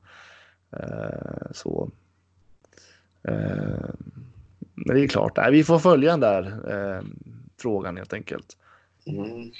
Eh, 0.72 1.52
så. 1.52 1.90
Eh, 3.22 3.90
men 4.86 4.96
det 4.96 5.02
är 5.04 5.08
klart, 5.08 5.36
nej, 5.36 5.52
vi 5.52 5.64
får 5.64 5.78
följa 5.78 6.10
den 6.10 6.20
där 6.20 6.70
eh, 6.70 7.02
frågan 7.60 7.96
helt 7.96 8.12
enkelt. 8.12 8.56
mm, 9.06 9.50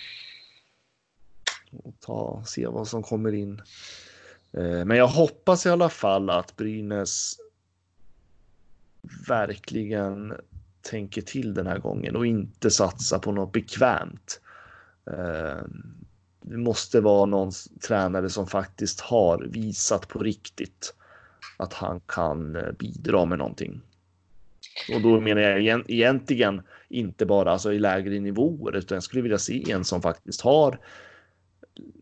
Och 1.71 1.95
ta, 2.01 2.43
se 2.47 2.67
vad 2.67 2.89
som 2.89 3.03
kommer 3.03 3.33
in. 3.35 3.63
Eh, 4.53 4.85
men 4.85 4.97
jag 4.97 5.09
hoppas 5.09 5.67
i 5.67 5.69
alla 5.71 5.89
fall 5.89 6.31
att 6.31 6.57
Brynäs 6.57 7.37
verkligen 9.29 10.35
tänker 10.83 11.23
till 11.23 11.55
den 11.55 11.67
här 11.67 11.79
gången 11.79 12.17
och 12.17 12.27
inte 12.27 12.71
satsa 12.71 13.19
på 13.19 13.33
något 13.33 13.53
bekvämt. 13.53 14.41
Eh, 15.07 15.63
Det 16.41 16.57
måste 16.57 17.01
vara 17.01 17.27
någon 17.27 17.53
tränare 17.89 18.31
som 18.31 18.47
faktiskt 18.47 19.01
har 19.01 19.39
visat 19.39 20.09
på 20.09 20.19
riktigt 20.19 20.95
att 21.57 21.73
han 21.73 22.01
kan 22.07 22.57
eh, 22.57 22.73
bidra 22.73 23.25
med 23.25 23.39
någonting. 23.39 23.81
Och 24.95 25.01
då 25.01 25.21
menar 25.21 25.43
jag 25.43 25.61
igen- 25.61 25.85
egentligen 25.89 26.63
inte 26.89 27.27
bara 27.27 27.51
alltså 27.51 27.73
i 27.73 27.79
lägre 27.79 28.21
nivåer, 28.21 28.77
utan 28.77 28.97
jag 28.97 29.03
skulle 29.03 29.23
vilja 29.23 29.39
se 29.39 29.71
en 29.71 29.85
som 29.85 30.03
faktiskt 30.03 30.41
har 30.41 30.79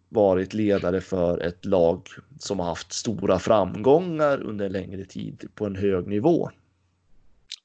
varit 0.09 0.55
ledare 0.55 1.01
för 1.01 1.41
ett 1.41 1.65
lag 1.65 2.09
som 2.39 2.59
har 2.59 2.67
haft 2.67 2.93
stora 2.93 3.39
framgångar 3.39 4.43
under 4.43 4.67
en 4.67 4.73
längre 4.73 5.05
tid 5.05 5.49
på 5.55 5.67
en 5.67 5.77
hög 5.77 6.07
nivå. 6.07 6.51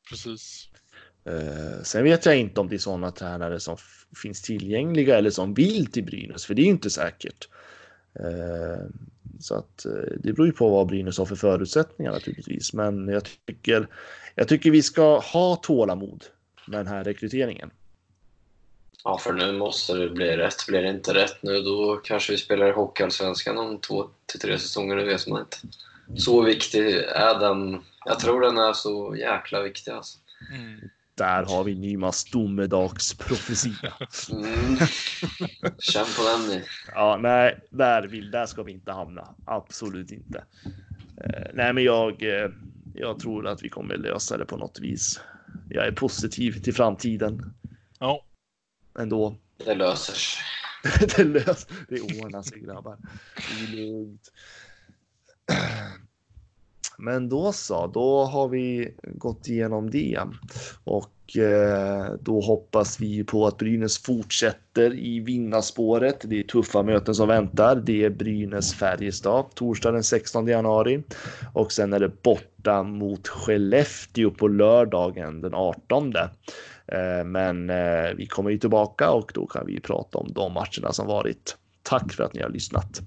Precis. 0.09 0.67
Eh, 1.25 1.83
sen 1.83 2.03
vet 2.03 2.25
jag 2.25 2.37
inte 2.37 2.61
om 2.61 2.69
det 2.69 2.75
är 2.75 2.79
sådana 2.79 3.11
tränare 3.11 3.59
som 3.59 3.77
finns 4.23 4.41
tillgängliga 4.41 5.17
eller 5.17 5.29
som 5.29 5.53
vill 5.53 5.91
till 5.91 6.03
Brynäs, 6.03 6.45
för 6.45 6.53
det 6.53 6.61
är 6.61 6.65
inte 6.65 6.89
säkert. 6.89 7.49
Eh, 8.19 8.85
så 9.39 9.55
att 9.55 9.85
eh, 9.85 9.91
det 10.19 10.33
beror 10.33 10.47
ju 10.47 10.53
på 10.53 10.69
vad 10.69 10.87
Brynäs 10.87 11.17
har 11.17 11.25
för 11.25 11.35
förutsättningar 11.35 12.11
naturligtvis. 12.11 12.73
Men 12.73 13.07
jag 13.07 13.23
tycker, 13.45 13.87
jag 14.35 14.47
tycker 14.47 14.71
vi 14.71 14.83
ska 14.83 15.19
ha 15.19 15.55
tålamod 15.55 16.23
med 16.65 16.79
den 16.79 16.87
här 16.87 17.03
rekryteringen. 17.03 17.71
ja, 19.03 19.17
för 19.17 19.33
nu 19.33 19.51
måste 19.51 19.93
det 19.93 20.09
bli 20.09 20.37
rätt. 20.37 20.65
Blir 20.67 20.81
det 20.81 20.89
inte 20.89 21.13
rätt 21.13 21.43
nu, 21.43 21.61
då 21.61 21.97
kanske 22.03 22.31
vi 22.31 22.37
spelar 22.37 22.69
i 22.69 22.71
Hockeyallsvenskan 22.71 23.57
om 23.57 23.77
två 23.77 24.09
till 24.25 24.39
tre 24.39 24.59
säsonger. 24.59 24.95
Det 24.95 25.05
vet 25.05 25.27
man 25.27 25.41
inte. 25.41 25.57
Så 26.21 26.41
viktig 26.41 26.95
är 26.97 27.39
den. 27.39 27.81
Jag 28.05 28.19
tror 28.19 28.41
den 28.41 28.57
är 28.57 28.73
så 28.73 29.15
jäkla 29.15 29.61
viktig 29.61 29.91
alltså. 29.91 30.17
Mm. 30.53 30.79
Där 31.15 31.43
har 31.43 31.63
vi 31.63 31.75
Nymas 31.75 32.25
domedagsprofetia. 32.25 33.93
Mm. 34.31 34.77
Känn 35.79 36.05
på 36.17 36.23
den 36.23 36.47
ni. 36.47 36.63
Ja, 36.93 37.17
nej, 37.21 37.59
där, 37.69 38.03
vill, 38.07 38.31
där 38.31 38.45
ska 38.45 38.63
vi 38.63 38.71
inte 38.71 38.91
hamna. 38.91 39.35
Absolut 39.45 40.11
inte. 40.11 40.43
Eh, 41.23 41.47
nej, 41.53 41.73
men 41.73 41.83
jag, 41.83 42.23
eh, 42.23 42.49
jag 42.93 43.19
tror 43.19 43.47
att 43.47 43.63
vi 43.63 43.69
kommer 43.69 43.97
lösa 43.97 44.37
det 44.37 44.45
på 44.45 44.57
något 44.57 44.79
vis. 44.79 45.19
Jag 45.69 45.87
är 45.87 45.91
positiv 45.91 46.61
till 46.61 46.73
framtiden 46.73 47.53
Ja, 48.01 48.25
ändå. 48.99 49.35
Det 49.57 49.75
löser 49.75 50.13
sig. 50.13 50.43
det, 51.15 51.23
lös, 51.23 51.67
det 51.89 52.01
ordnar 52.01 52.41
sig 52.41 52.59
grabbar. 52.59 52.97
Det 53.35 53.63
är 53.63 53.75
lugnt. 53.75 54.31
Men 57.01 57.29
då 57.29 57.51
så, 57.51 57.87
då 57.87 58.23
har 58.23 58.47
vi 58.47 58.93
gått 59.01 59.47
igenom 59.47 59.89
det 59.89 60.19
och 60.83 61.37
eh, 61.37 62.13
då 62.19 62.41
hoppas 62.41 62.99
vi 62.99 63.23
på 63.23 63.47
att 63.47 63.57
Brynäs 63.57 63.97
fortsätter 63.97 64.93
i 64.93 65.19
vinnarspåret. 65.19 66.21
Det 66.23 66.39
är 66.39 66.43
tuffa 66.43 66.83
möten 66.83 67.15
som 67.15 67.27
väntar. 67.27 67.75
Det 67.75 68.03
är 68.03 68.09
Brynäs 68.09 68.73
Färjestad 68.73 69.45
torsdag 69.55 69.91
den 69.91 70.03
16 70.03 70.47
januari 70.47 71.03
och 71.53 71.71
sen 71.71 71.93
är 71.93 71.99
det 71.99 72.21
borta 72.23 72.83
mot 72.83 73.27
Skellefteå 73.27 74.31
på 74.31 74.47
lördagen 74.47 75.41
den 75.41 75.53
18. 75.53 76.13
Eh, 76.15 77.23
Men 77.25 77.69
eh, 77.69 78.09
vi 78.17 78.25
kommer 78.25 78.49
ju 78.49 78.57
tillbaka 78.57 79.11
och 79.11 79.31
då 79.33 79.45
kan 79.45 79.65
vi 79.65 79.79
prata 79.79 80.17
om 80.17 80.33
de 80.33 80.53
matcherna 80.53 80.91
som 80.91 81.07
varit. 81.07 81.57
Tack 81.83 82.13
för 82.13 82.23
att 82.23 82.33
ni 82.33 82.41
har 82.41 82.49
lyssnat. 82.49 83.01